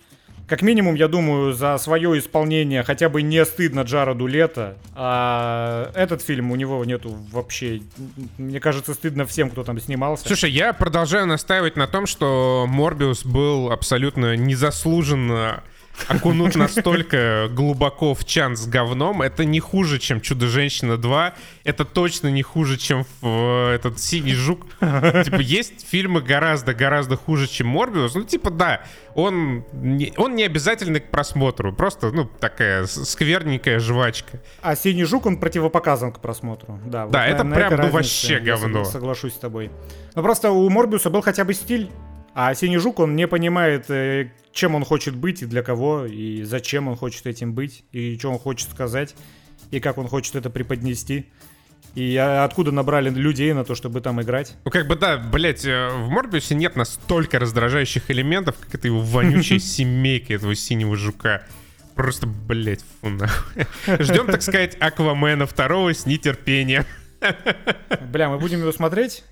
[0.50, 4.78] как минимум, я думаю, за свое исполнение хотя бы не стыдно Джароду Лето.
[4.96, 7.82] А этот фильм у него нету вообще...
[8.38, 10.28] Мне кажется, стыдно всем, кто там снимался.
[10.28, 15.64] Слушай, я продолжаю настаивать на том, что Морбиус был абсолютно незаслуженно
[16.08, 22.30] окунут настолько глубоко в чан с говном, это не хуже, чем «Чудо-женщина 2», это точно
[22.30, 24.66] не хуже, чем в, э, этот «Синий жук».
[24.80, 28.16] Типа, есть фильмы гораздо-гораздо хуже, чем «Морбиус».
[28.16, 28.82] Ну, типа, да,
[29.14, 34.42] он не, он не обязательный к просмотру, просто, ну, такая скверненькая жвачка.
[34.62, 37.08] А «Синий жук», он противопоказан к просмотру, да.
[37.08, 38.84] Да, вот, это прям, ну, вообще говно.
[38.86, 39.72] Соглашусь с тобой.
[40.16, 41.90] Но просто у Морбиуса был хотя бы стиль,
[42.34, 46.44] а Синий Жук, он не понимает, э, чем он хочет быть и для кого, и
[46.44, 49.16] зачем он хочет этим быть, и что он хочет сказать,
[49.72, 51.26] и как он хочет это преподнести.
[51.96, 54.56] И откуда набрали людей на то, чтобы там играть?
[54.64, 59.00] Ну, как бы, да, блять, э, в Морбиусе нет настолько раздражающих элементов, как это его
[59.00, 61.44] вонючая семейка этого синего жука.
[61.96, 63.66] Просто, блять, фу нахуй.
[64.00, 66.86] Ждем, так сказать, Аквамена второго с нетерпением.
[68.12, 69.24] Бля, мы будем его смотреть?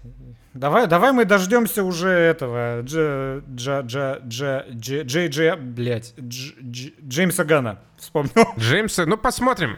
[0.57, 6.53] Давай, давай мы дождемся уже этого Дж, Дж, Дж, Дж, Дж, Дж, Дж, блядь, Дж,
[6.59, 7.79] Дж, Джеймса Гана.
[7.97, 8.31] Вспомнил.
[8.57, 9.77] Джеймса, ну посмотрим.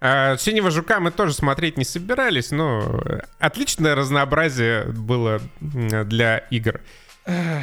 [0.00, 3.02] А, Синего жука мы тоже смотреть не собирались, но
[3.40, 6.80] отличное разнообразие было для игр.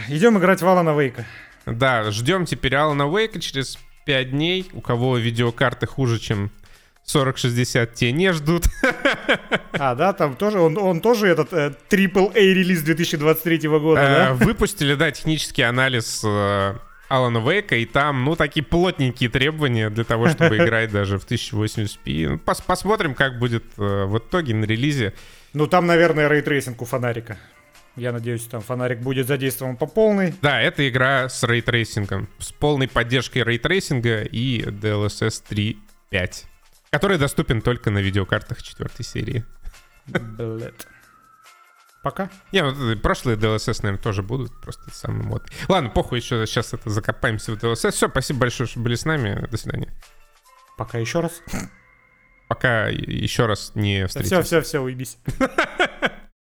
[0.09, 1.25] Идем играть в Алана Вейка.
[1.65, 4.69] Да, ждем теперь Алана Вейка через 5 дней.
[4.73, 6.51] У кого видеокарты хуже, чем
[7.07, 8.65] 4060 те не ждут.
[9.79, 14.33] А, да, там тоже, он, он тоже этот э, AAA релиз 2023 года, э, да?
[14.33, 16.73] Выпустили, да, технический анализ э,
[17.09, 22.29] Алана Вейка, и там, ну, такие плотненькие требования для того, чтобы играть даже в 1080p.
[22.29, 25.13] Ну, пос посмотрим, как будет э, в итоге на релизе.
[25.53, 27.37] Ну, там, наверное, рейтрейсинг у фонарика.
[27.95, 30.33] Я надеюсь, там фонарик будет задействован по полной.
[30.41, 32.29] Да, это игра с рейтрейсингом.
[32.39, 36.45] С полной поддержкой рейтрейсинга и DLSS 3.5
[36.89, 39.45] который доступен только на видеокартах четвертой серии.
[40.05, 40.87] Блядь.
[42.03, 42.29] Пока.
[42.51, 44.61] Не, ну, прошлые DLSS, наверное, тоже будут.
[44.61, 45.43] Просто самый мод.
[45.67, 47.91] Ладно, похуй, еще сейчас это закопаемся в DLSS.
[47.91, 49.45] Все, спасибо большое, что были с нами.
[49.49, 49.93] До свидания.
[50.77, 51.41] Пока еще раз.
[52.47, 54.41] Пока еще раз не встретимся.
[54.43, 55.17] Все, все, все, уйдись.